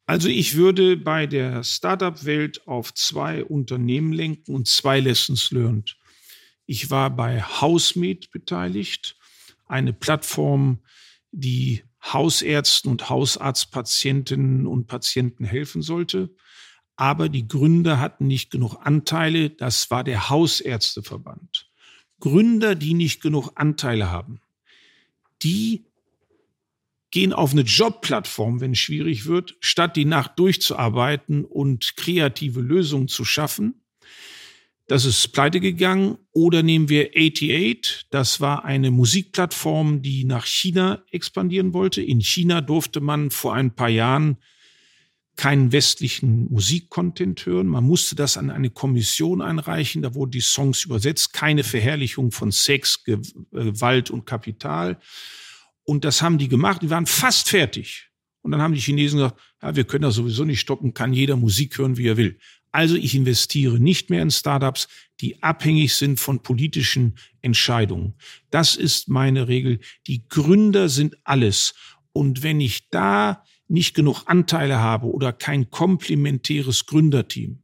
Also 0.05 0.29
ich 0.29 0.55
würde 0.55 0.95
bei 0.95 1.27
der 1.27 1.63
Startup-Welt 1.63 2.65
auf 2.65 2.93
zwei 2.93 3.43
Unternehmen 3.43 4.13
lenken 4.13 4.55
und 4.55 4.67
zwei 4.67 5.01
Lessons 5.01 5.51
learned. 5.51 5.97
Ich 6.65 6.89
war 6.89 7.09
bei 7.09 7.41
Housemate 7.41 8.29
beteiligt 8.31 9.16
eine 9.67 9.93
Plattform, 9.93 10.79
die 11.31 11.83
Hausärzten 12.01 12.91
und 12.91 13.09
Hausarztpatientinnen 13.09 14.67
und 14.67 14.87
Patienten 14.87 15.45
helfen 15.45 15.81
sollte. 15.81 16.33
Aber 16.95 17.29
die 17.29 17.47
Gründer 17.47 17.99
hatten 17.99 18.27
nicht 18.27 18.49
genug 18.49 18.75
Anteile. 18.81 19.49
Das 19.49 19.91
war 19.91 20.03
der 20.03 20.29
Hausärzteverband. 20.29 21.69
Gründer, 22.19 22.75
die 22.75 22.93
nicht 22.93 23.21
genug 23.21 23.51
Anteile 23.55 24.09
haben, 24.09 24.41
die 25.43 25.85
gehen 27.11 27.33
auf 27.33 27.51
eine 27.51 27.61
Jobplattform, 27.61 28.59
wenn 28.59 28.71
es 28.71 28.79
schwierig 28.79 29.25
wird, 29.27 29.55
statt 29.59 29.95
die 29.95 30.05
Nacht 30.05 30.39
durchzuarbeiten 30.39 31.45
und 31.45 31.95
kreative 31.95 32.61
Lösungen 32.61 33.07
zu 33.07 33.23
schaffen. 33.23 33.81
Das 34.87 35.03
ist 35.03 35.33
pleite 35.33 35.59
gegangen. 35.59 36.17
Oder 36.31 36.63
nehmen 36.63 36.87
wir 36.87 37.09
88. 37.09 38.07
Das 38.09 38.39
war 38.39 38.63
eine 38.63 38.89
Musikplattform, 38.89 40.01
die 40.01 40.23
nach 40.23 40.45
China 40.45 41.03
expandieren 41.11 41.73
wollte. 41.73 42.01
In 42.01 42.21
China 42.21 42.61
durfte 42.61 43.01
man 43.01 43.29
vor 43.29 43.53
ein 43.53 43.75
paar 43.75 43.89
Jahren 43.89 44.37
keinen 45.35 45.71
westlichen 45.71 46.51
Musikcontent 46.51 47.45
hören. 47.45 47.67
Man 47.67 47.83
musste 47.83 48.15
das 48.15 48.37
an 48.37 48.49
eine 48.49 48.69
Kommission 48.69 49.41
einreichen. 49.41 50.01
Da 50.01 50.15
wurden 50.15 50.31
die 50.31 50.41
Songs 50.41 50.85
übersetzt. 50.85 51.33
Keine 51.33 51.65
Verherrlichung 51.65 52.31
von 52.31 52.51
Sex, 52.51 53.03
Gewalt 53.03 54.09
und 54.09 54.25
Kapital. 54.25 54.99
Und 55.83 56.05
das 56.05 56.21
haben 56.21 56.37
die 56.37 56.47
gemacht. 56.47 56.81
Die 56.81 56.89
waren 56.89 57.05
fast 57.05 57.49
fertig. 57.49 58.09
Und 58.41 58.51
dann 58.51 58.61
haben 58.61 58.73
die 58.73 58.79
Chinesen 58.79 59.19
gesagt, 59.19 59.39
ja, 59.61 59.75
wir 59.75 59.83
können 59.83 60.03
das 60.03 60.15
sowieso 60.15 60.45
nicht 60.45 60.61
stoppen, 60.61 60.93
kann 60.93 61.11
jeder 61.11 61.35
Musik 61.35 61.77
hören, 61.77 61.97
wie 61.97 62.07
er 62.07 62.15
will. 62.15 62.39
Also 62.71 62.95
ich 62.95 63.15
investiere 63.15 63.79
nicht 63.79 64.09
mehr 64.09 64.21
in 64.21 64.31
Startups, 64.31 64.87
die 65.19 65.41
abhängig 65.41 65.95
sind 65.95 66.19
von 66.19 66.41
politischen 66.43 67.17
Entscheidungen. 67.41 68.13
Das 68.49 68.75
ist 68.75 69.09
meine 69.09 69.47
Regel. 69.47 69.79
Die 70.05 70.27
Gründer 70.27 70.89
sind 70.89 71.17
alles. 71.23 71.73
Und 72.13 72.43
wenn 72.43 72.61
ich 72.61 72.89
da 72.89 73.43
nicht 73.67 73.95
genug 73.95 74.23
Anteile 74.25 74.79
habe 74.79 75.07
oder 75.07 75.33
kein 75.33 75.69
komplementäres 75.69 76.85
Gründerteam, 76.85 77.63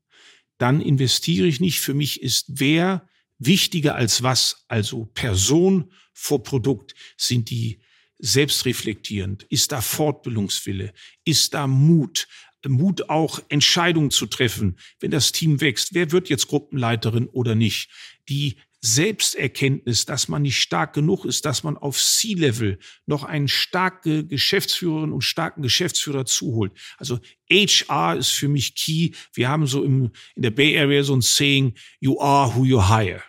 dann 0.58 0.82
investiere 0.82 1.47
ich 1.47 1.60
nicht. 1.60 1.80
Für 1.80 1.93
mich 1.93 2.22
ist 2.22 2.45
wer 2.47 3.08
wichtiger 3.38 3.95
als 3.95 4.24
was, 4.24 4.66
also 4.68 5.06
Person 5.14 5.91
vor 6.14 6.43
Produkt, 6.43 6.93
sind 7.18 7.49
die 7.49 7.80
selbstreflektierend, 8.20 9.43
ist 9.43 9.72
da 9.72 9.82
Fortbildungswille, 9.82 10.93
ist 11.26 11.54
da 11.54 11.68
Mut, 11.68 12.28
Mut 12.70 13.09
auch 13.09 13.39
Entscheidungen 13.49 14.11
zu 14.11 14.26
treffen, 14.26 14.78
wenn 14.99 15.11
das 15.11 15.32
Team 15.32 15.61
wächst, 15.61 15.93
wer 15.93 16.11
wird 16.11 16.30
jetzt 16.30 16.47
Gruppenleiterin 16.47 17.28
oder 17.28 17.55
nicht, 17.55 17.89
die 18.30 18.55
Selbsterkenntnis, 18.86 20.05
dass 20.05 20.28
man 20.28 20.41
nicht 20.41 20.61
stark 20.61 20.93
genug 20.93 21.24
ist, 21.24 21.45
dass 21.45 21.64
man 21.64 21.78
auf 21.78 21.97
C-Level 21.97 22.80
noch 23.05 23.24
einen 23.24 23.47
starken 23.47 24.28
Geschäftsführerin 24.28 25.14
und 25.14 25.22
starken 25.22 25.61
Geschäftsführer 25.61 26.26
zuholt. 26.26 26.74
Also 26.97 27.20
HR 27.49 28.18
ist 28.18 28.32
für 28.32 28.49
mich 28.49 28.76
key. 28.76 29.11
Wir 29.34 29.47
haben 29.47 29.68
so 29.68 29.86
im, 29.86 30.11
in 30.36 30.41
der 30.41 30.51
Bay 30.51 30.78
Area 30.78 31.01
so 31.03 31.16
ein 31.16 31.22
Saying, 31.22 31.76
you 32.01 32.20
are 32.20 32.53
who 32.53 32.66
you 32.66 32.86
hire. 32.89 33.24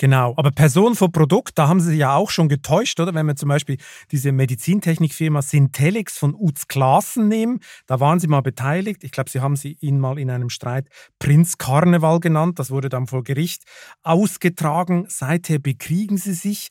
Genau, 0.00 0.32
aber 0.36 0.52
Person 0.52 0.94
vor 0.94 1.10
Produkt, 1.10 1.58
da 1.58 1.66
haben 1.66 1.80
Sie 1.80 1.96
ja 1.96 2.14
auch 2.14 2.30
schon 2.30 2.48
getäuscht, 2.48 3.00
oder? 3.00 3.14
Wenn 3.14 3.26
wir 3.26 3.34
zum 3.34 3.48
Beispiel 3.48 3.78
diese 4.12 4.30
Medizintechnikfirma 4.30 5.42
Syntelix 5.42 6.16
von 6.16 6.36
Utz 6.38 6.68
Klassen 6.68 7.26
nehmen, 7.26 7.58
da 7.86 7.98
waren 7.98 8.20
Sie 8.20 8.28
mal 8.28 8.40
beteiligt. 8.40 9.02
Ich 9.02 9.10
glaube, 9.10 9.28
Sie 9.28 9.40
haben 9.40 9.56
sie 9.56 9.76
ihn 9.80 9.98
mal 9.98 10.20
in 10.20 10.30
einem 10.30 10.50
Streit 10.50 10.88
Prinz 11.18 11.58
Karneval 11.58 12.20
genannt. 12.20 12.60
Das 12.60 12.70
wurde 12.70 12.88
dann 12.88 13.08
vor 13.08 13.24
Gericht 13.24 13.64
ausgetragen. 14.04 15.06
Seither 15.08 15.58
bekriegen 15.58 16.16
Sie 16.16 16.34
sich. 16.34 16.68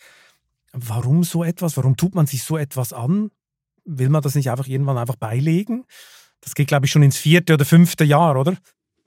Warum 0.72 1.26
so 1.26 1.44
etwas? 1.44 1.76
Warum 1.76 1.98
tut 1.98 2.16
man 2.16 2.28
sich 2.28 2.44
so 2.44 2.58
etwas 2.58 2.94
an? 2.94 3.32
Will 3.84 4.10
man 4.10 4.22
das 4.22 4.36
nicht 4.36 4.50
einfach 4.50 4.68
irgendwann 4.68 4.98
einfach 4.98 5.18
beilegen? 5.18 5.84
Das 6.40 6.56
geht, 6.56 6.68
glaube 6.68 6.86
ich, 6.86 6.92
schon 6.94 7.04
ins 7.04 7.18
vierte 7.18 7.56
oder 7.56 7.66
fünfte 7.66 8.06
Jahr, 8.06 8.40
oder? 8.40 8.56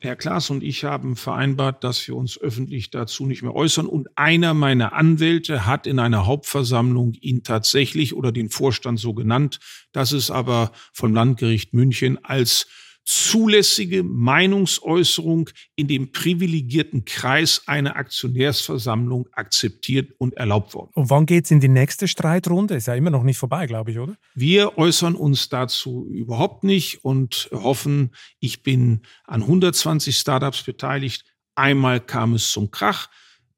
Herr 0.02 0.16
Klaas 0.16 0.48
und 0.48 0.62
ich 0.62 0.84
haben 0.84 1.14
vereinbart, 1.14 1.84
dass 1.84 2.08
wir 2.08 2.16
uns 2.16 2.40
öffentlich 2.40 2.90
dazu 2.90 3.26
nicht 3.26 3.42
mehr 3.42 3.54
äußern. 3.54 3.86
Und 3.86 4.08
einer 4.16 4.54
meiner 4.54 4.94
Anwälte 4.94 5.66
hat 5.66 5.86
in 5.86 5.98
einer 5.98 6.24
Hauptversammlung 6.24 7.12
ihn 7.20 7.42
tatsächlich 7.42 8.14
oder 8.14 8.32
den 8.32 8.48
Vorstand 8.48 8.98
so 8.98 9.12
genannt. 9.12 9.60
Das 9.92 10.12
ist 10.12 10.30
aber 10.30 10.72
vom 10.94 11.12
Landgericht 11.12 11.74
München 11.74 12.18
als 12.24 12.66
zulässige 13.10 14.04
Meinungsäußerung 14.04 15.50
in 15.74 15.88
dem 15.88 16.12
privilegierten 16.12 17.04
Kreis 17.04 17.62
einer 17.66 17.96
Aktionärsversammlung 17.96 19.26
akzeptiert 19.32 20.12
und 20.18 20.34
erlaubt 20.34 20.74
worden. 20.74 20.90
Und 20.94 21.10
wann 21.10 21.26
geht 21.26 21.46
es 21.46 21.50
in 21.50 21.58
die 21.58 21.66
nächste 21.66 22.06
Streitrunde? 22.06 22.76
Ist 22.76 22.86
ja 22.86 22.94
immer 22.94 23.10
noch 23.10 23.24
nicht 23.24 23.38
vorbei, 23.38 23.66
glaube 23.66 23.90
ich, 23.90 23.98
oder? 23.98 24.16
Wir 24.36 24.78
äußern 24.78 25.16
uns 25.16 25.48
dazu 25.48 26.06
überhaupt 26.08 26.62
nicht 26.62 27.04
und 27.04 27.48
hoffen, 27.52 28.12
ich 28.38 28.62
bin 28.62 29.00
an 29.24 29.42
120 29.42 30.16
Startups 30.16 30.62
beteiligt. 30.62 31.24
Einmal 31.56 31.98
kam 31.98 32.34
es 32.34 32.52
zum 32.52 32.70
Krach. 32.70 33.08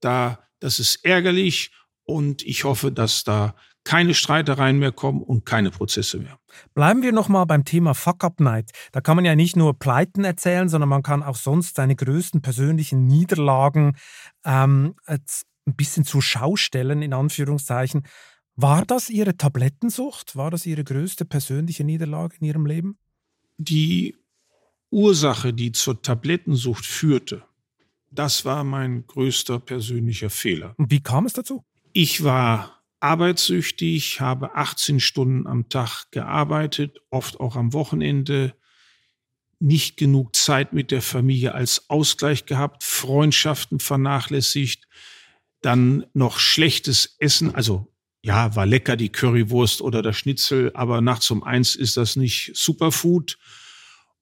Da, 0.00 0.48
das 0.60 0.80
ist 0.80 1.04
ärgerlich 1.04 1.72
und 2.04 2.42
ich 2.42 2.64
hoffe, 2.64 2.90
dass 2.90 3.22
da 3.22 3.54
keine 3.84 4.14
Streitereien 4.14 4.78
mehr 4.78 4.92
kommen 4.92 5.22
und 5.22 5.44
keine 5.44 5.70
Prozesse 5.70 6.18
mehr. 6.18 6.38
Bleiben 6.74 7.02
wir 7.02 7.12
nochmal 7.12 7.46
beim 7.46 7.64
Thema 7.64 7.94
Fuck-Up-Night. 7.94 8.70
Da 8.92 9.00
kann 9.00 9.16
man 9.16 9.24
ja 9.24 9.34
nicht 9.34 9.56
nur 9.56 9.78
Pleiten 9.78 10.24
erzählen, 10.24 10.68
sondern 10.68 10.88
man 10.88 11.02
kann 11.02 11.22
auch 11.22 11.36
sonst 11.36 11.76
seine 11.76 11.96
größten 11.96 12.42
persönlichen 12.42 13.06
Niederlagen 13.06 13.96
ähm, 14.44 14.94
ein 15.06 15.74
bisschen 15.76 16.04
zur 16.04 16.22
Schau 16.22 16.56
stellen, 16.56 17.02
in 17.02 17.12
Anführungszeichen. 17.12 18.02
War 18.54 18.84
das 18.84 19.08
Ihre 19.10 19.36
Tablettensucht? 19.36 20.36
War 20.36 20.50
das 20.50 20.66
Ihre 20.66 20.84
größte 20.84 21.24
persönliche 21.24 21.84
Niederlage 21.84 22.36
in 22.38 22.46
Ihrem 22.46 22.66
Leben? 22.66 22.98
Die 23.56 24.16
Ursache, 24.90 25.54
die 25.54 25.72
zur 25.72 26.02
Tablettensucht 26.02 26.84
führte, 26.84 27.44
das 28.10 28.44
war 28.44 28.62
mein 28.62 29.06
größter 29.06 29.58
persönlicher 29.58 30.28
Fehler. 30.28 30.74
Und 30.76 30.90
wie 30.90 31.00
kam 31.00 31.24
es 31.24 31.32
dazu? 31.32 31.64
Ich 31.94 32.24
war 32.24 32.81
arbeitssüchtig, 33.02 34.20
habe 34.20 34.54
18 34.54 35.00
Stunden 35.00 35.46
am 35.46 35.68
Tag 35.68 36.10
gearbeitet, 36.12 37.00
oft 37.10 37.40
auch 37.40 37.56
am 37.56 37.72
Wochenende, 37.72 38.54
nicht 39.58 39.96
genug 39.96 40.36
Zeit 40.36 40.72
mit 40.72 40.90
der 40.90 41.02
Familie 41.02 41.54
als 41.54 41.90
Ausgleich 41.90 42.46
gehabt, 42.46 42.84
Freundschaften 42.84 43.80
vernachlässigt, 43.80 44.88
dann 45.60 46.06
noch 46.14 46.38
schlechtes 46.38 47.16
Essen, 47.18 47.54
also 47.54 47.92
ja, 48.24 48.54
war 48.54 48.66
lecker 48.66 48.96
die 48.96 49.10
Currywurst 49.10 49.82
oder 49.82 50.00
das 50.00 50.16
Schnitzel, 50.16 50.70
aber 50.74 51.00
nachts 51.00 51.28
um 51.30 51.42
eins 51.42 51.74
ist 51.74 51.96
das 51.96 52.14
nicht 52.14 52.52
Superfood. 52.54 53.36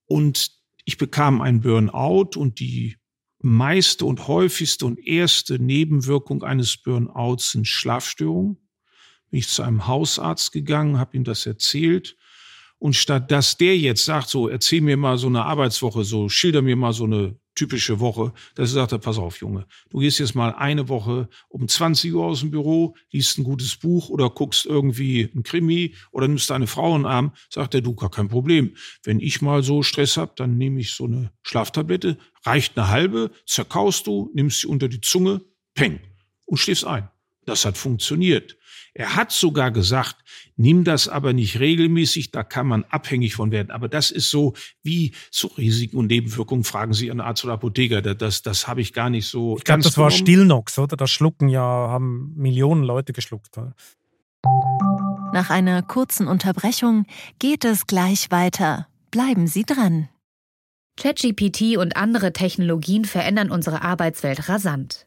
Und 0.06 0.52
ich 0.86 0.96
bekam 0.96 1.42
ein 1.42 1.60
Burnout 1.60 2.30
und 2.36 2.60
die 2.60 2.96
meiste 3.40 4.06
und 4.06 4.26
häufigste 4.26 4.86
und 4.86 5.06
erste 5.06 5.58
Nebenwirkung 5.58 6.42
eines 6.42 6.78
Burnouts 6.78 7.52
sind 7.52 7.66
Schlafstörungen 7.66 8.56
bin 9.30 9.38
ich 9.38 9.48
zu 9.48 9.62
einem 9.62 9.86
Hausarzt 9.86 10.52
gegangen, 10.52 10.98
habe 10.98 11.16
ihm 11.16 11.24
das 11.24 11.46
erzählt. 11.46 12.16
Und 12.78 12.96
statt 12.96 13.30
dass 13.30 13.58
der 13.58 13.76
jetzt 13.76 14.04
sagt, 14.06 14.28
so, 14.30 14.48
erzähl 14.48 14.80
mir 14.80 14.96
mal 14.96 15.18
so 15.18 15.26
eine 15.26 15.44
Arbeitswoche, 15.44 16.02
so, 16.02 16.28
schilder 16.30 16.62
mir 16.62 16.76
mal 16.76 16.94
so 16.94 17.04
eine 17.04 17.36
typische 17.54 18.00
Woche, 18.00 18.32
dass 18.54 18.70
er 18.70 18.74
sagte, 18.74 18.98
pass 18.98 19.18
auf, 19.18 19.38
Junge, 19.38 19.66
du 19.90 19.98
gehst 19.98 20.18
jetzt 20.18 20.34
mal 20.34 20.54
eine 20.54 20.88
Woche 20.88 21.28
um 21.50 21.68
20 21.68 22.14
Uhr 22.14 22.24
aus 22.24 22.40
dem 22.40 22.50
Büro, 22.50 22.96
liest 23.10 23.36
ein 23.36 23.44
gutes 23.44 23.76
Buch 23.76 24.08
oder 24.08 24.30
guckst 24.30 24.64
irgendwie 24.64 25.30
ein 25.34 25.42
Krimi 25.42 25.94
oder 26.10 26.26
nimmst 26.26 26.48
deine 26.48 26.66
Frau 26.66 26.96
in 26.96 27.02
den 27.02 27.10
Arm, 27.10 27.32
sagt 27.50 27.74
er, 27.74 27.82
du, 27.82 27.94
gar 27.94 28.10
kein 28.10 28.28
Problem. 28.28 28.74
Wenn 29.02 29.20
ich 29.20 29.42
mal 29.42 29.62
so 29.62 29.82
Stress 29.82 30.16
hab, 30.16 30.36
dann 30.36 30.56
nehme 30.56 30.80
ich 30.80 30.92
so 30.92 31.04
eine 31.04 31.32
Schlaftablette, 31.42 32.16
reicht 32.46 32.78
eine 32.78 32.88
halbe, 32.88 33.30
zerkaust 33.44 34.06
du, 34.06 34.30
nimmst 34.32 34.60
sie 34.60 34.66
unter 34.66 34.88
die 34.88 35.02
Zunge, 35.02 35.42
peng, 35.74 36.00
und 36.46 36.56
schläfst 36.56 36.86
ein. 36.86 37.10
Das 37.50 37.64
hat 37.64 37.76
funktioniert. 37.76 38.56
Er 38.94 39.16
hat 39.16 39.32
sogar 39.32 39.72
gesagt, 39.72 40.16
nimm 40.56 40.84
das 40.84 41.08
aber 41.08 41.32
nicht 41.32 41.58
regelmäßig, 41.58 42.30
da 42.30 42.44
kann 42.44 42.68
man 42.68 42.84
abhängig 42.84 43.34
von 43.34 43.50
werden. 43.50 43.72
Aber 43.72 43.88
das 43.88 44.12
ist 44.12 44.30
so 44.30 44.54
wie 44.84 45.14
zu 45.32 45.48
Risiken 45.48 45.96
und 45.96 46.06
Nebenwirkungen, 46.06 46.62
fragen 46.62 46.92
Sie 46.92 47.10
einen 47.10 47.20
Arzt 47.20 47.44
oder 47.44 47.54
Apotheker. 47.54 48.02
Das, 48.02 48.18
das, 48.18 48.42
das 48.42 48.68
habe 48.68 48.80
ich 48.82 48.92
gar 48.92 49.10
nicht 49.10 49.26
so. 49.26 49.56
Ich 49.58 49.64
glaube, 49.64 49.82
das 49.82 49.98
war 49.98 50.12
Stillnox, 50.12 50.78
oder? 50.78 50.96
Das 50.96 51.10
Schlucken 51.10 51.48
ja, 51.48 51.60
haben 51.60 52.32
Millionen 52.36 52.84
Leute 52.84 53.12
geschluckt. 53.12 53.58
Oder? 53.58 53.74
Nach 55.32 55.50
einer 55.50 55.82
kurzen 55.82 56.28
Unterbrechung 56.28 57.04
geht 57.40 57.64
es 57.64 57.88
gleich 57.88 58.30
weiter. 58.30 58.86
Bleiben 59.10 59.48
Sie 59.48 59.64
dran. 59.64 60.08
ChatGPT 60.96 61.78
und 61.78 61.96
andere 61.96 62.32
Technologien 62.32 63.04
verändern 63.04 63.50
unsere 63.50 63.82
Arbeitswelt 63.82 64.48
rasant. 64.48 65.06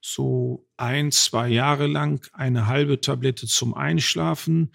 so 0.00 0.66
ein, 0.76 1.12
zwei 1.12 1.48
Jahre 1.48 1.86
lang 1.86 2.26
eine 2.32 2.66
halbe 2.66 3.00
Tablette 3.00 3.46
zum 3.46 3.74
Einschlafen. 3.74 4.72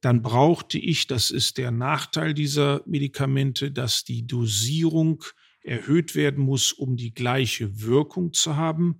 dann 0.00 0.20
brauchte 0.20 0.78
ich, 0.78 1.06
das 1.06 1.30
ist 1.30 1.58
der 1.58 1.70
Nachteil 1.70 2.34
dieser 2.34 2.82
Medikamente, 2.86 3.70
dass 3.70 4.02
die 4.02 4.26
Dosierung 4.26 5.22
erhöht 5.62 6.16
werden 6.16 6.44
muss, 6.44 6.72
um 6.72 6.96
die 6.96 7.14
gleiche 7.14 7.82
Wirkung 7.82 8.32
zu 8.32 8.56
haben. 8.56 8.98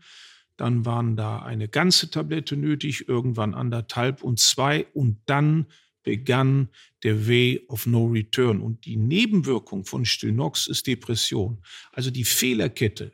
Dann 0.57 0.87
waren 0.87 1.17
da 1.17 1.41
eine 1.41 1.69
ganze 1.69 2.09
Tablette 2.11 2.57
nötig, 2.57 3.09
irgendwann 3.09 3.55
anderthalb 3.55 4.23
und 4.23 4.39
zwei 4.39 4.87
und 4.95 5.19
dann 5.27 5.67
begann 6.03 6.69
der 7.03 7.27
Way 7.27 7.65
of 7.69 7.87
No 7.87 8.07
Return. 8.07 8.61
Und 8.61 8.85
die 8.85 8.97
Nebenwirkung 8.97 9.85
von 9.85 10.05
Stilnox 10.05 10.67
ist 10.67 10.87
Depression. 10.87 11.63
Also 11.93 12.11
die 12.11 12.25
Fehlerkette. 12.25 13.13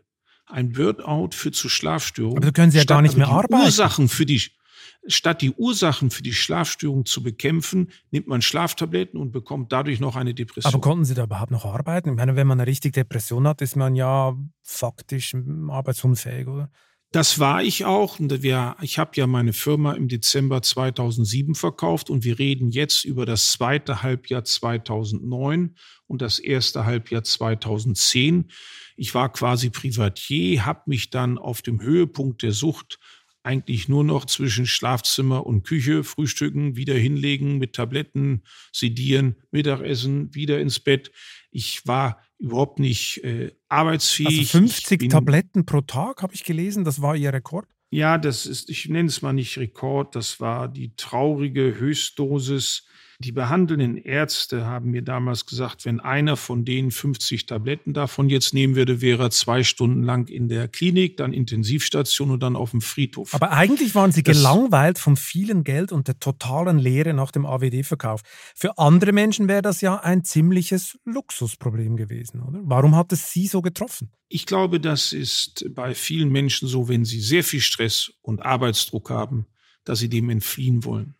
Ein 0.48 0.72
Burnout 0.72 1.30
führt 1.32 1.54
zu 1.54 1.68
Schlafstörungen. 1.68 2.42
Aber 2.42 2.52
können 2.52 2.70
Sie 2.70 2.78
ja 2.78 2.84
gar 2.84 3.02
nicht 3.02 3.16
mehr 3.16 3.28
arbeiten. 3.28 3.64
Ursachen 3.64 4.08
für 4.08 4.26
die, 4.26 4.42
statt 5.06 5.42
die 5.42 5.52
Ursachen 5.52 6.10
für 6.10 6.22
die 6.22 6.32
Schlafstörung 6.32 7.04
zu 7.06 7.22
bekämpfen, 7.22 7.90
nimmt 8.10 8.26
man 8.26 8.42
Schlaftabletten 8.42 9.20
und 9.20 9.32
bekommt 9.32 9.72
dadurch 9.72 10.00
noch 10.00 10.16
eine 10.16 10.34
Depression. 10.34 10.72
Aber 10.72 10.80
konnten 10.80 11.04
Sie 11.04 11.14
da 11.14 11.24
überhaupt 11.24 11.50
noch 11.50 11.64
arbeiten? 11.64 12.10
Ich 12.10 12.16
meine, 12.16 12.36
wenn 12.36 12.46
man 12.46 12.60
eine 12.60 12.68
richtige 12.68 12.92
Depression 12.92 13.46
hat, 13.46 13.60
ist 13.62 13.76
man 13.76 13.94
ja 13.94 14.36
faktisch 14.62 15.34
arbeitsunfähig, 15.68 16.48
oder? 16.48 16.70
Das 17.10 17.38
war 17.38 17.62
ich 17.62 17.86
auch. 17.86 18.18
Ich 18.82 18.98
habe 18.98 19.12
ja 19.14 19.26
meine 19.26 19.54
Firma 19.54 19.92
im 19.92 20.08
Dezember 20.08 20.60
2007 20.60 21.54
verkauft 21.54 22.10
und 22.10 22.22
wir 22.22 22.38
reden 22.38 22.70
jetzt 22.70 23.06
über 23.06 23.24
das 23.24 23.50
zweite 23.52 24.02
Halbjahr 24.02 24.44
2009 24.44 25.74
und 26.06 26.20
das 26.20 26.38
erste 26.38 26.84
Halbjahr 26.84 27.24
2010. 27.24 28.50
Ich 28.98 29.14
war 29.14 29.32
quasi 29.32 29.70
Privatier, 29.70 30.66
habe 30.66 30.82
mich 30.86 31.10
dann 31.10 31.38
auf 31.38 31.62
dem 31.62 31.80
Höhepunkt 31.80 32.42
der 32.42 32.52
Sucht 32.52 32.98
eigentlich 33.44 33.88
nur 33.88 34.02
noch 34.04 34.26
zwischen 34.26 34.66
Schlafzimmer 34.66 35.46
und 35.46 35.62
Küche, 35.62 36.02
Frühstücken, 36.02 36.76
wieder 36.76 36.94
hinlegen, 36.94 37.58
mit 37.58 37.74
Tabletten, 37.74 38.42
sedieren, 38.72 39.36
Mittagessen, 39.52 40.34
wieder 40.34 40.60
ins 40.60 40.80
Bett. 40.80 41.12
Ich 41.50 41.86
war 41.86 42.20
überhaupt 42.38 42.80
nicht 42.80 43.24
äh, 43.24 43.52
arbeitsfähig. 43.68 44.40
Also 44.40 44.58
50 44.58 44.98
bin, 44.98 45.10
Tabletten 45.10 45.64
pro 45.64 45.80
Tag, 45.80 46.22
habe 46.22 46.34
ich 46.34 46.44
gelesen, 46.44 46.84
das 46.84 47.00
war 47.00 47.16
Ihr 47.16 47.32
Rekord? 47.32 47.68
Ja, 47.90 48.18
das 48.18 48.46
ist, 48.46 48.68
ich 48.68 48.88
nenne 48.88 49.08
es 49.08 49.22
mal 49.22 49.32
nicht 49.32 49.56
Rekord, 49.56 50.14
das 50.14 50.40
war 50.40 50.68
die 50.68 50.94
traurige 50.96 51.78
Höchstdosis 51.78 52.84
die 53.20 53.32
behandelnden 53.32 53.96
Ärzte 53.96 54.64
haben 54.64 54.90
mir 54.92 55.02
damals 55.02 55.44
gesagt, 55.44 55.84
wenn 55.84 55.98
einer 55.98 56.36
von 56.36 56.64
denen 56.64 56.92
50 56.92 57.46
Tabletten 57.46 57.92
davon 57.92 58.28
jetzt 58.28 58.54
nehmen 58.54 58.76
würde, 58.76 59.00
wäre 59.00 59.24
er 59.24 59.30
zwei 59.30 59.64
Stunden 59.64 60.04
lang 60.04 60.28
in 60.28 60.48
der 60.48 60.68
Klinik, 60.68 61.16
dann 61.16 61.32
Intensivstation 61.32 62.30
und 62.30 62.40
dann 62.40 62.54
auf 62.54 62.70
dem 62.70 62.80
Friedhof. 62.80 63.34
Aber 63.34 63.50
eigentlich 63.50 63.96
waren 63.96 64.12
Sie 64.12 64.22
das 64.22 64.36
gelangweilt 64.36 65.00
vom 65.00 65.16
vielen 65.16 65.64
Geld 65.64 65.90
und 65.90 66.06
der 66.06 66.20
totalen 66.20 66.78
Leere 66.78 67.12
nach 67.12 67.32
dem 67.32 67.44
AWD-Verkauf. 67.44 68.20
Für 68.54 68.78
andere 68.78 69.12
Menschen 69.12 69.48
wäre 69.48 69.62
das 69.62 69.80
ja 69.80 69.96
ein 69.96 70.22
ziemliches 70.22 70.96
Luxusproblem 71.04 71.96
gewesen, 71.96 72.40
oder? 72.40 72.60
Warum 72.62 72.94
hat 72.94 73.12
es 73.12 73.32
Sie 73.32 73.48
so 73.48 73.62
getroffen? 73.62 74.12
Ich 74.28 74.46
glaube, 74.46 74.78
das 74.78 75.12
ist 75.12 75.64
bei 75.74 75.92
vielen 75.96 76.30
Menschen 76.30 76.68
so, 76.68 76.88
wenn 76.88 77.04
sie 77.04 77.20
sehr 77.20 77.42
viel 77.42 77.60
Stress 77.60 78.12
und 78.22 78.44
Arbeitsdruck 78.44 79.10
haben, 79.10 79.46
dass 79.84 79.98
sie 79.98 80.08
dem 80.08 80.30
entfliehen 80.30 80.84
wollen. 80.84 81.14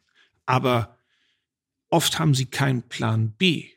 Aber 0.47 0.98
Oft 1.91 2.19
haben 2.19 2.35
sie 2.35 2.47
keinen 2.47 2.83
Plan 2.83 3.33
B. 3.33 3.71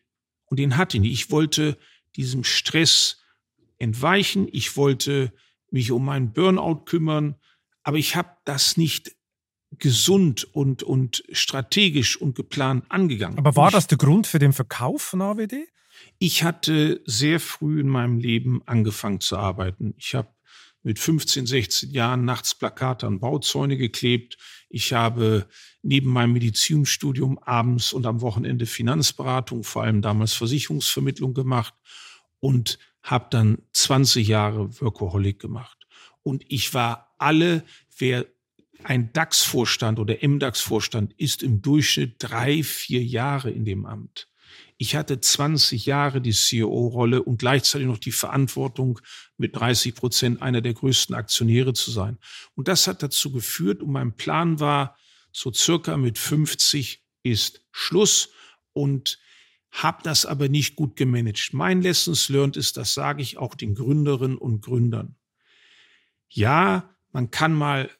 Und 0.45 0.57
den 0.57 0.77
hatte 0.77 0.97
ich 0.97 1.01
nicht. 1.01 1.13
Ich 1.13 1.31
wollte 1.31 1.77
diesem 2.15 2.43
Stress 2.43 3.21
entweichen. 3.77 4.47
Ich 4.51 4.75
wollte 4.75 5.33
mich 5.69 5.91
um 5.91 6.05
meinen 6.05 6.33
Burnout 6.33 6.83
kümmern. 6.85 7.35
Aber 7.83 7.97
ich 7.97 8.15
habe 8.15 8.29
das 8.45 8.77
nicht 8.77 9.15
gesund 9.79 10.43
und, 10.53 10.83
und 10.83 11.23
strategisch 11.31 12.17
und 12.17 12.35
geplant 12.35 12.85
angegangen. 12.89 13.37
Aber 13.37 13.55
war 13.55 13.71
das 13.71 13.87
der 13.87 13.97
Grund 13.97 14.27
für 14.27 14.39
den 14.39 14.53
Verkauf 14.53 15.01
von 15.01 15.21
AWD? 15.21 15.67
Ich 16.19 16.43
hatte 16.43 17.01
sehr 17.05 17.39
früh 17.39 17.79
in 17.79 17.87
meinem 17.87 18.17
Leben 18.17 18.61
angefangen 18.65 19.21
zu 19.21 19.37
arbeiten. 19.37 19.93
Ich 19.97 20.13
habe 20.13 20.29
mit 20.83 20.99
15, 20.99 21.45
16 21.45 21.91
Jahren 21.91 22.25
nachts 22.25 22.55
Plakate 22.55 23.07
an 23.07 23.19
Bauzäune 23.19 23.77
geklebt. 23.77 24.37
Ich 24.69 24.93
habe 24.93 25.47
neben 25.83 26.09
meinem 26.09 26.33
Medizinstudium 26.33 27.37
abends 27.39 27.93
und 27.93 28.05
am 28.05 28.21
Wochenende 28.21 28.65
Finanzberatung, 28.65 29.63
vor 29.63 29.83
allem 29.83 30.01
damals 30.01 30.33
Versicherungsvermittlung 30.33 31.33
gemacht 31.33 31.73
und 32.39 32.79
habe 33.03 33.27
dann 33.29 33.59
20 33.73 34.27
Jahre 34.27 34.81
Workaholic 34.81 35.39
gemacht. 35.39 35.77
Und 36.23 36.43
ich 36.47 36.73
war 36.73 37.13
alle, 37.17 37.63
wer 37.97 38.25
ein 38.83 39.13
DAX-Vorstand 39.13 39.99
oder 39.99 40.17
MDAX-Vorstand 40.21 41.13
ist 41.13 41.43
im 41.43 41.61
Durchschnitt 41.61 42.15
drei, 42.19 42.63
vier 42.63 43.03
Jahre 43.03 43.51
in 43.51 43.65
dem 43.65 43.85
Amt. 43.85 44.30
Ich 44.81 44.95
hatte 44.95 45.21
20 45.21 45.85
Jahre 45.85 46.21
die 46.21 46.33
CEO-Rolle 46.33 47.21
und 47.21 47.37
gleichzeitig 47.37 47.85
noch 47.85 47.99
die 47.99 48.11
Verantwortung, 48.11 48.99
mit 49.37 49.55
30 49.55 49.93
Prozent 49.93 50.41
einer 50.41 50.59
der 50.61 50.73
größten 50.73 51.13
Aktionäre 51.13 51.73
zu 51.73 51.91
sein. 51.91 52.17
Und 52.55 52.67
das 52.67 52.87
hat 52.87 53.03
dazu 53.03 53.31
geführt, 53.31 53.83
und 53.83 53.91
mein 53.91 54.15
Plan 54.15 54.59
war, 54.59 54.97
so 55.31 55.53
circa 55.53 55.97
mit 55.97 56.17
50 56.17 57.03
ist 57.21 57.63
Schluss 57.71 58.29
und 58.73 59.19
habe 59.69 60.01
das 60.01 60.25
aber 60.25 60.49
nicht 60.49 60.75
gut 60.75 60.95
gemanagt. 60.95 61.51
Mein 61.53 61.83
Lessons 61.83 62.29
learned 62.29 62.57
ist, 62.57 62.75
das 62.75 62.95
sage 62.95 63.21
ich 63.21 63.37
auch 63.37 63.53
den 63.53 63.75
Gründerinnen 63.75 64.39
und 64.39 64.61
Gründern. 64.61 65.13
Ja, 66.27 66.89
man 67.11 67.29
kann 67.29 67.53
mal 67.53 67.91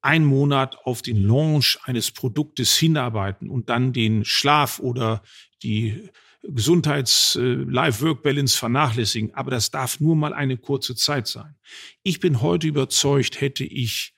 einen 0.00 0.24
Monat 0.24 0.78
auf 0.86 1.02
den 1.02 1.22
Launch 1.22 1.78
eines 1.82 2.10
Produktes 2.10 2.78
hinarbeiten 2.78 3.50
und 3.50 3.68
dann 3.68 3.92
den 3.92 4.24
Schlaf 4.24 4.78
oder 4.78 5.22
die 5.62 6.08
Gesundheits-Life-Work-Balance 6.42 8.56
äh, 8.56 8.58
vernachlässigen, 8.58 9.34
aber 9.34 9.50
das 9.50 9.70
darf 9.70 10.00
nur 10.00 10.16
mal 10.16 10.32
eine 10.32 10.56
kurze 10.56 10.94
Zeit 10.94 11.26
sein. 11.26 11.54
Ich 12.02 12.20
bin 12.20 12.40
heute 12.40 12.66
überzeugt, 12.66 13.40
hätte 13.40 13.64
ich 13.64 14.14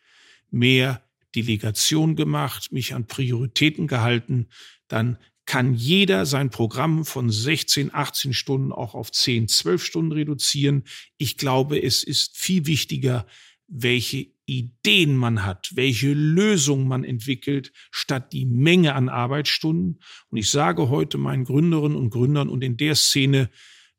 mehr 0.51 1.03
Delegation 1.35 2.14
gemacht, 2.14 2.73
mich 2.73 2.95
an 2.95 3.07
Prioritäten 3.07 3.87
gehalten, 3.87 4.49
dann 4.89 5.18
kann 5.45 5.75
jeder 5.75 6.25
sein 6.25 6.51
Programm 6.51 7.05
von 7.05 7.29
16, 7.29 7.93
18 7.93 8.33
Stunden 8.33 8.70
auch 8.70 8.95
auf 8.95 9.11
10, 9.11 9.49
12 9.49 9.85
Stunden 9.85 10.12
reduzieren. 10.12 10.85
Ich 11.18 11.37
glaube, 11.37 11.83
es 11.83 12.05
ist 12.05 12.37
viel 12.37 12.66
wichtiger, 12.66 13.27
welche 13.75 14.27
Ideen 14.45 15.16
man 15.16 15.45
hat, 15.47 15.70
welche 15.75 16.12
Lösung 16.12 16.87
man 16.87 17.05
entwickelt, 17.05 17.73
statt 17.91 18.33
die 18.33 18.45
Menge 18.45 18.95
an 18.95 19.09
Arbeitsstunden. 19.09 20.01
Und 20.29 20.37
ich 20.37 20.51
sage 20.51 20.91
heute 20.91 21.16
meinen 21.16 21.45
Gründerinnen 21.45 21.97
und 21.97 22.11
Gründern, 22.11 22.49
und 22.49 22.62
in 22.62 22.77
der 22.77 22.95
Szene 22.95 23.51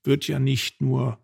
wird 0.04 0.28
ja 0.28 0.38
nicht 0.38 0.80
nur 0.82 1.24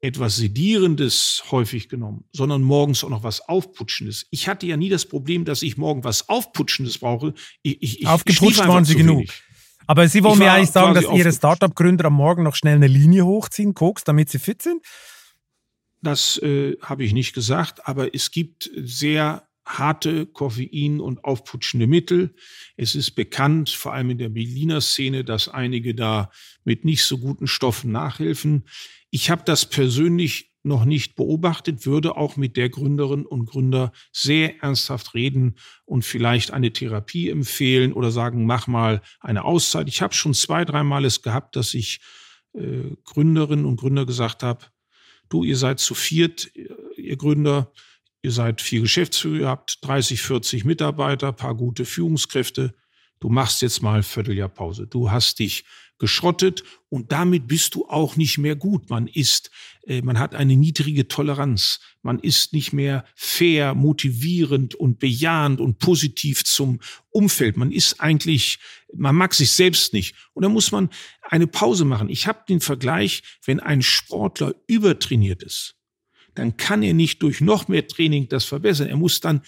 etwas 0.00 0.36
Sedierendes 0.36 1.44
häufig 1.50 1.88
genommen, 1.88 2.24
sondern 2.32 2.62
morgens 2.62 3.02
auch 3.02 3.08
noch 3.08 3.22
was 3.22 3.40
Aufputschendes. 3.40 4.26
Ich 4.30 4.46
hatte 4.46 4.66
ja 4.66 4.76
nie 4.76 4.90
das 4.90 5.06
Problem, 5.06 5.46
dass 5.46 5.62
ich 5.62 5.78
morgen 5.78 6.04
was 6.04 6.28
Aufputschendes 6.28 6.98
brauche. 6.98 7.32
Ich, 7.62 7.82
ich, 7.82 8.00
ich 8.02 8.06
Aufgeputscht 8.06 8.66
waren 8.68 8.84
Sie 8.84 8.94
genug. 8.94 9.20
Wenig. 9.20 9.42
Aber 9.86 10.06
Sie 10.06 10.22
wollen 10.22 10.38
mir 10.38 10.52
eigentlich 10.52 10.70
sagen, 10.70 10.94
dass 10.94 11.04
Ihre 11.04 11.32
Startup-Gründer 11.32 12.06
am 12.06 12.14
Morgen 12.14 12.42
noch 12.42 12.56
schnell 12.56 12.76
eine 12.76 12.88
Linie 12.88 13.24
hochziehen, 13.24 13.72
Koks, 13.72 14.04
damit 14.04 14.28
sie 14.28 14.38
fit 14.38 14.60
sind? 14.60 14.82
Das 16.06 16.38
äh, 16.38 16.76
habe 16.82 17.02
ich 17.02 17.12
nicht 17.12 17.32
gesagt, 17.32 17.88
aber 17.88 18.14
es 18.14 18.30
gibt 18.30 18.70
sehr 18.76 19.48
harte 19.66 20.26
Koffein- 20.26 21.00
und 21.00 21.24
aufputschende 21.24 21.88
Mittel. 21.88 22.36
Es 22.76 22.94
ist 22.94 23.16
bekannt, 23.16 23.70
vor 23.70 23.92
allem 23.92 24.10
in 24.10 24.18
der 24.18 24.28
Berliner 24.28 24.80
Szene, 24.80 25.24
dass 25.24 25.48
einige 25.48 25.96
da 25.96 26.30
mit 26.62 26.84
nicht 26.84 27.02
so 27.02 27.18
guten 27.18 27.48
Stoffen 27.48 27.90
nachhelfen. 27.90 28.68
Ich 29.10 29.30
habe 29.30 29.42
das 29.44 29.68
persönlich 29.68 30.52
noch 30.62 30.84
nicht 30.84 31.16
beobachtet, 31.16 31.86
würde 31.86 32.16
auch 32.16 32.36
mit 32.36 32.56
der 32.56 32.68
Gründerin 32.68 33.26
und 33.26 33.46
Gründer 33.46 33.90
sehr 34.12 34.62
ernsthaft 34.62 35.12
reden 35.14 35.56
und 35.86 36.04
vielleicht 36.04 36.52
eine 36.52 36.72
Therapie 36.72 37.30
empfehlen 37.30 37.92
oder 37.92 38.12
sagen, 38.12 38.46
mach 38.46 38.68
mal 38.68 39.02
eine 39.18 39.44
Auszeit. 39.44 39.88
Ich 39.88 40.02
habe 40.02 40.14
schon 40.14 40.34
zwei, 40.34 40.64
dreimal 40.64 41.04
es 41.04 41.22
gehabt, 41.22 41.56
dass 41.56 41.74
ich 41.74 41.98
äh, 42.52 42.94
Gründerinnen 43.02 43.64
und 43.64 43.80
Gründer 43.80 44.06
gesagt 44.06 44.44
habe, 44.44 44.66
du, 45.28 45.44
ihr 45.44 45.56
seid 45.56 45.80
zu 45.80 45.94
viert, 45.94 46.50
ihr 46.96 47.16
Gründer, 47.16 47.72
ihr 48.22 48.32
seid 48.32 48.60
vier 48.60 48.80
Geschäftsführer, 48.80 49.40
ihr 49.40 49.48
habt 49.48 49.84
30, 49.84 50.20
40 50.20 50.64
Mitarbeiter, 50.64 51.32
paar 51.32 51.54
gute 51.54 51.84
Führungskräfte. 51.84 52.74
Du 53.20 53.28
machst 53.28 53.62
jetzt 53.62 53.82
mal 53.82 54.02
Vierteljahr 54.02 54.48
Pause. 54.48 54.86
Du 54.86 55.10
hast 55.10 55.38
dich 55.38 55.64
geschrottet 55.98 56.62
und 56.88 57.12
damit 57.12 57.46
bist 57.46 57.74
du 57.74 57.86
auch 57.88 58.16
nicht 58.16 58.38
mehr 58.38 58.56
gut. 58.56 58.90
Man 58.90 59.06
ist, 59.06 59.50
man 60.02 60.18
hat 60.18 60.34
eine 60.34 60.56
niedrige 60.56 61.06
Toleranz. 61.06 61.78
Man 62.02 62.18
ist 62.18 62.52
nicht 62.52 62.72
mehr 62.72 63.04
fair, 63.14 63.74
motivierend 63.74 64.74
und 64.74 64.98
bejahend 64.98 65.60
und 65.60 65.78
positiv 65.78 66.44
zum 66.44 66.80
Umfeld. 67.10 67.56
Man 67.56 67.70
ist 67.70 68.00
eigentlich, 68.00 68.58
man 68.92 69.14
mag 69.14 69.32
sich 69.32 69.52
selbst 69.52 69.92
nicht. 69.92 70.16
Und 70.32 70.42
da 70.42 70.48
muss 70.48 70.72
man 70.72 70.90
eine 71.22 71.46
Pause 71.46 71.84
machen. 71.84 72.08
Ich 72.08 72.26
habe 72.26 72.40
den 72.48 72.60
Vergleich, 72.60 73.22
wenn 73.44 73.60
ein 73.60 73.80
Sportler 73.80 74.56
übertrainiert 74.66 75.44
ist, 75.44 75.76
dann 76.34 76.56
kann 76.56 76.82
er 76.82 76.94
nicht 76.94 77.22
durch 77.22 77.40
noch 77.40 77.68
mehr 77.68 77.86
Training 77.86 78.28
das 78.28 78.44
verbessern. 78.44 78.88
Er 78.88 78.96
muss 78.96 79.20
dann 79.20 79.42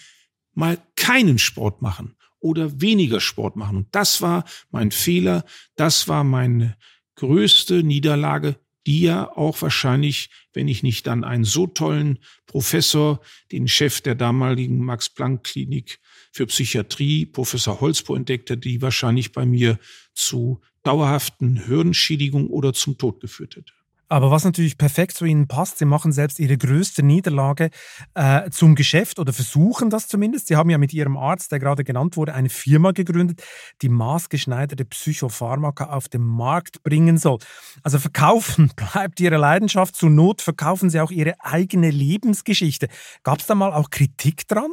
mal 0.53 0.81
keinen 0.95 1.37
Sport 1.37 1.81
machen 1.81 2.15
oder 2.39 2.79
weniger 2.79 3.19
Sport 3.19 3.57
machen. 3.57 3.75
Und 3.75 3.87
das 3.91 4.21
war 4.21 4.45
mein 4.71 4.91
Fehler, 4.91 5.43
das 5.75 6.07
war 6.07 6.23
meine 6.23 6.77
größte 7.15 7.83
Niederlage, 7.83 8.57
die 8.89 9.01
ja 9.01 9.29
auch 9.37 9.61
wahrscheinlich, 9.61 10.31
wenn 10.51 10.67
ich 10.67 10.81
nicht 10.81 11.05
dann 11.05 11.23
einen 11.23 11.43
so 11.43 11.67
tollen 11.67 12.17
Professor, 12.47 13.21
den 13.51 13.67
Chef 13.67 14.01
der 14.01 14.15
damaligen 14.15 14.83
Max-Planck-Klinik 14.83 15.99
für 16.31 16.47
Psychiatrie, 16.47 17.27
Professor 17.27 17.81
Holzbo, 17.81 18.15
entdeckte, 18.15 18.57
die 18.57 18.81
wahrscheinlich 18.81 19.31
bei 19.31 19.45
mir 19.45 19.77
zu 20.15 20.59
dauerhaften 20.81 21.65
Hirnschädigungen 21.67 22.47
oder 22.47 22.73
zum 22.73 22.97
Tod 22.97 23.19
geführt 23.19 23.57
hätte. 23.57 23.73
Aber 24.11 24.31
was 24.31 24.43
natürlich 24.43 24.79
perfekt 24.79 25.13
zu 25.13 25.25
Ihnen 25.25 25.47
passt, 25.47 25.77
Sie 25.77 25.85
machen 25.85 26.11
selbst 26.11 26.39
Ihre 26.39 26.57
größte 26.57 27.03
Niederlage 27.03 27.69
äh, 28.15 28.49
zum 28.49 28.73
Geschäft 28.73 29.19
oder 29.19 29.33
versuchen 29.33 29.91
das 29.91 30.07
zumindest. 30.07 30.47
Sie 30.47 30.55
haben 30.55 30.71
ja 30.71 30.79
mit 30.79 30.93
Ihrem 30.93 31.15
Arzt, 31.15 31.51
der 31.51 31.59
gerade 31.59 31.83
genannt 31.83 32.17
wurde, 32.17 32.33
eine 32.33 32.49
Firma 32.49 32.91
gegründet, 32.91 33.43
die 33.83 33.89
maßgeschneiderte 33.89 34.83
Psychopharmaka 34.83 35.91
auf 35.91 36.09
den 36.09 36.23
Markt 36.23 36.81
bringen 36.81 37.19
soll. 37.19 37.37
Also 37.83 37.99
verkaufen 37.99 38.71
bleibt 38.75 39.19
Ihre 39.19 39.37
Leidenschaft. 39.37 39.95
Zur 39.95 40.09
Not 40.09 40.41
verkaufen 40.41 40.89
Sie 40.89 40.99
auch 40.99 41.11
Ihre 41.11 41.35
eigene 41.39 41.91
Lebensgeschichte. 41.91 42.87
Gab 43.21 43.39
es 43.39 43.45
da 43.45 43.53
mal 43.53 43.73
auch 43.73 43.91
Kritik 43.91 44.47
dran? 44.47 44.71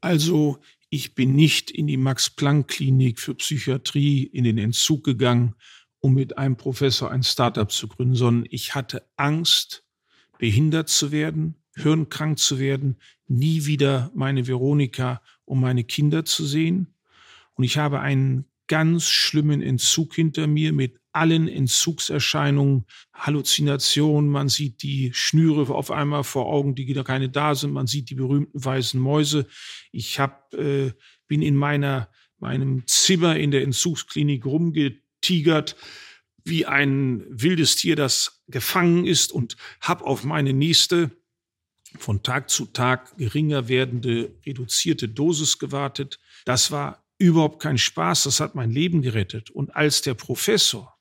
Also 0.00 0.58
ich 0.90 1.16
bin 1.16 1.34
nicht 1.34 1.72
in 1.72 1.88
die 1.88 1.96
Max-Planck-Klinik 1.96 3.18
für 3.18 3.34
Psychiatrie 3.34 4.22
in 4.22 4.44
den 4.44 4.58
Entzug 4.58 5.02
gegangen 5.02 5.56
um 6.00 6.14
mit 6.14 6.38
einem 6.38 6.56
Professor 6.56 7.10
ein 7.10 7.22
Startup 7.22 7.70
zu 7.70 7.88
gründen, 7.88 8.14
sondern 8.14 8.46
ich 8.50 8.74
hatte 8.74 9.04
Angst, 9.16 9.84
behindert 10.38 10.88
zu 10.88 11.10
werden, 11.10 11.56
hirnkrank 11.74 12.38
zu 12.38 12.58
werden, 12.58 12.98
nie 13.26 13.66
wieder 13.66 14.10
meine 14.14 14.46
Veronika 14.46 15.20
und 15.44 15.60
meine 15.60 15.84
Kinder 15.84 16.24
zu 16.24 16.46
sehen. 16.46 16.94
Und 17.54 17.64
ich 17.64 17.78
habe 17.78 18.00
einen 18.00 18.44
ganz 18.68 19.08
schlimmen 19.08 19.62
Entzug 19.62 20.14
hinter 20.14 20.46
mir 20.46 20.72
mit 20.72 21.00
allen 21.12 21.48
Entzugserscheinungen, 21.48 22.84
Halluzinationen, 23.12 24.30
man 24.30 24.48
sieht 24.48 24.82
die 24.82 25.10
Schnüre 25.12 25.74
auf 25.74 25.90
einmal 25.90 26.22
vor 26.22 26.46
Augen, 26.46 26.74
die 26.74 26.92
da 26.92 27.02
keine 27.02 27.28
da 27.28 27.54
sind, 27.54 27.72
man 27.72 27.86
sieht 27.86 28.10
die 28.10 28.14
berühmten 28.14 28.64
weißen 28.64 29.00
Mäuse. 29.00 29.46
Ich 29.90 30.20
hab, 30.20 30.54
äh, 30.54 30.92
bin 31.26 31.42
in 31.42 31.56
meiner, 31.56 32.08
meinem 32.38 32.86
Zimmer 32.86 33.36
in 33.36 33.50
der 33.50 33.62
Entzugsklinik 33.62 34.46
rumgetanzt 34.46 35.07
tigert 35.20 35.76
wie 36.44 36.66
ein 36.66 37.24
wildes 37.28 37.76
Tier, 37.76 37.96
das 37.96 38.42
gefangen 38.48 39.06
ist 39.06 39.32
und 39.32 39.56
hab 39.80 40.02
auf 40.02 40.24
meine 40.24 40.52
nächste 40.52 41.10
von 41.98 42.22
Tag 42.22 42.50
zu 42.50 42.66
Tag 42.66 43.16
geringer 43.16 43.68
werdende 43.68 44.34
reduzierte 44.44 45.08
Dosis 45.08 45.58
gewartet. 45.58 46.18
Das 46.44 46.70
war 46.70 47.04
überhaupt 47.18 47.60
kein 47.60 47.78
Spaß, 47.78 48.24
das 48.24 48.40
hat 48.40 48.54
mein 48.54 48.70
Leben 48.70 49.02
gerettet. 49.02 49.50
Und 49.50 49.74
als 49.74 50.02
der 50.02 50.14
Professor 50.14 50.96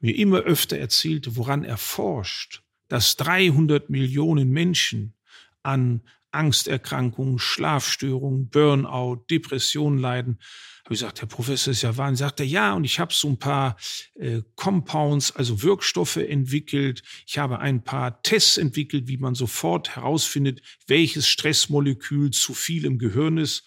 mir 0.00 0.16
immer 0.16 0.40
öfter 0.40 0.78
erzählte, 0.78 1.36
woran 1.36 1.64
er 1.64 1.78
forscht, 1.78 2.62
dass 2.88 3.16
300 3.16 3.88
Millionen 3.88 4.50
Menschen 4.50 5.14
an 5.62 6.02
Angsterkrankungen, 6.34 7.38
Schlafstörungen, 7.38 8.48
Burnout, 8.48 9.24
Depressionen 9.30 9.98
leiden, 9.98 10.38
habe 10.84 10.94
ich 10.94 11.00
gesagt, 11.00 11.22
Herr 11.22 11.28
Professor, 11.28 11.70
ist 11.70 11.80
ja 11.80 11.96
Wahnsinn. 11.96 12.26
Sagt 12.26 12.40
er, 12.40 12.46
ja, 12.46 12.74
und 12.74 12.84
ich 12.84 13.00
habe 13.00 13.12
so 13.14 13.28
ein 13.28 13.38
paar 13.38 13.76
äh, 14.16 14.42
Compounds, 14.54 15.34
also 15.34 15.62
Wirkstoffe 15.62 16.16
entwickelt. 16.16 17.02
Ich 17.26 17.38
habe 17.38 17.58
ein 17.60 17.82
paar 17.82 18.20
Tests 18.20 18.58
entwickelt, 18.58 19.08
wie 19.08 19.16
man 19.16 19.34
sofort 19.34 19.96
herausfindet, 19.96 20.60
welches 20.86 21.26
Stressmolekül 21.26 22.32
zu 22.32 22.52
viel 22.52 22.84
im 22.84 22.98
Gehirn 22.98 23.38
ist. 23.38 23.64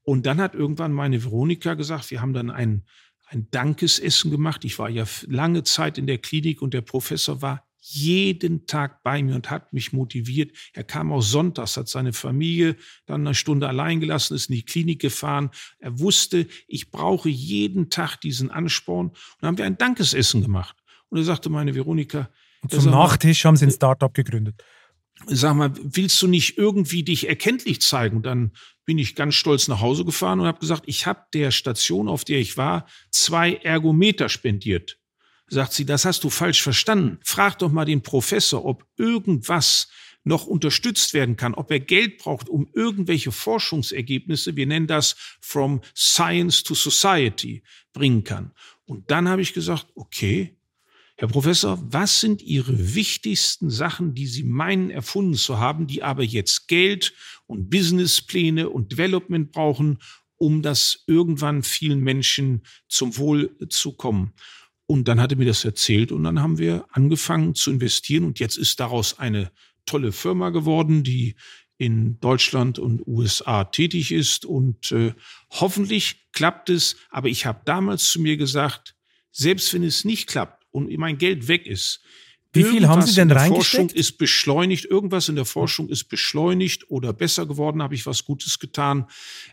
Und 0.00 0.24
dann 0.24 0.40
hat 0.40 0.54
irgendwann 0.54 0.92
meine 0.92 1.22
Veronika 1.22 1.74
gesagt, 1.74 2.10
wir 2.10 2.22
haben 2.22 2.32
dann 2.32 2.48
ein, 2.48 2.86
ein 3.26 3.48
Dankesessen 3.50 4.30
gemacht. 4.30 4.64
Ich 4.64 4.78
war 4.78 4.88
ja 4.88 5.04
lange 5.26 5.62
Zeit 5.62 5.98
in 5.98 6.06
der 6.06 6.18
Klinik 6.18 6.62
und 6.62 6.72
der 6.72 6.80
Professor 6.80 7.42
war 7.42 7.65
jeden 7.88 8.66
Tag 8.66 9.02
bei 9.04 9.22
mir 9.22 9.36
und 9.36 9.48
hat 9.48 9.72
mich 9.72 9.92
motiviert. 9.92 10.50
Er 10.72 10.82
kam 10.82 11.12
auch 11.12 11.22
sonntags, 11.22 11.76
hat 11.76 11.88
seine 11.88 12.12
Familie 12.12 12.76
dann 13.06 13.24
eine 13.24 13.34
Stunde 13.34 13.68
allein 13.68 14.00
gelassen, 14.00 14.34
ist 14.34 14.50
in 14.50 14.56
die 14.56 14.64
Klinik 14.64 15.00
gefahren. 15.00 15.50
Er 15.78 15.98
wusste, 16.00 16.48
ich 16.66 16.90
brauche 16.90 17.28
jeden 17.28 17.88
Tag 17.88 18.16
diesen 18.16 18.50
Ansporn. 18.50 19.08
Und 19.08 19.16
dann 19.40 19.48
haben 19.48 19.58
wir 19.58 19.66
ein 19.66 19.78
Dankesessen 19.78 20.42
gemacht. 20.42 20.76
Und 21.10 21.18
er 21.18 21.24
sagte 21.24 21.48
meine 21.48 21.76
Veronika. 21.76 22.28
Und 22.62 22.72
zum 22.72 22.90
Nachtisch 22.90 23.44
haben 23.44 23.56
Sie 23.56 23.66
ein 23.66 23.70
Startup 23.70 24.12
gegründet. 24.12 24.64
Sag 25.26 25.54
mal, 25.54 25.72
willst 25.80 26.20
du 26.20 26.26
nicht 26.26 26.58
irgendwie 26.58 27.04
dich 27.04 27.28
erkenntlich 27.28 27.80
zeigen? 27.80 28.16
Und 28.16 28.26
dann 28.26 28.52
bin 28.84 28.98
ich 28.98 29.14
ganz 29.14 29.36
stolz 29.36 29.68
nach 29.68 29.80
Hause 29.80 30.04
gefahren 30.04 30.40
und 30.40 30.46
habe 30.46 30.58
gesagt, 30.58 30.82
ich 30.86 31.06
habe 31.06 31.20
der 31.32 31.52
Station, 31.52 32.08
auf 32.08 32.24
der 32.24 32.38
ich 32.38 32.56
war, 32.56 32.86
zwei 33.10 33.54
Ergometer 33.54 34.28
spendiert. 34.28 34.98
Sagt 35.48 35.72
sie, 35.72 35.84
das 35.84 36.04
hast 36.04 36.24
du 36.24 36.30
falsch 36.30 36.62
verstanden. 36.62 37.18
Frag 37.22 37.58
doch 37.58 37.70
mal 37.70 37.84
den 37.84 38.02
Professor, 38.02 38.64
ob 38.64 38.84
irgendwas 38.96 39.88
noch 40.24 40.46
unterstützt 40.46 41.14
werden 41.14 41.36
kann, 41.36 41.54
ob 41.54 41.70
er 41.70 41.78
Geld 41.78 42.18
braucht, 42.18 42.48
um 42.48 42.68
irgendwelche 42.74 43.30
Forschungsergebnisse, 43.30 44.56
wir 44.56 44.66
nennen 44.66 44.88
das 44.88 45.14
from 45.40 45.80
science 45.94 46.64
to 46.64 46.74
society, 46.74 47.62
bringen 47.92 48.24
kann. 48.24 48.50
Und 48.86 49.10
dann 49.12 49.28
habe 49.28 49.42
ich 49.42 49.54
gesagt, 49.54 49.86
okay, 49.94 50.56
Herr 51.18 51.28
Professor, 51.28 51.78
was 51.82 52.20
sind 52.20 52.42
Ihre 52.42 52.94
wichtigsten 52.94 53.70
Sachen, 53.70 54.14
die 54.14 54.26
Sie 54.26 54.42
meinen 54.42 54.90
erfunden 54.90 55.34
zu 55.34 55.58
haben, 55.58 55.86
die 55.86 56.02
aber 56.02 56.22
jetzt 56.22 56.68
Geld 56.68 57.14
und 57.46 57.70
Businesspläne 57.70 58.68
und 58.68 58.92
Development 58.92 59.50
brauchen, 59.50 59.98
um 60.36 60.60
das 60.60 61.04
irgendwann 61.06 61.62
vielen 61.62 62.00
Menschen 62.00 62.62
zum 62.88 63.16
Wohl 63.16 63.56
zu 63.70 63.92
kommen? 63.92 64.34
Und 64.86 65.08
dann 65.08 65.20
hat 65.20 65.32
er 65.32 65.38
mir 65.38 65.46
das 65.46 65.64
erzählt 65.64 66.12
und 66.12 66.22
dann 66.24 66.40
haben 66.40 66.58
wir 66.58 66.86
angefangen 66.90 67.54
zu 67.54 67.72
investieren 67.72 68.24
und 68.24 68.38
jetzt 68.38 68.56
ist 68.56 68.78
daraus 68.78 69.18
eine 69.18 69.50
tolle 69.84 70.12
Firma 70.12 70.50
geworden, 70.50 71.02
die 71.02 71.34
in 71.78 72.18
Deutschland 72.20 72.78
und 72.78 73.06
USA 73.06 73.64
tätig 73.64 74.12
ist 74.12 74.44
und 74.44 74.92
äh, 74.92 75.12
hoffentlich 75.50 76.30
klappt 76.32 76.70
es. 76.70 76.96
Aber 77.10 77.28
ich 77.28 77.46
habe 77.46 77.60
damals 77.64 78.08
zu 78.08 78.20
mir 78.20 78.36
gesagt, 78.36 78.94
selbst 79.30 79.74
wenn 79.74 79.82
es 79.82 80.04
nicht 80.04 80.28
klappt 80.28 80.64
und 80.70 80.90
mein 80.96 81.18
Geld 81.18 81.48
weg 81.48 81.66
ist, 81.66 82.00
wie 82.52 82.64
viel 82.64 82.88
haben 82.88 83.02
Sie 83.02 83.14
denn 83.14 83.30
reingesteckt? 83.30 83.54
Forschung 83.54 83.90
ist 83.90 84.16
beschleunigt, 84.16 84.86
irgendwas 84.86 85.28
in 85.28 85.36
der 85.36 85.44
Forschung 85.44 85.90
ist 85.90 86.04
beschleunigt 86.04 86.90
oder 86.90 87.12
besser 87.12 87.44
geworden, 87.44 87.82
habe 87.82 87.94
ich 87.94 88.06
was 88.06 88.24
Gutes 88.24 88.58
getan. 88.58 89.06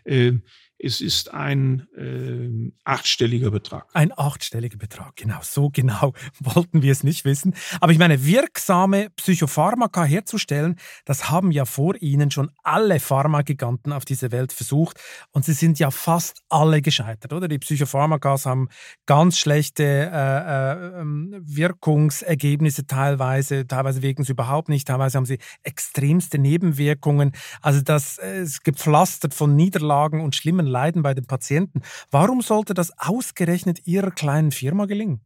Äh, 0.04 0.32
es 0.78 1.00
ist 1.00 1.32
ein 1.32 1.86
äh, 1.96 2.72
achtstelliger 2.84 3.50
Betrag. 3.50 3.86
Ein 3.94 4.12
achtstelliger 4.16 4.76
Betrag, 4.76 5.16
genau. 5.16 5.38
So 5.42 5.70
genau 5.70 6.12
wollten 6.40 6.82
wir 6.82 6.92
es 6.92 7.04
nicht 7.04 7.24
wissen. 7.24 7.54
Aber 7.80 7.92
ich 7.92 7.98
meine, 7.98 8.26
wirksame 8.26 9.08
Psychopharmaka 9.16 10.04
herzustellen, 10.04 10.76
das 11.04 11.30
haben 11.30 11.52
ja 11.52 11.64
vor 11.64 11.94
Ihnen 12.00 12.30
schon 12.30 12.50
alle 12.62 13.00
Pharmagiganten 13.00 13.92
auf 13.92 14.04
dieser 14.04 14.32
Welt 14.32 14.52
versucht. 14.52 15.00
Und 15.30 15.44
sie 15.44 15.54
sind 15.54 15.78
ja 15.78 15.90
fast 15.90 16.42
alle 16.48 16.82
gescheitert, 16.82 17.32
oder? 17.32 17.48
Die 17.48 17.58
Psychopharmakas 17.58 18.44
haben 18.44 18.68
ganz 19.06 19.38
schlechte 19.38 19.84
äh, 19.84 20.98
äh, 20.98 21.00
ähm, 21.00 21.34
Wirkungsergebnisse 21.44 22.86
teilweise. 22.86 23.66
Teilweise 23.66 24.02
wirken 24.02 24.24
sie 24.24 24.32
überhaupt 24.32 24.68
nicht. 24.68 24.86
Teilweise 24.88 25.16
haben 25.16 25.26
sie 25.26 25.38
extremste 25.62 26.38
Nebenwirkungen. 26.38 27.32
Also 27.62 27.80
das 27.80 28.18
äh, 28.18 28.42
ist 28.42 28.64
gepflastert 28.64 29.34
von 29.34 29.56
Niederlagen 29.56 30.20
und 30.20 30.34
schlimmen 30.34 30.63
enormen 30.64 30.66
Leiden 30.66 31.02
bei 31.02 31.14
den 31.14 31.26
Patienten. 31.26 31.82
Warum 32.10 32.42
sollte 32.42 32.74
das 32.74 32.92
ausgerechnet 32.98 33.86
Ihrer 33.86 34.10
kleinen 34.10 34.50
Firma 34.50 34.86
gelingen? 34.86 35.20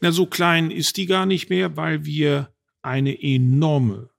Na, 0.00 0.12
so 0.12 0.26
klein 0.26 0.70
ist 0.70 0.96
die 0.96 1.06
gar 1.06 1.26
nicht 1.26 1.50
mehr, 1.50 1.76
weil 1.76 2.04
wir 2.04 2.52
eine 2.82 3.20
enorme 3.20 4.10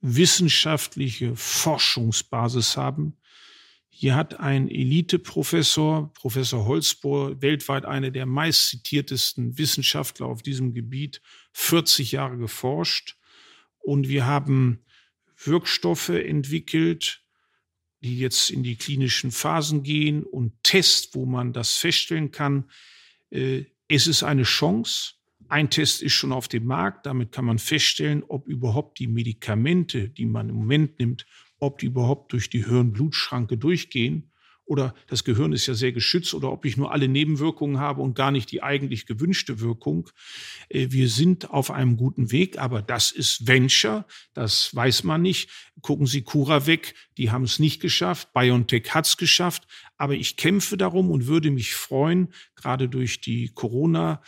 wissenschaftliche 0.00 1.34
Forschungsbasis 1.36 2.76
haben. 2.76 3.16
Hier 3.88 4.16
hat 4.16 4.40
ein 4.40 4.68
Elite-Professor, 4.68 6.12
Professor 6.12 6.66
Holzbohr, 6.66 7.40
weltweit 7.40 7.84
einer 7.84 8.10
der 8.10 8.26
meistzitiertesten 8.26 9.58
Wissenschaftler 9.58 10.26
auf 10.26 10.42
diesem 10.42 10.74
Gebiet, 10.74 11.20
40 11.52 12.12
Jahre 12.12 12.36
geforscht. 12.36 13.16
Und 13.78 14.08
wir 14.08 14.26
haben 14.26 14.84
Wirkstoffe 15.36 16.10
entwickelt, 16.10 17.21
die 18.02 18.18
jetzt 18.18 18.50
in 18.50 18.62
die 18.62 18.76
klinischen 18.76 19.30
Phasen 19.30 19.82
gehen 19.82 20.24
und 20.24 20.52
Test, 20.62 21.14
wo 21.14 21.24
man 21.26 21.52
das 21.52 21.76
feststellen 21.76 22.30
kann. 22.30 22.70
Äh, 23.30 23.64
es 23.88 24.06
ist 24.06 24.22
eine 24.22 24.42
Chance. 24.42 25.14
Ein 25.48 25.70
Test 25.70 26.02
ist 26.02 26.14
schon 26.14 26.32
auf 26.32 26.48
dem 26.48 26.64
Markt. 26.64 27.06
Damit 27.06 27.32
kann 27.32 27.44
man 27.44 27.58
feststellen, 27.58 28.24
ob 28.26 28.48
überhaupt 28.48 28.98
die 28.98 29.06
Medikamente, 29.06 30.08
die 30.08 30.26
man 30.26 30.48
im 30.48 30.56
Moment 30.56 30.98
nimmt, 30.98 31.26
ob 31.58 31.78
die 31.78 31.86
überhaupt 31.86 32.32
durch 32.32 32.50
die 32.50 32.64
Hirn-Blutschranke 32.64 33.56
durchgehen 33.56 34.31
oder 34.72 34.94
das 35.06 35.22
Gehirn 35.22 35.52
ist 35.52 35.66
ja 35.66 35.74
sehr 35.74 35.92
geschützt 35.92 36.32
oder 36.32 36.50
ob 36.50 36.64
ich 36.64 36.78
nur 36.78 36.92
alle 36.92 37.06
Nebenwirkungen 37.06 37.78
habe 37.78 38.00
und 38.00 38.14
gar 38.14 38.30
nicht 38.30 38.50
die 38.50 38.62
eigentlich 38.62 39.04
gewünschte 39.04 39.60
Wirkung. 39.60 40.08
Äh, 40.70 40.86
wir 40.90 41.10
sind 41.10 41.50
auf 41.50 41.70
einem 41.70 41.98
guten 41.98 42.32
Weg, 42.32 42.58
aber 42.58 42.80
das 42.80 43.12
ist 43.12 43.46
Venture, 43.46 44.06
das 44.32 44.74
weiß 44.74 45.04
man 45.04 45.20
nicht. 45.20 45.50
Gucken 45.82 46.06
Sie 46.06 46.22
Cura 46.22 46.66
weg, 46.66 46.94
die 47.18 47.30
haben 47.30 47.44
es 47.44 47.58
nicht 47.58 47.82
geschafft, 47.82 48.32
BioNTech 48.32 48.94
hat 48.94 49.06
es 49.06 49.18
geschafft, 49.18 49.68
aber 49.98 50.14
ich 50.14 50.38
kämpfe 50.38 50.78
darum 50.78 51.10
und 51.10 51.26
würde 51.26 51.50
mich 51.50 51.74
freuen, 51.74 52.32
gerade 52.54 52.88
durch 52.88 53.20
die 53.20 53.50
Corona- 53.50 54.22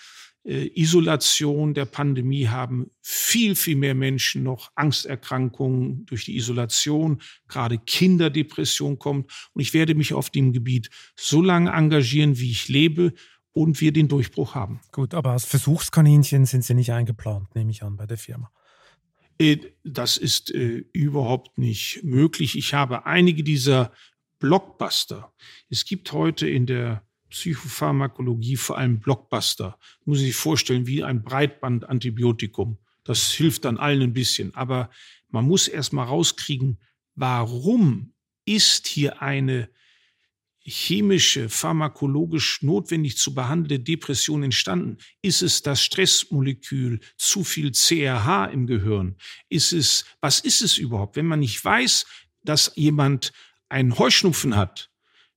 äh, 0.45 0.71
Isolation 0.75 1.75
der 1.75 1.87
Pandemie 1.87 2.49
haben 2.49 2.91
viel, 3.01 3.57
viel 3.57 3.77
mehr 3.77 3.95
Menschen 3.95 4.43
noch 4.43 4.71
Angsterkrankungen 4.75 6.05
durch 6.07 6.27
die 6.27 6.37
Isolation, 6.37 7.21
gerade 7.49 7.79
Kinderdepression 7.79 8.99
kommt. 8.99 9.31
Und 9.53 9.63
ich 9.63 9.73
werde 9.73 9.95
mich 9.95 10.13
auf 10.13 10.31
dem 10.31 10.53
Gebiet 10.53 10.91
so 11.17 11.41
lange 11.41 11.71
engagieren, 11.71 12.39
wie 12.39 12.51
ich 12.51 12.69
lebe 12.69 13.15
und 13.53 13.81
wir 13.81 13.93
den 13.93 14.09
Durchbruch 14.09 14.55
haben. 14.55 14.81
Gut, 14.93 15.15
aber 15.15 15.31
als 15.31 15.45
Versuchskaninchen 15.45 16.45
sind 16.45 16.65
Sie 16.65 16.75
nicht 16.75 16.93
eingeplant, 16.93 17.55
nehme 17.55 17.71
ich 17.71 17.83
an, 17.83 17.97
bei 17.97 18.07
der 18.07 18.19
Firma. 18.19 18.51
Äh, 19.39 19.59
das 19.83 20.17
ist 20.17 20.53
äh, 20.53 20.85
überhaupt 20.93 21.59
nicht 21.59 22.03
möglich. 22.05 22.59
Ich 22.59 22.75
habe 22.75 23.07
einige 23.07 23.43
dieser 23.43 23.93
Blockbuster. 24.41 25.33
Es 25.71 25.85
gibt 25.85 26.13
heute 26.13 26.49
in 26.49 26.67
der 26.67 27.04
Psychopharmakologie 27.35 28.57
vor 28.57 28.79
allem 28.79 29.01
Blockbuster. 29.01 29.77
Muss 30.05 30.21
ich 30.21 30.27
sich 30.27 30.37
vorstellen, 30.37 30.87
wie 30.87 31.03
ein 31.03 31.25
Breitbandantibiotikum. 31.25 32.79
Das 33.03 33.33
hilft 33.33 33.65
dann 33.65 33.77
allen 33.77 34.03
ein 34.03 34.13
bisschen. 34.13 34.55
Aber 34.55 34.89
man 35.31 35.45
muss 35.45 35.67
erst 35.67 35.93
mal 35.93 36.05
rauskriegen, 36.05 36.79
warum 37.17 38.15
ist 38.45 38.87
hier 38.87 39.21
eine 39.21 39.69
chemische, 40.61 41.49
pharmakologisch 41.49 42.63
notwendig 42.63 43.17
zu 43.17 43.35
behandelnde 43.35 43.81
Depression 43.81 44.45
entstanden? 44.45 44.99
Ist 45.21 45.43
es 45.43 45.61
das 45.61 45.83
Stressmolekül, 45.83 47.01
zu 47.19 47.43
viel 47.43 47.73
CRH 47.73 48.47
im 48.47 48.69
Gehirn? 48.69 49.17
Ist 49.49 49.73
es, 49.73 50.05
was 50.21 50.39
ist 50.39 50.63
es 50.63 50.79
überhaupt? 50.79 51.17
Wenn 51.17 51.27
man 51.27 51.41
nicht 51.41 51.63
weiß, 51.65 52.07
dass 52.45 52.71
jemand 52.77 53.33
einen 53.69 53.99
Heuschnupfen 53.99 54.55
hat, 54.55 54.93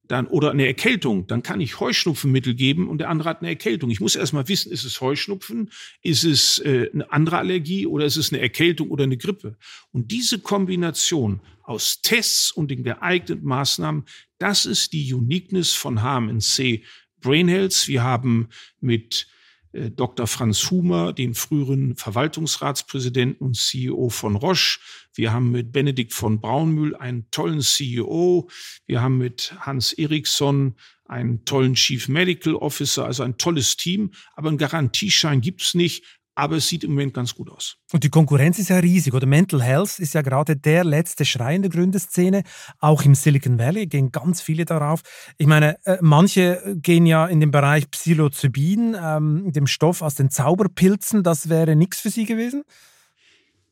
dann, 0.07 0.27
oder 0.27 0.51
eine 0.51 0.65
Erkältung, 0.65 1.27
dann 1.27 1.43
kann 1.43 1.61
ich 1.61 1.79
Heuschnupfenmittel 1.79 2.53
geben 2.55 2.87
und 2.87 2.99
der 2.99 3.09
andere 3.09 3.29
hat 3.29 3.41
eine 3.41 3.49
Erkältung. 3.49 3.89
Ich 3.89 3.99
muss 3.99 4.15
erstmal 4.15 4.47
wissen, 4.47 4.71
ist 4.71 4.85
es 4.85 5.01
Heuschnupfen, 5.01 5.71
ist 6.01 6.23
es 6.23 6.59
äh, 6.59 6.89
eine 6.93 7.11
andere 7.11 7.37
Allergie 7.37 7.85
oder 7.85 8.05
ist 8.05 8.17
es 8.17 8.31
eine 8.31 8.41
Erkältung 8.41 8.89
oder 8.89 9.03
eine 9.03 9.17
Grippe? 9.17 9.57
Und 9.91 10.11
diese 10.11 10.39
Kombination 10.39 11.41
aus 11.63 12.01
Tests 12.01 12.51
und 12.51 12.71
den 12.71 12.83
geeigneten 12.83 13.45
Maßnahmen, 13.45 14.05
das 14.37 14.65
ist 14.65 14.93
die 14.93 15.13
Uniqueness 15.13 15.73
von 15.73 16.01
HMNC 16.01 16.83
Brain 17.19 17.47
Health. 17.47 17.87
Wir 17.87 18.03
haben 18.03 18.49
mit 18.79 19.27
Dr. 19.73 20.27
Franz 20.27 20.71
Humer, 20.71 21.13
den 21.13 21.35
früheren 21.35 21.95
Verwaltungsratspräsidenten 21.95 23.45
und 23.45 23.57
CEO 23.57 24.09
von 24.09 24.35
Roche. 24.35 24.79
Wir 25.13 25.33
haben 25.33 25.51
mit 25.51 25.71
Benedikt 25.71 26.13
von 26.13 26.39
Braunmühl 26.39 26.95
einen 26.95 27.29
tollen 27.31 27.61
CEO. 27.61 28.49
Wir 28.85 29.01
haben 29.01 29.17
mit 29.17 29.55
Hans 29.59 29.93
Eriksson 29.93 30.75
einen 31.05 31.45
tollen 31.45 31.75
Chief 31.75 32.07
Medical 32.07 32.55
Officer, 32.55 33.05
also 33.05 33.23
ein 33.23 33.37
tolles 33.37 33.77
Team. 33.77 34.11
Aber 34.35 34.49
einen 34.49 34.57
Garantieschein 34.57 35.41
gibt 35.41 35.61
es 35.61 35.73
nicht 35.73 36.03
aber 36.37 36.57
es 36.57 36.67
sieht 36.67 36.83
im 36.83 36.91
Moment 36.91 37.15
ganz 37.15 37.33
gut 37.33 37.49
aus. 37.49 37.77
Und 37.91 38.03
die 38.03 38.09
Konkurrenz 38.09 38.59
ist 38.59 38.69
ja 38.69 38.77
riesig, 38.77 39.15
oder? 39.15 39.25
Mental 39.25 39.61
Health 39.61 39.97
ist 39.97 40.13
ja 40.13 40.21
gerade 40.21 40.55
der 40.55 40.83
letzte 40.83 41.25
Schrei 41.25 41.55
in 41.55 41.63
der 41.63 41.71
Gründerszene. 41.71 42.43
Auch 42.77 43.03
im 43.05 43.15
Silicon 43.15 43.57
Valley 43.57 43.87
gehen 43.87 44.11
ganz 44.11 44.39
viele 44.41 44.63
darauf. 44.63 45.01
Ich 45.39 45.47
meine, 45.47 45.83
äh, 45.85 45.97
manche 46.01 46.77
gehen 46.79 47.07
ja 47.07 47.25
in 47.25 47.39
den 47.39 47.49
Bereich 47.49 47.89
Psilocybin, 47.89 48.95
ähm, 49.01 49.51
dem 49.51 49.65
Stoff 49.65 50.03
aus 50.03 50.13
den 50.13 50.29
Zauberpilzen. 50.29 51.23
Das 51.23 51.49
wäre 51.49 51.75
nichts 51.75 52.01
für 52.01 52.11
Sie 52.11 52.25
gewesen? 52.25 52.63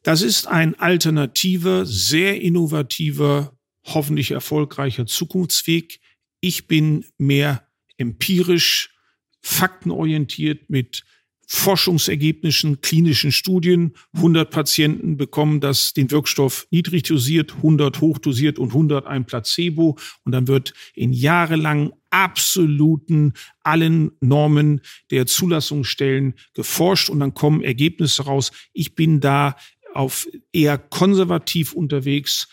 Das 0.01 0.23
ist 0.23 0.47
ein 0.47 0.73
alternativer, 0.73 1.85
sehr 1.85 2.41
innovativer, 2.41 3.55
hoffentlich 3.83 4.31
erfolgreicher 4.31 5.05
Zukunftsweg. 5.05 5.99
Ich 6.39 6.65
bin 6.65 7.05
mehr 7.19 7.67
empirisch, 7.97 8.95
faktenorientiert 9.41 10.67
mit 10.71 11.05
Forschungsergebnissen, 11.47 12.81
klinischen 12.81 13.31
Studien. 13.31 13.93
100 14.13 14.49
Patienten 14.49 15.17
bekommen 15.17 15.59
das, 15.59 15.93
den 15.93 16.09
Wirkstoff 16.11 16.67
niedrig 16.71 17.03
dosiert, 17.03 17.53
100 17.57 18.01
hochdosiert 18.01 18.59
und 18.59 18.69
100 18.69 19.05
ein 19.05 19.25
Placebo. 19.25 19.97
Und 20.23 20.31
dann 20.31 20.47
wird 20.47 20.73
in 20.93 21.13
jahrelang 21.13 21.93
absoluten 22.09 23.33
allen 23.63 24.11
Normen 24.21 24.81
der 25.11 25.25
Zulassungsstellen 25.25 26.35
geforscht 26.53 27.09
und 27.09 27.19
dann 27.19 27.33
kommen 27.33 27.61
Ergebnisse 27.61 28.23
raus. 28.23 28.51
Ich 28.73 28.95
bin 28.95 29.19
da 29.19 29.57
auf 29.93 30.27
eher 30.51 30.77
konservativ 30.77 31.73
unterwegs, 31.73 32.47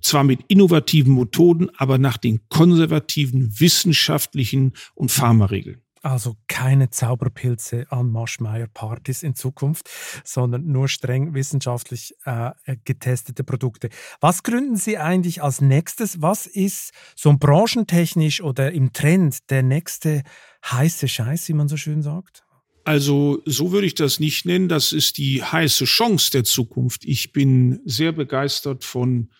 zwar 0.00 0.24
mit 0.24 0.40
innovativen 0.48 1.14
Methoden, 1.14 1.70
aber 1.76 1.98
nach 1.98 2.16
den 2.16 2.40
konservativen 2.48 3.60
wissenschaftlichen 3.60 4.72
und 4.94 5.10
Pharmaregeln. 5.10 5.81
Also 6.02 6.36
keine 6.48 6.90
Zauberpilze 6.90 7.86
an 7.90 8.10
Maschmeyer-Partys 8.10 9.22
in 9.22 9.36
Zukunft, 9.36 9.88
sondern 10.24 10.66
nur 10.66 10.88
streng 10.88 11.32
wissenschaftlich 11.32 12.16
äh, 12.24 12.50
getestete 12.84 13.44
Produkte. 13.44 13.88
Was 14.20 14.42
gründen 14.42 14.76
Sie 14.76 14.98
eigentlich 14.98 15.44
als 15.44 15.60
nächstes? 15.60 16.20
Was 16.20 16.48
ist 16.48 16.92
so 17.14 17.32
branchentechnisch 17.38 18.42
oder 18.42 18.72
im 18.72 18.92
Trend 18.92 19.48
der 19.50 19.62
nächste 19.62 20.24
heiße 20.64 21.06
Scheiß, 21.06 21.48
wie 21.48 21.54
man 21.54 21.68
so 21.68 21.76
schön 21.76 22.02
sagt? 22.02 22.44
Also 22.84 23.40
so 23.46 23.70
würde 23.70 23.86
ich 23.86 23.94
das 23.94 24.18
nicht 24.18 24.44
nennen. 24.44 24.68
Das 24.68 24.90
ist 24.90 25.18
die 25.18 25.42
heiße 25.42 25.84
Chance 25.84 26.32
der 26.32 26.42
Zukunft. 26.42 27.04
Ich 27.04 27.32
bin 27.32 27.80
sehr 27.84 28.10
begeistert 28.10 28.82
von 28.84 29.30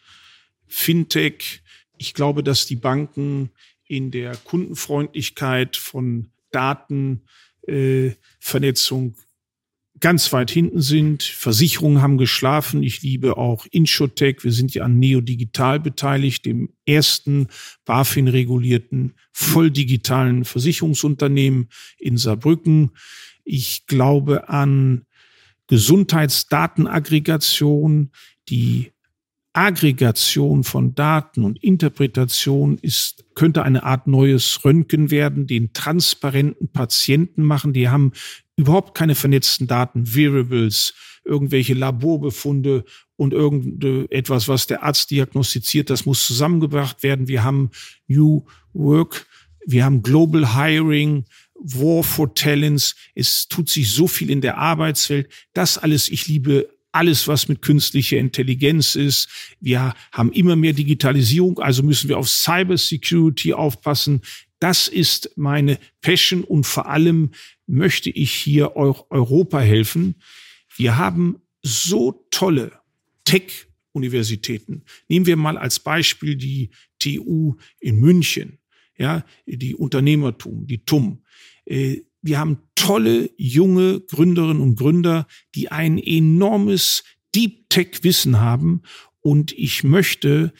Fintech. 0.68 1.62
Ich 1.98 2.14
glaube, 2.14 2.44
dass 2.44 2.66
die 2.66 2.76
Banken 2.76 3.50
in 3.84 4.12
der 4.12 4.36
Kundenfreundlichkeit 4.36 5.76
von 5.76 6.31
Datenvernetzung 6.53 9.09
äh, 9.09 9.12
ganz 10.03 10.30
weit 10.32 10.50
hinten 10.50 10.82
sind. 10.82 11.22
Versicherungen 11.22 12.03
haben 12.03 12.18
geschlafen. 12.18 12.82
Ich 12.82 13.00
liebe 13.03 13.38
auch 13.38 13.66
Inshotech. 13.70 14.42
Wir 14.42 14.50
sind 14.53 14.74
ja 14.74 14.84
an 14.84 14.98
Neodigital 14.98 15.80
beteiligt, 15.80 16.44
dem 16.44 16.74
ersten 16.84 17.46
BaFin-regulierten, 17.84 19.14
voll 19.32 19.70
digitalen 19.70 20.44
Versicherungsunternehmen 20.44 21.68
in 21.98 22.18
Saarbrücken. 22.18 22.90
Ich 23.44 23.86
glaube 23.86 24.48
an 24.48 25.07
Gesundheitsdatenaggregation, 25.68 28.11
die 28.48 28.90
Aggregation 29.55 30.64
von 30.64 30.94
Daten 30.94 31.44
und 31.44 31.62
Interpretation 31.62 32.78
ist, 32.78 33.24
könnte 33.34 33.62
eine 33.62 33.82
Art 33.82 34.07
neues 34.07 34.64
Röntgen 34.64 35.11
werden, 35.11 35.46
den 35.46 35.72
transparenten 35.72 36.72
Patienten 36.72 37.42
machen. 37.42 37.72
Die 37.72 37.88
haben 37.88 38.12
überhaupt 38.57 38.96
keine 38.96 39.14
vernetzten 39.14 39.66
Daten, 39.66 40.07
Variables, 40.07 40.94
irgendwelche 41.24 41.74
Laborbefunde 41.74 42.84
und 43.16 43.32
irgendetwas, 43.32 44.48
was 44.48 44.66
der 44.66 44.82
Arzt 44.82 45.11
diagnostiziert. 45.11 45.90
Das 45.90 46.07
muss 46.07 46.26
zusammengebracht 46.26 47.03
werden. 47.03 47.28
Wir 47.28 47.44
haben 47.44 47.70
New 48.07 48.46
Work, 48.72 49.26
wir 49.66 49.84
haben 49.84 50.03
Global 50.03 50.55
Hiring, 50.57 51.24
War 51.55 52.03
for 52.03 52.34
Talents. 52.34 52.96
Es 53.14 53.48
tut 53.48 53.68
sich 53.68 53.92
so 53.92 54.09
viel 54.09 54.30
in 54.30 54.40
der 54.40 54.59
Arbeitswelt. 54.59 55.28
Das 55.53 55.78
alles, 55.78 56.09
ich 56.09 56.26
liebe 56.26 56.68
alles, 56.93 57.26
was 57.26 57.49
mit 57.49 57.62
künstlicher 57.62 58.18
Intelligenz 58.18 58.95
ist. 58.95 59.28
Wir 59.61 59.95
haben 60.12 60.30
immer 60.32 60.57
mehr 60.57 60.74
Digitalisierung, 60.74 61.59
also 61.59 61.82
müssen 61.82 62.09
wir 62.09 62.18
auf 62.18 62.28
Cyber 62.28 62.76
Security 62.76 63.55
aufpassen. 63.55 64.20
Das 64.59 64.86
ist 64.86 65.32
meine 65.36 65.78
Passion 66.03 66.45
und 66.45 66.64
vor 66.64 66.88
allem 66.88 67.30
möchte 67.66 68.11
ich 68.11 68.32
hier 68.32 68.76
Europa 68.76 69.59
helfen. 69.59 70.16
Wir 70.76 70.99
haben 70.99 71.40
so 71.62 72.26
tolle 72.30 72.72
Tech-Universitäten. 73.24 74.84
Nehmen 75.09 75.26
wir 75.26 75.36
mal 75.36 75.59
als 75.59 75.80
Beispiel 75.80 76.36
die 76.36 76.70
TU 76.99 77.57
in 77.80 77.97
München, 77.97 78.59
ja, 78.97 79.24
die 79.47 79.74
Unternehmertum, 79.74 80.66
die 80.66 80.84
TUM. 80.84 81.24
Wir 82.22 82.38
haben 82.38 82.58
tolle 82.74 83.30
junge 83.36 84.00
Gründerinnen 84.00 84.62
und 84.62 84.76
Gründer, 84.76 85.26
die 85.54 85.70
ein 85.70 85.98
enormes 85.98 87.04
Deep 87.34 87.68
Tech 87.68 88.02
Wissen 88.02 88.40
haben. 88.40 88.82
Und 89.20 89.52
ich 89.52 89.84
möchte 89.84 90.52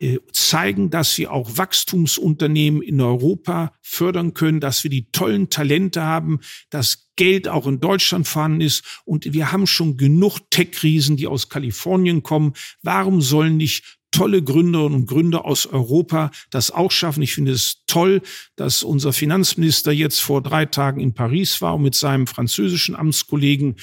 äh, 0.00 0.18
zeigen, 0.32 0.90
dass 0.90 1.18
wir 1.18 1.32
auch 1.32 1.56
Wachstumsunternehmen 1.56 2.82
in 2.82 3.00
Europa 3.00 3.72
fördern 3.82 4.32
können, 4.32 4.60
dass 4.60 4.84
wir 4.84 4.90
die 4.90 5.10
tollen 5.10 5.50
Talente 5.50 6.02
haben, 6.02 6.38
dass 6.70 7.10
Geld 7.16 7.48
auch 7.48 7.66
in 7.66 7.80
Deutschland 7.80 8.28
vorhanden 8.28 8.60
ist 8.60 9.02
und 9.04 9.32
wir 9.32 9.50
haben 9.50 9.66
schon 9.66 9.96
genug 9.96 10.38
Tech-Riesen, 10.50 11.16
die 11.16 11.26
aus 11.26 11.48
Kalifornien 11.48 12.22
kommen. 12.22 12.52
Warum 12.82 13.20
sollen 13.20 13.56
nicht 13.56 13.97
tolle 14.18 14.42
Gründerinnen 14.42 14.94
und 15.02 15.06
Gründer 15.06 15.44
aus 15.44 15.66
Europa 15.66 16.32
das 16.50 16.72
auch 16.72 16.90
schaffen. 16.90 17.22
Ich 17.22 17.34
finde 17.34 17.52
es 17.52 17.84
toll, 17.86 18.20
dass 18.56 18.82
unser 18.82 19.12
Finanzminister 19.12 19.92
jetzt 19.92 20.18
vor 20.18 20.42
drei 20.42 20.66
Tagen 20.66 20.98
in 20.98 21.14
Paris 21.14 21.62
war 21.62 21.76
und 21.76 21.82
mit 21.82 21.94
seinem 21.94 22.26
französischen 22.26 22.96
Amtskollegen 22.96 23.76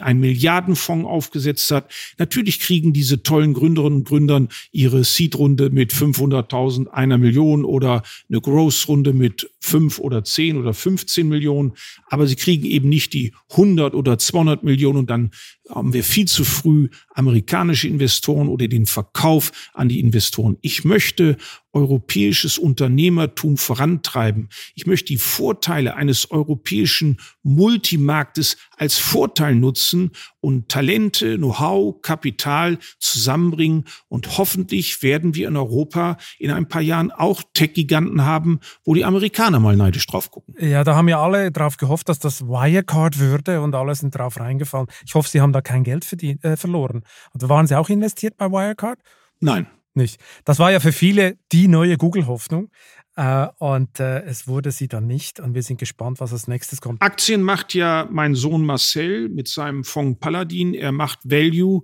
einen 0.00 0.20
Milliardenfonds 0.20 1.06
aufgesetzt 1.06 1.70
hat. 1.70 1.90
Natürlich 2.18 2.60
kriegen 2.60 2.92
diese 2.92 3.22
tollen 3.22 3.54
Gründerinnen 3.54 4.00
und 4.00 4.08
Gründer 4.08 4.46
ihre 4.72 5.04
Seed-Runde 5.04 5.70
mit 5.70 5.92
500.000, 5.92 6.88
einer 6.88 7.18
Million 7.18 7.64
oder 7.64 8.02
eine 8.28 8.40
Growth-Runde 8.40 9.12
mit 9.12 9.50
fünf 9.60 9.98
oder 9.98 10.24
zehn 10.24 10.56
oder 10.56 10.74
15 10.74 11.28
Millionen. 11.28 11.72
Aber 12.08 12.26
sie 12.26 12.36
kriegen 12.36 12.64
eben 12.64 12.88
nicht 12.88 13.12
die 13.12 13.32
100 13.50 13.94
oder 13.94 14.18
200 14.18 14.62
Millionen 14.62 14.98
und 14.98 15.10
dann 15.10 15.30
haben 15.68 15.92
wir 15.92 16.04
viel 16.04 16.26
zu 16.26 16.44
früh 16.44 16.88
amerikanische 17.14 17.88
Investoren 17.88 18.48
oder 18.48 18.68
den 18.68 18.86
Verkauf 18.86 19.52
an 19.72 19.88
die 19.88 20.00
Investoren. 20.00 20.56
Ich 20.62 20.84
möchte 20.84 21.36
europäisches 21.72 22.58
Unternehmertum 22.58 23.56
vorantreiben. 23.56 24.48
Ich 24.74 24.86
möchte 24.86 25.06
die 25.06 25.18
Vorteile 25.18 25.94
eines 25.94 26.30
europäischen 26.30 27.18
Multimarktes 27.42 28.56
als 28.76 28.98
Vorteil 28.98 29.54
nutzen 29.54 30.10
und 30.40 30.68
Talente, 30.68 31.36
Know-how, 31.36 32.00
Kapital 32.02 32.78
zusammenbringen. 32.98 33.84
Und 34.08 34.38
hoffentlich 34.38 35.02
werden 35.02 35.34
wir 35.34 35.48
in 35.48 35.56
Europa 35.56 36.16
in 36.38 36.50
ein 36.50 36.66
paar 36.66 36.82
Jahren 36.82 37.10
auch 37.10 37.42
Tech-Giganten 37.54 38.24
haben, 38.24 38.60
wo 38.84 38.94
die 38.94 39.04
Amerikaner 39.04 39.60
mal 39.60 39.76
neidisch 39.76 40.06
drauf 40.06 40.30
gucken. 40.30 40.54
Ja, 40.58 40.82
da 40.82 40.96
haben 40.96 41.08
ja 41.08 41.22
alle 41.22 41.52
drauf 41.52 41.76
gehofft, 41.76 42.08
dass 42.08 42.18
das 42.18 42.42
Wirecard 42.42 43.18
würde 43.18 43.60
und 43.60 43.74
alle 43.74 43.94
sind 43.94 44.14
drauf 44.14 44.40
reingefallen. 44.40 44.88
Ich 45.06 45.14
hoffe, 45.14 45.28
Sie 45.28 45.40
haben 45.40 45.52
da 45.52 45.60
kein 45.60 45.84
Geld 45.84 46.04
verdient, 46.04 46.44
äh, 46.44 46.56
verloren. 46.56 47.02
Also 47.32 47.48
waren 47.48 47.66
Sie 47.66 47.78
auch 47.78 47.88
investiert 47.88 48.36
bei 48.36 48.50
Wirecard? 48.50 48.98
Nein, 49.40 49.66
nicht. 49.94 50.20
Das 50.44 50.58
war 50.58 50.70
ja 50.70 50.80
für 50.80 50.92
viele 50.92 51.38
die 51.52 51.68
neue 51.68 51.96
Google-Hoffnung. 51.96 52.70
Äh, 53.16 53.48
und 53.58 54.00
äh, 54.00 54.22
es 54.22 54.46
wurde 54.46 54.70
sie 54.70 54.88
dann 54.88 55.06
nicht. 55.06 55.40
Und 55.40 55.54
wir 55.54 55.62
sind 55.62 55.78
gespannt, 55.78 56.20
was 56.20 56.32
als 56.32 56.48
nächstes 56.48 56.80
kommt. 56.80 57.02
Aktien 57.02 57.42
macht 57.42 57.74
ja 57.74 58.08
mein 58.10 58.34
Sohn 58.34 58.64
Marcel 58.64 59.28
mit 59.28 59.48
seinem 59.48 59.84
Fonds 59.84 60.18
Paladin. 60.20 60.74
Er 60.74 60.92
macht 60.92 61.18
Value. 61.24 61.82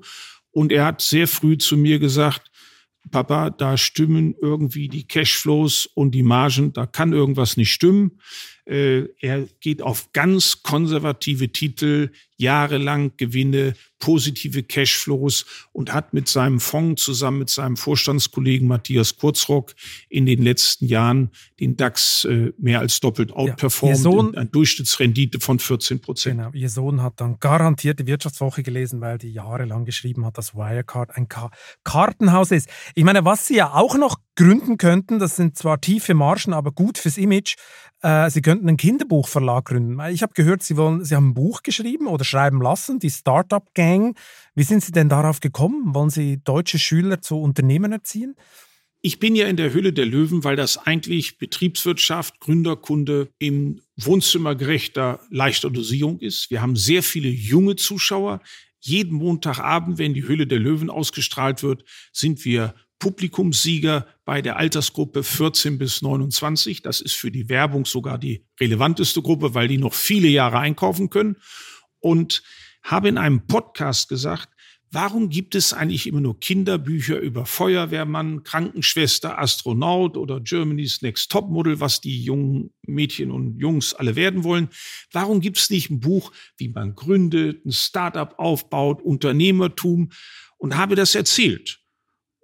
Und 0.51 0.73
er 0.73 0.87
hat 0.87 1.03
sehr 1.03 1.29
früh 1.29 1.59
zu 1.59 1.77
mir 1.77 1.99
gesagt, 1.99 2.51
Papa, 3.11 3.51
da 3.51 3.77
stimmen 3.77 4.35
irgendwie 4.41 4.89
die 4.89 5.07
Cashflows 5.07 5.87
und 5.95 6.13
die 6.13 6.23
Margen, 6.23 6.73
da 6.73 6.87
kann 6.87 7.13
irgendwas 7.13 7.57
nicht 7.57 7.73
stimmen. 7.73 8.19
Äh, 8.67 9.05
er 9.21 9.47
geht 9.61 9.81
auf 9.81 10.13
ganz 10.13 10.63
konservative 10.63 11.51
Titel, 11.51 12.11
jahrelang 12.37 13.13
Gewinne, 13.17 13.75
positive 13.99 14.63
Cashflows 14.63 15.47
und 15.73 15.93
hat 15.93 16.13
mit 16.13 16.29
seinem 16.29 16.61
Fonds 16.61 17.03
zusammen 17.03 17.39
mit 17.39 17.51
seinem 17.51 17.77
Vorstandskollegen 17.77 18.69
Matthias 18.69 19.17
Kurzrock 19.17 19.75
in 20.09 20.27
den 20.27 20.43
letzten 20.43 20.87
Jahren 20.87 21.31
den 21.61 21.77
DAX 21.77 22.25
äh, 22.25 22.53
mehr 22.59 22.81
als 22.81 23.01
doppelt 23.01 23.33
outperformt. 23.33 23.97
Ja, 23.97 24.03
Sohn, 24.03 24.35
eine 24.35 24.47
Durchschnittsrendite 24.47 25.41
von 25.41 25.59
14 25.59 26.01
Prozent. 26.01 26.39
Genau, 26.39 26.51
ihr 26.53 26.69
Sohn 26.69 27.03
hat 27.03 27.21
dann 27.21 27.39
garantiert 27.41 28.01
die 28.01 28.07
Wirtschaftswoche 28.07 28.63
gelesen, 28.63 29.01
weil 29.01 29.17
die 29.19 29.33
jahrelang 29.33 29.85
geschrieben 29.85 30.27
hat, 30.27 30.37
dass 30.37 30.55
Wirecard 30.55 31.17
ein 31.17 31.29
Ka 31.29 31.51
Kartenhaus 31.85 32.51
ist. 32.51 32.69
Ich 32.95 33.05
meine, 33.05 33.25
was 33.25 33.47
sie 33.47 33.57
ja 33.57 33.73
auch 33.73 33.97
noch 33.97 34.19
gründen 34.35 34.77
könnten, 34.77 35.19
das 35.19 35.37
sind 35.37 35.57
zwar 35.57 35.81
tiefe 35.81 36.13
Margen, 36.13 36.53
aber 36.53 36.71
gut 36.71 36.99
fürs 36.99 37.17
Image, 37.17 37.57
äh, 38.03 38.29
sie 38.31 38.43
könnten 38.57 38.69
einen 38.69 38.77
Kinderbuchverlag 38.79 39.67
gründen. 39.67 40.01
Ich 40.11 40.23
habe 40.23 40.33
gehört, 40.33 40.63
Sie, 40.63 40.79
wollen, 40.79 41.05
Sie 41.05 41.15
haben 41.15 41.31
ein 41.31 41.35
Buch 41.35 41.63
geschrieben 41.63 42.07
oder 42.07 42.25
schreiben 42.25 42.63
lassen, 42.63 42.99
die 42.99 43.11
Startup 43.11 43.63
Gang. 43.75 44.17
Wie 44.55 44.63
sind 44.63 44.83
Sie 44.83 44.93
denn 44.93 45.11
darauf 45.11 45.41
gekommen? 45.41 45.95
Wollen 45.95 46.09
Sie 46.09 46.39
deutsche 46.43 46.79
Schüler 46.79 47.21
zu 47.21 47.39
Unternehmen 47.39 47.93
erziehen? 47.93 48.35
Ich 49.03 49.19
bin 49.19 49.37
ja 49.37 49.47
in 49.47 49.59
der 49.59 49.75
Hülle 49.75 49.93
der 49.93 50.07
Löwen, 50.07 50.43
weil 50.43 50.57
das 50.57 50.79
eigentlich 50.79 51.37
Betriebswirtschaft, 51.37 52.41
Gründerkunde 52.41 53.29
im 53.39 53.83
Wohnzimmer 53.97 54.55
gerechter, 54.55 55.21
leichter 55.29 55.69
Dosierung 55.69 56.19
ist. 56.21 56.51
Wir 56.51 56.63
haben 56.63 56.77
sehr 56.77 57.03
viele 57.03 57.29
junge 57.29 57.77
Zuschauer. 57.77 58.41
Jeden 58.81 59.17
Montagabend, 59.17 59.99
wenn 59.99 60.15
die 60.15 60.27
Hülle 60.27 60.47
der 60.47 60.61
Löwen 60.61 60.89
ausgestrahlt 60.89 61.63
wird, 61.63 61.85
sind 62.11 62.45
wir 62.47 62.75
Publikumssieger 62.99 64.07
bei 64.25 64.43
der 64.43 64.57
Altersgruppe 64.57 65.23
14 65.23 65.79
bis 65.79 66.03
29. 66.03 66.83
Das 66.83 67.01
ist 67.01 67.15
für 67.15 67.31
die 67.31 67.49
Werbung 67.49 67.85
sogar 67.85 68.19
die 68.19 68.45
relevanteste 68.59 69.23
Gruppe, 69.23 69.55
weil 69.55 69.69
die 69.69 69.79
noch 69.79 69.95
viele 69.95 70.29
Jahre 70.29 70.59
einkaufen 70.59 71.11
können. 71.11 71.37
Und 72.01 72.43
habe 72.83 73.09
in 73.09 73.19
einem 73.19 73.47
Podcast 73.47 74.09
gesagt, 74.09 74.49
warum 74.91 75.29
gibt 75.29 75.55
es 75.55 75.73
eigentlich 75.73 76.07
immer 76.07 76.21
nur 76.21 76.41
Kinderbücher 76.41 77.19
über 77.19 77.45
Feuerwehrmann, 77.45 78.45
Krankenschwester, 78.45 79.39
Astronaut 79.39 80.17
oder 80.17 80.41
Germany's 80.41 81.03
Next 81.03 81.31
Top 81.31 81.51
Model, 81.51 81.81
was 81.81 82.01
die 82.01 82.23
jungen 82.23 82.71
Mädchen 82.83 83.31
und 83.31 83.59
Jungs 83.59 83.93
alle 83.93 84.17
werden 84.17 84.45
wollen? 84.45 84.69
Warum 85.13 85.41
gibt 85.41 85.59
es 85.59 85.69
nicht 85.69 85.91
ein 85.91 86.01
Buch, 86.01 86.33
wie 86.57 86.69
man 86.69 86.95
gründet, 86.95 87.67
ein 87.67 87.73
Startup 87.73 88.39
aufbaut, 88.39 89.03
Unternehmertum? 89.03 90.11
Und 90.59 90.77
habe 90.77 90.95
das 90.95 91.15
erzählt. 91.15 91.81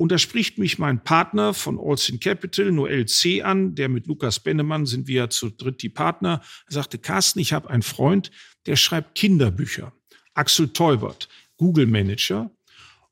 Und 0.02 0.10
da 0.10 0.18
spricht 0.18 0.58
mich 0.58 0.80
mein 0.80 1.04
Partner 1.04 1.54
von 1.54 1.78
Olsen 1.78 2.18
Capital, 2.18 2.72
Noel 2.72 3.06
C. 3.06 3.42
an, 3.42 3.76
der 3.76 3.88
mit 3.88 4.08
Lukas 4.08 4.40
Bennemann 4.40 4.84
sind 4.84 5.06
wir 5.06 5.30
zu 5.30 5.48
dritt 5.48 5.80
die 5.80 5.90
Partner. 5.90 6.42
Er 6.66 6.72
sagte, 6.72 6.98
Carsten, 6.98 7.38
ich 7.38 7.52
habe 7.52 7.70
einen 7.70 7.84
Freund, 7.84 8.32
der 8.66 8.74
schreibt 8.74 9.14
Kinderbücher. 9.14 9.92
Axel 10.34 10.72
Teubert, 10.72 11.28
Google 11.56 11.86
Manager. 11.86 12.50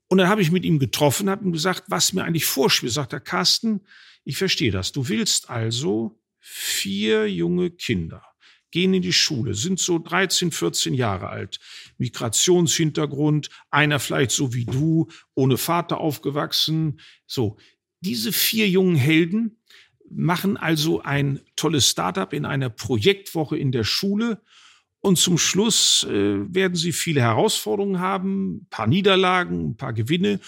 Und 0.09 0.19
dann 0.19 0.27
habe 0.27 0.43
ich 0.43 0.51
mit 0.51 0.65
ihm 0.65 0.81
getroffen, 0.81 1.31
habe 1.31 1.45
ihm 1.45 1.53
gesagt, 1.53 1.85
was 1.87 2.13
mir 2.13 2.25
eigentlich 2.25 2.47
vorschwebt. 2.47 2.93
Sagt 2.93 3.13
er, 3.13 3.21
Carsten, 3.21 3.83
ich 4.25 4.37
verstehe 4.37 4.73
das. 4.73 4.91
Du 4.91 5.09
willst 5.09 5.49
also 5.49 6.19
vier 6.41 7.33
junge 7.33 7.71
Kinder 7.71 8.30
gehen 8.71 8.95
in 8.95 9.03
die 9.03 9.13
Schule, 9.13 9.55
sind 9.55 9.79
so 9.79 9.99
13, 9.99 10.53
14 10.53 10.95
Jahre 10.95 11.29
alt, 11.29 11.59
Migrationshintergrund, 11.99 13.51
einer 13.71 13.99
vielleicht 13.99 14.31
so 14.31 14.55
wie 14.55 14.65
du, 14.65 15.09
ohne 15.35 15.57
Vater 15.57 15.99
aufgewachsen. 15.99 17.01
So, 17.27 17.57
diese 18.01 18.33
vier 18.33 18.69
jungen 18.69 18.97
Helden 18.97 19.59
machen 20.11 20.57
also 20.57 21.03
ein 21.03 21.41
tolles 21.57 21.89
Startup 21.89 22.33
in 22.33 22.45
einer 22.45 22.71
Projektwoche 22.71 23.57
in 23.57 23.73
der 23.73 23.85
Schule. 23.85 24.43
Und 25.03 25.17
zum 25.17 25.39
Schluss 25.39 26.05
äh, 26.05 26.55
werden 26.55 26.75
sie 26.75 26.93
viele 26.93 27.23
Herausforderungen 27.23 28.01
haben, 28.01 28.57
ein 28.57 28.67
paar 28.69 28.87
Niederlagen, 28.87 29.71
ein 29.71 29.77
paar 29.77 29.95
Gewinne 29.95 30.41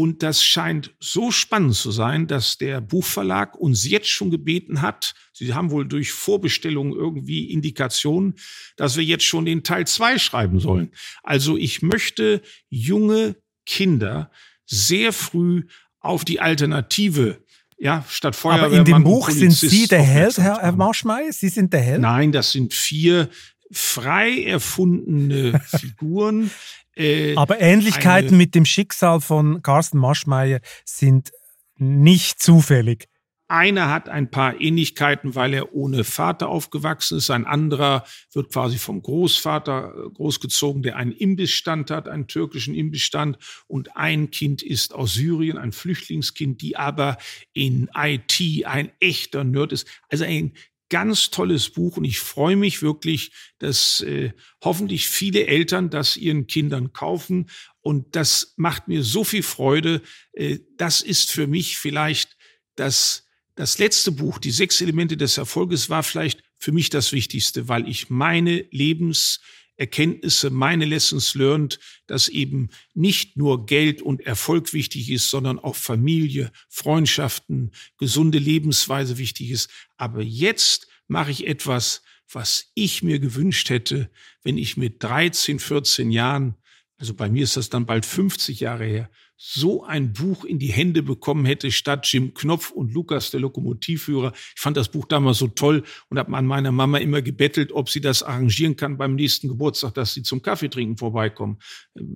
und 0.00 0.22
das 0.22 0.42
scheint 0.42 0.94
so 0.98 1.30
spannend 1.30 1.74
zu 1.74 1.90
sein, 1.90 2.26
dass 2.26 2.56
der 2.56 2.80
Buchverlag 2.80 3.54
uns 3.54 3.86
jetzt 3.86 4.08
schon 4.08 4.30
gebeten 4.30 4.80
hat, 4.80 5.12
sie 5.34 5.52
haben 5.52 5.70
wohl 5.70 5.86
durch 5.86 6.10
Vorbestellungen 6.10 6.94
irgendwie 6.94 7.50
Indikationen, 7.50 8.36
dass 8.78 8.96
wir 8.96 9.04
jetzt 9.04 9.26
schon 9.26 9.44
den 9.44 9.62
Teil 9.62 9.86
zwei 9.86 10.16
schreiben 10.16 10.58
sollen. 10.58 10.92
Also 11.22 11.58
ich 11.58 11.82
möchte 11.82 12.40
junge 12.70 13.36
Kinder 13.66 14.30
sehr 14.64 15.12
früh 15.12 15.66
auf 15.98 16.24
die 16.24 16.40
Alternative 16.40 17.44
ja, 17.76 18.02
statt 18.08 18.36
Feuerwehrmann. 18.36 18.70
Aber 18.70 18.78
in 18.78 18.84
dem 18.86 19.04
Buch 19.04 19.28
sind 19.28 19.52
Sie 19.52 19.86
der 19.86 20.02
Held, 20.02 20.38
Herr, 20.38 20.62
Herr 20.62 20.72
Marschmeier? 20.72 21.30
Sie 21.30 21.50
sind 21.50 21.74
der 21.74 21.80
Held? 21.80 22.00
Nein, 22.00 22.32
das 22.32 22.52
sind 22.52 22.72
vier 22.72 23.28
frei 23.70 24.44
erfundene 24.44 25.60
Figuren, 25.66 26.50
äh, 26.96 27.34
Aber 27.36 27.60
Ähnlichkeiten 27.60 28.36
mit 28.36 28.54
dem 28.54 28.64
Schicksal 28.64 29.20
von 29.20 29.62
Carsten 29.62 29.98
Maschmeyer 29.98 30.60
sind 30.84 31.32
nicht 31.76 32.42
zufällig. 32.42 33.08
Einer 33.50 33.90
hat 33.90 34.08
ein 34.08 34.30
paar 34.30 34.60
Ähnlichkeiten, 34.60 35.34
weil 35.34 35.54
er 35.54 35.74
ohne 35.74 36.04
Vater 36.04 36.48
aufgewachsen 36.48 37.18
ist. 37.18 37.30
Ein 37.30 37.46
anderer 37.46 38.04
wird 38.32 38.52
quasi 38.52 38.78
vom 38.78 39.02
Großvater 39.02 39.92
äh, 39.92 40.10
großgezogen, 40.10 40.84
der 40.84 40.94
einen 40.94 41.10
Imbissstand 41.10 41.90
hat, 41.90 42.06
einen 42.06 42.28
türkischen 42.28 42.76
Imbissstand. 42.76 43.38
Und 43.66 43.96
ein 43.96 44.30
Kind 44.30 44.62
ist 44.62 44.94
aus 44.94 45.14
Syrien, 45.14 45.58
ein 45.58 45.72
Flüchtlingskind, 45.72 46.62
die 46.62 46.76
aber 46.76 47.18
in 47.52 47.90
IT 47.92 48.66
ein 48.66 48.92
echter 49.00 49.42
Nerd 49.42 49.72
ist. 49.72 49.88
Also 50.08 50.22
ein 50.22 50.52
ganz 50.90 51.30
tolles 51.30 51.70
Buch 51.70 51.96
und 51.96 52.04
ich 52.04 52.20
freue 52.20 52.56
mich 52.56 52.82
wirklich, 52.82 53.32
dass 53.58 54.02
äh, 54.02 54.32
hoffentlich 54.62 55.08
viele 55.08 55.46
Eltern 55.46 55.88
das 55.88 56.16
ihren 56.16 56.46
Kindern 56.46 56.92
kaufen 56.92 57.48
und 57.80 58.14
das 58.14 58.52
macht 58.56 58.88
mir 58.88 59.02
so 59.02 59.24
viel 59.24 59.42
Freude. 59.42 60.02
Äh, 60.32 60.58
das 60.76 61.00
ist 61.00 61.32
für 61.32 61.46
mich 61.46 61.78
vielleicht 61.78 62.36
das, 62.74 63.26
das 63.54 63.78
letzte 63.78 64.12
Buch, 64.12 64.38
die 64.38 64.50
sechs 64.50 64.80
Elemente 64.80 65.16
des 65.16 65.38
Erfolges 65.38 65.88
war 65.88 66.02
vielleicht 66.02 66.42
für 66.58 66.72
mich 66.72 66.90
das 66.90 67.12
Wichtigste, 67.12 67.68
weil 67.68 67.88
ich 67.88 68.10
meine 68.10 68.66
Lebens 68.70 69.40
Erkenntnisse, 69.80 70.50
meine 70.50 70.84
Lessons 70.84 71.34
learned, 71.34 71.80
dass 72.06 72.28
eben 72.28 72.68
nicht 72.92 73.38
nur 73.38 73.64
Geld 73.64 74.02
und 74.02 74.20
Erfolg 74.20 74.74
wichtig 74.74 75.10
ist, 75.10 75.30
sondern 75.30 75.58
auch 75.58 75.74
Familie, 75.74 76.52
Freundschaften, 76.68 77.70
gesunde 77.96 78.38
Lebensweise 78.38 79.16
wichtig 79.16 79.50
ist. 79.50 79.70
Aber 79.96 80.20
jetzt 80.20 80.86
mache 81.08 81.30
ich 81.30 81.46
etwas, 81.46 82.02
was 82.30 82.70
ich 82.74 83.02
mir 83.02 83.20
gewünscht 83.20 83.70
hätte, 83.70 84.10
wenn 84.42 84.58
ich 84.58 84.76
mit 84.76 85.02
13, 85.02 85.58
14 85.58 86.10
Jahren, 86.10 86.56
also 86.98 87.14
bei 87.14 87.30
mir 87.30 87.44
ist 87.44 87.56
das 87.56 87.70
dann 87.70 87.86
bald 87.86 88.04
50 88.04 88.60
Jahre 88.60 88.84
her, 88.84 89.10
so 89.42 89.84
ein 89.84 90.12
Buch 90.12 90.44
in 90.44 90.58
die 90.58 90.70
Hände 90.70 91.02
bekommen 91.02 91.46
hätte, 91.46 91.72
statt 91.72 92.06
Jim 92.12 92.34
Knopf 92.34 92.70
und 92.72 92.92
Lukas, 92.92 93.30
der 93.30 93.40
Lokomotivführer. 93.40 94.34
Ich 94.54 94.60
fand 94.60 94.76
das 94.76 94.90
Buch 94.90 95.06
damals 95.06 95.38
so 95.38 95.48
toll 95.48 95.82
und 96.10 96.18
habe 96.18 96.36
an 96.36 96.44
meiner 96.44 96.72
Mama 96.72 96.98
immer 96.98 97.22
gebettelt, 97.22 97.72
ob 97.72 97.88
sie 97.88 98.02
das 98.02 98.22
arrangieren 98.22 98.76
kann 98.76 98.98
beim 98.98 99.14
nächsten 99.14 99.48
Geburtstag, 99.48 99.94
dass 99.94 100.12
sie 100.12 100.22
zum 100.22 100.42
Kaffeetrinken 100.42 100.98
vorbeikommen. 100.98 101.56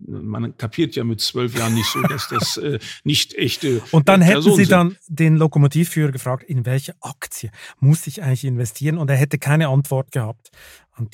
Man 0.07 0.55
kapiert 0.59 0.97
ja 0.97 1.05
mit 1.05 1.23
zwölf 1.23 1.57
Jahren 1.57 1.73
nicht 1.73 1.91
so, 1.91 2.03
dass 2.03 2.29
das 2.29 2.59
äh, 2.59 2.79
nicht 3.05 3.33
echte. 3.37 3.81
Und 3.91 4.11
dann 4.11 4.21
hätten 4.21 4.55
Sie 4.55 4.67
dann 4.67 4.99
den 5.09 5.37
Lokomotivführer 5.37 6.13
gefragt, 6.13 6.45
in 6.45 6.67
welche 6.67 6.95
Aktie 7.01 7.51
muss 7.81 8.07
ich 8.07 8.23
eigentlich 8.23 8.45
investieren? 8.45 8.99
Und 8.99 9.09
er 9.09 9.17
hätte 9.17 9.39
keine 9.39 9.69
Antwort 9.69 10.13
gehabt. 10.13 10.51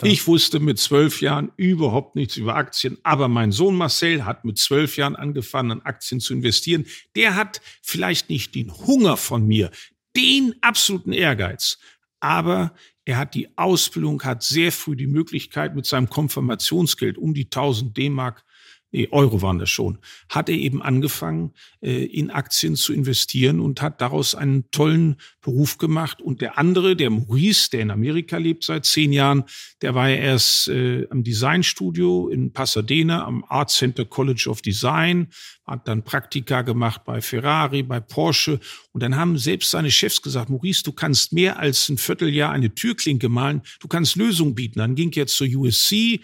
Ich 0.03 0.27
wusste 0.27 0.61
mit 0.61 0.79
zwölf 0.79 1.23
Jahren 1.23 1.53
überhaupt 1.57 2.15
nichts 2.15 2.37
über 2.37 2.55
Aktien, 2.55 2.99
aber 3.03 3.29
mein 3.29 3.51
Sohn 3.51 3.77
Marcel 3.77 4.25
hat 4.25 4.45
mit 4.45 4.59
zwölf 4.59 4.97
Jahren 4.97 5.17
angefangen, 5.17 5.79
in 5.79 5.87
Aktien 5.87 6.21
zu 6.21 6.35
investieren. 6.35 6.85
Der 7.17 7.35
hat 7.35 7.63
vielleicht 7.81 8.29
nicht 8.29 8.55
den 8.55 8.73
Hunger 8.73 9.17
von 9.17 9.47
mir, 9.47 9.71
den 10.17 10.55
absoluten 10.61 11.13
Ehrgeiz, 11.13 11.79
aber 12.21 12.75
er 13.07 13.17
hat 13.17 13.35
die 13.35 13.57
Ausbildung, 13.57 14.23
hat 14.23 14.43
sehr 14.43 14.71
früh 14.71 14.97
die 14.97 15.07
Möglichkeit, 15.07 15.75
mit 15.75 15.87
seinem 15.87 16.11
Konfirmationsgeld 16.11 17.17
um 17.17 17.33
die 17.33 17.47
1000 17.47 17.97
D-Mark 17.97 18.45
nee, 18.93 19.09
Euro 19.11 19.43
waren 19.43 19.59
das 19.59 19.71
schon, 19.71 19.99
hat 20.29 20.49
er 20.49 20.57
eben 20.57 20.83
angefangen, 20.83 21.53
äh, 21.81 22.05
in 22.05 22.31
Aktien 22.31 22.77
zu 22.77 22.93
investieren 22.93 23.61
und 23.61 23.83
hat 23.83 24.01
daraus 24.01 24.35
einen 24.35 24.71
tollen 24.71 25.17
Beruf 25.41 25.79
gemacht. 25.79 26.21
Und 26.21 26.41
der 26.41 26.59
andere, 26.59 26.97
der 26.97 27.11
Maurice, 27.11 27.71
der 27.71 27.81
in 27.81 27.91
Amerika 27.91 28.37
lebt 28.39 28.65
seit 28.65 28.85
zehn 28.85 29.13
Jahren, 29.13 29.45
der 29.83 29.95
war 29.95 30.09
ja 30.09 30.17
erst 30.17 30.69
äh, 30.69 31.07
am 31.11 31.25
Designstudio 31.25 32.29
in 32.29 32.53
Pasadena, 32.53 33.25
am 33.25 33.45
Art 33.49 33.71
Center 33.71 34.05
College 34.05 34.47
of 34.49 34.63
Design, 34.63 35.29
hat 35.67 35.87
dann 35.87 36.03
Praktika 36.03 36.63
gemacht 36.63 37.03
bei 37.05 37.21
Ferrari, 37.21 37.83
bei 37.83 38.01
Porsche. 38.01 38.59
Und 38.93 39.03
dann 39.03 39.17
haben 39.17 39.39
selbst 39.39 39.71
seine 39.71 39.91
Chefs 39.91 40.21
gesagt, 40.21 40.51
Maurice, 40.51 40.83
du 40.83 40.93
kannst 40.93 41.33
mehr 41.33 41.59
als 41.59 41.89
ein 41.89 41.97
Vierteljahr 41.97 42.51
eine 42.51 42.75
Türklinke 42.75 43.29
malen, 43.29 43.63
du 43.79 43.87
kannst 43.87 44.17
Lösungen 44.17 44.55
bieten. 44.55 44.81
Dann 44.81 44.97
ging 44.97 45.13
er 45.13 45.29
zur 45.29 45.47
USC, 45.47 46.21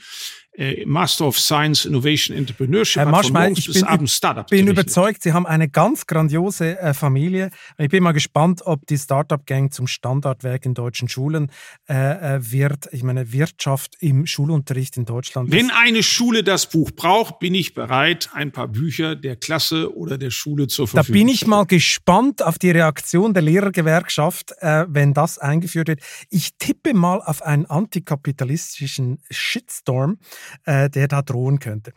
äh, 0.57 0.85
Master 0.87 1.27
of 1.27 1.39
Science, 1.39 1.85
Innovation, 1.85 2.37
Entrepreneurship. 2.37 3.03
Herr 3.03 3.11
Maschmeyer, 3.11 3.51
ich 3.51 3.67
bin, 3.67 3.85
ich 3.85 4.47
bin 4.47 4.69
überzeugt, 4.69 5.23
Sie 5.23 5.33
haben 5.33 5.47
eine 5.47 5.69
ganz 5.69 6.07
grandiose 6.07 6.79
äh, 6.79 6.95
Familie. 6.95 7.51
Ich 7.79 7.89
bin 7.89 8.03
mal 8.03 8.13
gespannt, 8.13 8.63
ob 8.65 8.87
die 8.87 8.99
Startup-Gang 8.99 9.73
zum 9.73 9.87
Standardwerk 9.87 10.65
in 10.65 10.75
deutschen 10.75 11.09
Schulen 11.09 11.51
äh, 11.89 12.37
äh, 12.37 12.53
wird. 12.53 12.89
Ich 12.93 13.03
meine, 13.03 13.33
Wirtschaft 13.33 13.97
im 14.01 14.27
Schulunterricht 14.27 14.97
in 14.97 15.05
Deutschland. 15.05 15.51
Wenn 15.51 15.71
eine 15.71 16.03
Schule 16.03 16.43
das 16.43 16.67
Buch 16.67 16.91
braucht, 16.91 17.39
bin 17.39 17.55
ich 17.55 17.75
bereit, 17.75 18.31
ein 18.33 18.53
paar 18.53 18.69
Bücher 18.69 19.15
der 19.15 19.37
Klasse 19.37 19.95
oder 19.95 20.19
der 20.19 20.31
Schule 20.31 20.69
zur 20.69 20.89
Verfügung 20.89 21.07
zu 21.07 21.13
Da 21.13 21.19
bin 21.19 21.29
ich 21.29 21.47
mal 21.47 21.67
gespannt 21.67 22.43
auf 22.43 22.59
die 22.59 22.71
Reaktion 22.71 23.35
der 23.35 23.43
Lehrergewerkschaft, 23.43 24.53
äh, 24.61 24.87
wenn 24.89 25.13
das 25.13 25.39
eingeführt 25.39 25.89
wird. 25.89 26.01
Ich 26.31 26.57
tippe 26.59 26.95
mal 26.95 27.21
auf 27.21 27.43
einen 27.43 27.67
antikapitalistischen 27.67 29.19
Shitstorm 29.31 30.19
äh, 30.65 30.91
der 30.91 31.09
da 31.09 31.23
drohen 31.23 31.59
könnte. 31.59 31.93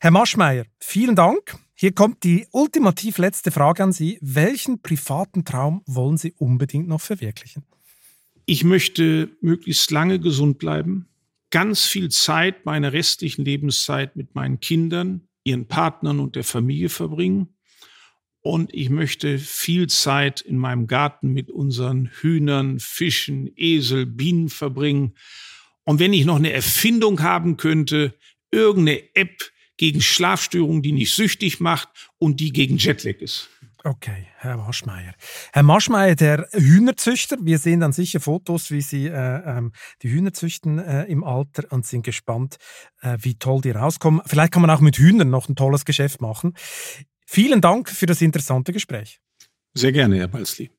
Herr 0.00 0.10
Maschmeyer, 0.10 0.64
vielen 0.78 1.16
Dank. 1.16 1.56
Hier 1.74 1.92
kommt 1.92 2.22
die 2.22 2.46
ultimativ 2.52 3.18
letzte 3.18 3.50
Frage 3.50 3.82
an 3.82 3.92
Sie. 3.92 4.18
Welchen 4.20 4.82
privaten 4.82 5.44
Traum 5.44 5.82
wollen 5.86 6.16
Sie 6.16 6.32
unbedingt 6.38 6.86
noch 6.86 7.00
verwirklichen? 7.00 7.64
Ich 8.46 8.64
möchte 8.64 9.36
möglichst 9.40 9.90
lange 9.90 10.20
gesund 10.20 10.58
bleiben, 10.58 11.08
ganz 11.50 11.84
viel 11.84 12.08
Zeit 12.08 12.66
meiner 12.66 12.92
restlichen 12.92 13.44
Lebenszeit 13.44 14.16
mit 14.16 14.34
meinen 14.34 14.60
Kindern, 14.60 15.28
ihren 15.44 15.66
Partnern 15.66 16.20
und 16.20 16.36
der 16.36 16.44
Familie 16.44 16.88
verbringen. 16.88 17.48
Und 18.40 18.74
ich 18.74 18.90
möchte 18.90 19.38
viel 19.38 19.88
Zeit 19.88 20.40
in 20.40 20.58
meinem 20.58 20.88
Garten 20.88 21.32
mit 21.32 21.50
unseren 21.50 22.06
Hühnern, 22.06 22.80
Fischen, 22.80 23.50
Esel, 23.56 24.06
Bienen 24.06 24.48
verbringen 24.48 25.14
und 25.84 25.98
wenn 25.98 26.12
ich 26.12 26.24
noch 26.24 26.36
eine 26.36 26.52
Erfindung 26.52 27.22
haben 27.22 27.56
könnte, 27.56 28.14
irgendeine 28.50 29.02
App 29.14 29.42
gegen 29.76 30.00
Schlafstörungen, 30.00 30.82
die 30.82 30.92
nicht 30.92 31.14
süchtig 31.14 31.60
macht 31.60 31.88
und 32.18 32.40
die 32.40 32.52
gegen 32.52 32.76
Jetlag 32.76 33.20
ist. 33.20 33.48
Okay, 33.84 34.28
Herr 34.36 34.58
Maschmeyer. 34.58 35.12
Herr 35.52 35.64
Maschmeyer, 35.64 36.14
der 36.14 36.48
Hühnerzüchter, 36.52 37.36
wir 37.40 37.58
sehen 37.58 37.80
dann 37.80 37.92
sicher 37.92 38.20
Fotos, 38.20 38.70
wie 38.70 38.80
Sie 38.80 39.06
äh, 39.08 39.42
ähm, 39.44 39.72
die 40.02 40.10
Hühner 40.10 40.32
züchten 40.32 40.78
äh, 40.78 41.04
im 41.06 41.24
Alter 41.24 41.64
und 41.70 41.84
sind 41.84 42.04
gespannt, 42.04 42.58
äh, 43.00 43.18
wie 43.20 43.34
toll 43.34 43.60
die 43.60 43.72
rauskommen. 43.72 44.22
Vielleicht 44.24 44.52
kann 44.52 44.62
man 44.62 44.70
auch 44.70 44.80
mit 44.80 44.98
Hühnern 44.98 45.30
noch 45.30 45.48
ein 45.48 45.56
tolles 45.56 45.84
Geschäft 45.84 46.20
machen. 46.20 46.54
Vielen 47.26 47.60
Dank 47.60 47.88
für 47.90 48.06
das 48.06 48.22
interessante 48.22 48.72
Gespräch. 48.72 49.18
Sehr 49.74 49.90
gerne, 49.90 50.16
Herr 50.18 50.28
Balsli. 50.28 50.70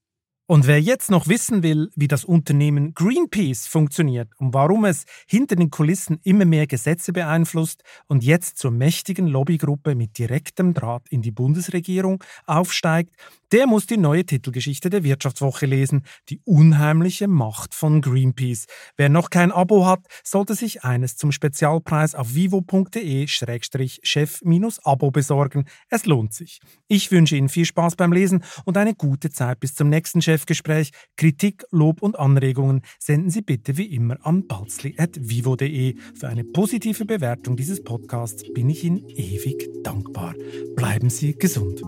Und 0.53 0.67
wer 0.67 0.79
jetzt 0.79 1.09
noch 1.09 1.27
wissen 1.27 1.63
will, 1.63 1.89
wie 1.95 2.07
das 2.07 2.23
Unternehmen 2.23 2.93
Greenpeace 2.93 3.65
funktioniert 3.65 4.29
und 4.37 4.53
warum 4.53 4.85
es 4.85 5.05
hinter 5.25 5.55
den 5.55 5.71
Kulissen 5.71 6.19
immer 6.21 6.45
mehr 6.45 6.67
Gesetze 6.67 7.11
beeinflusst 7.11 7.81
und 8.05 8.23
jetzt 8.23 8.59
zur 8.59 8.69
mächtigen 8.69 9.25
Lobbygruppe 9.25 9.95
mit 9.95 10.19
direktem 10.19 10.75
Draht 10.75 11.09
in 11.09 11.23
die 11.23 11.31
Bundesregierung 11.31 12.23
aufsteigt, 12.45 13.15
der 13.53 13.67
muss 13.67 13.85
die 13.85 13.97
neue 13.97 14.25
Titelgeschichte 14.25 14.89
der 14.89 15.03
Wirtschaftswoche 15.03 15.67
lesen, 15.67 16.05
die 16.29 16.41
unheimliche 16.43 17.27
Macht 17.27 17.75
von 17.75 18.01
Greenpeace. 18.01 18.65
Wer 18.97 19.09
noch 19.09 19.29
kein 19.29 19.51
Abo 19.51 19.85
hat, 19.85 19.99
sollte 20.23 20.55
sich 20.55 20.83
eines 20.83 21.17
zum 21.17 21.31
Spezialpreis 21.31 22.15
auf 22.15 22.33
vivo.de-chef-abo 22.33 25.11
besorgen. 25.11 25.65
Es 25.89 26.07
lohnt 26.07 26.33
sich. 26.33 26.61
Ich 26.87 27.11
wünsche 27.11 27.35
Ihnen 27.35 27.49
viel 27.49 27.65
Spaß 27.65 27.95
beim 27.95 28.11
Lesen 28.11 28.43
und 28.65 28.75
eine 28.75 28.95
gute 28.95 29.29
Zeit 29.29 29.59
bis 29.59 29.75
zum 29.75 29.87
nächsten 29.87 30.19
Chefgespräch. 30.43 30.91
Kritik, 31.15 31.63
Lob 31.71 32.01
und 32.01 32.19
Anregungen 32.19 32.81
senden 32.99 33.29
Sie 33.29 33.41
bitte 33.41 33.77
wie 33.77 33.85
immer 33.85 34.17
an 34.25 34.45
balzli.vivo.de. 34.45 35.95
Für 36.15 36.27
eine 36.27 36.43
positive 36.43 37.05
Bewertung 37.05 37.55
dieses 37.55 37.81
Podcasts 37.83 38.43
bin 38.53 38.69
ich 38.69 38.83
Ihnen 38.83 39.07
ewig 39.09 39.69
dankbar. 39.83 40.35
Bleiben 40.75 41.09
Sie 41.09 41.37
gesund. 41.37 41.81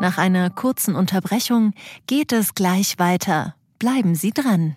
Nach 0.00 0.18
einer 0.18 0.50
kurzen 0.50 0.96
Unterbrechung 0.96 1.74
geht 2.08 2.32
es 2.32 2.54
gleich 2.54 2.98
weiter. 2.98 3.54
Bleiben 3.78 4.14
Sie 4.16 4.32
dran. 4.32 4.76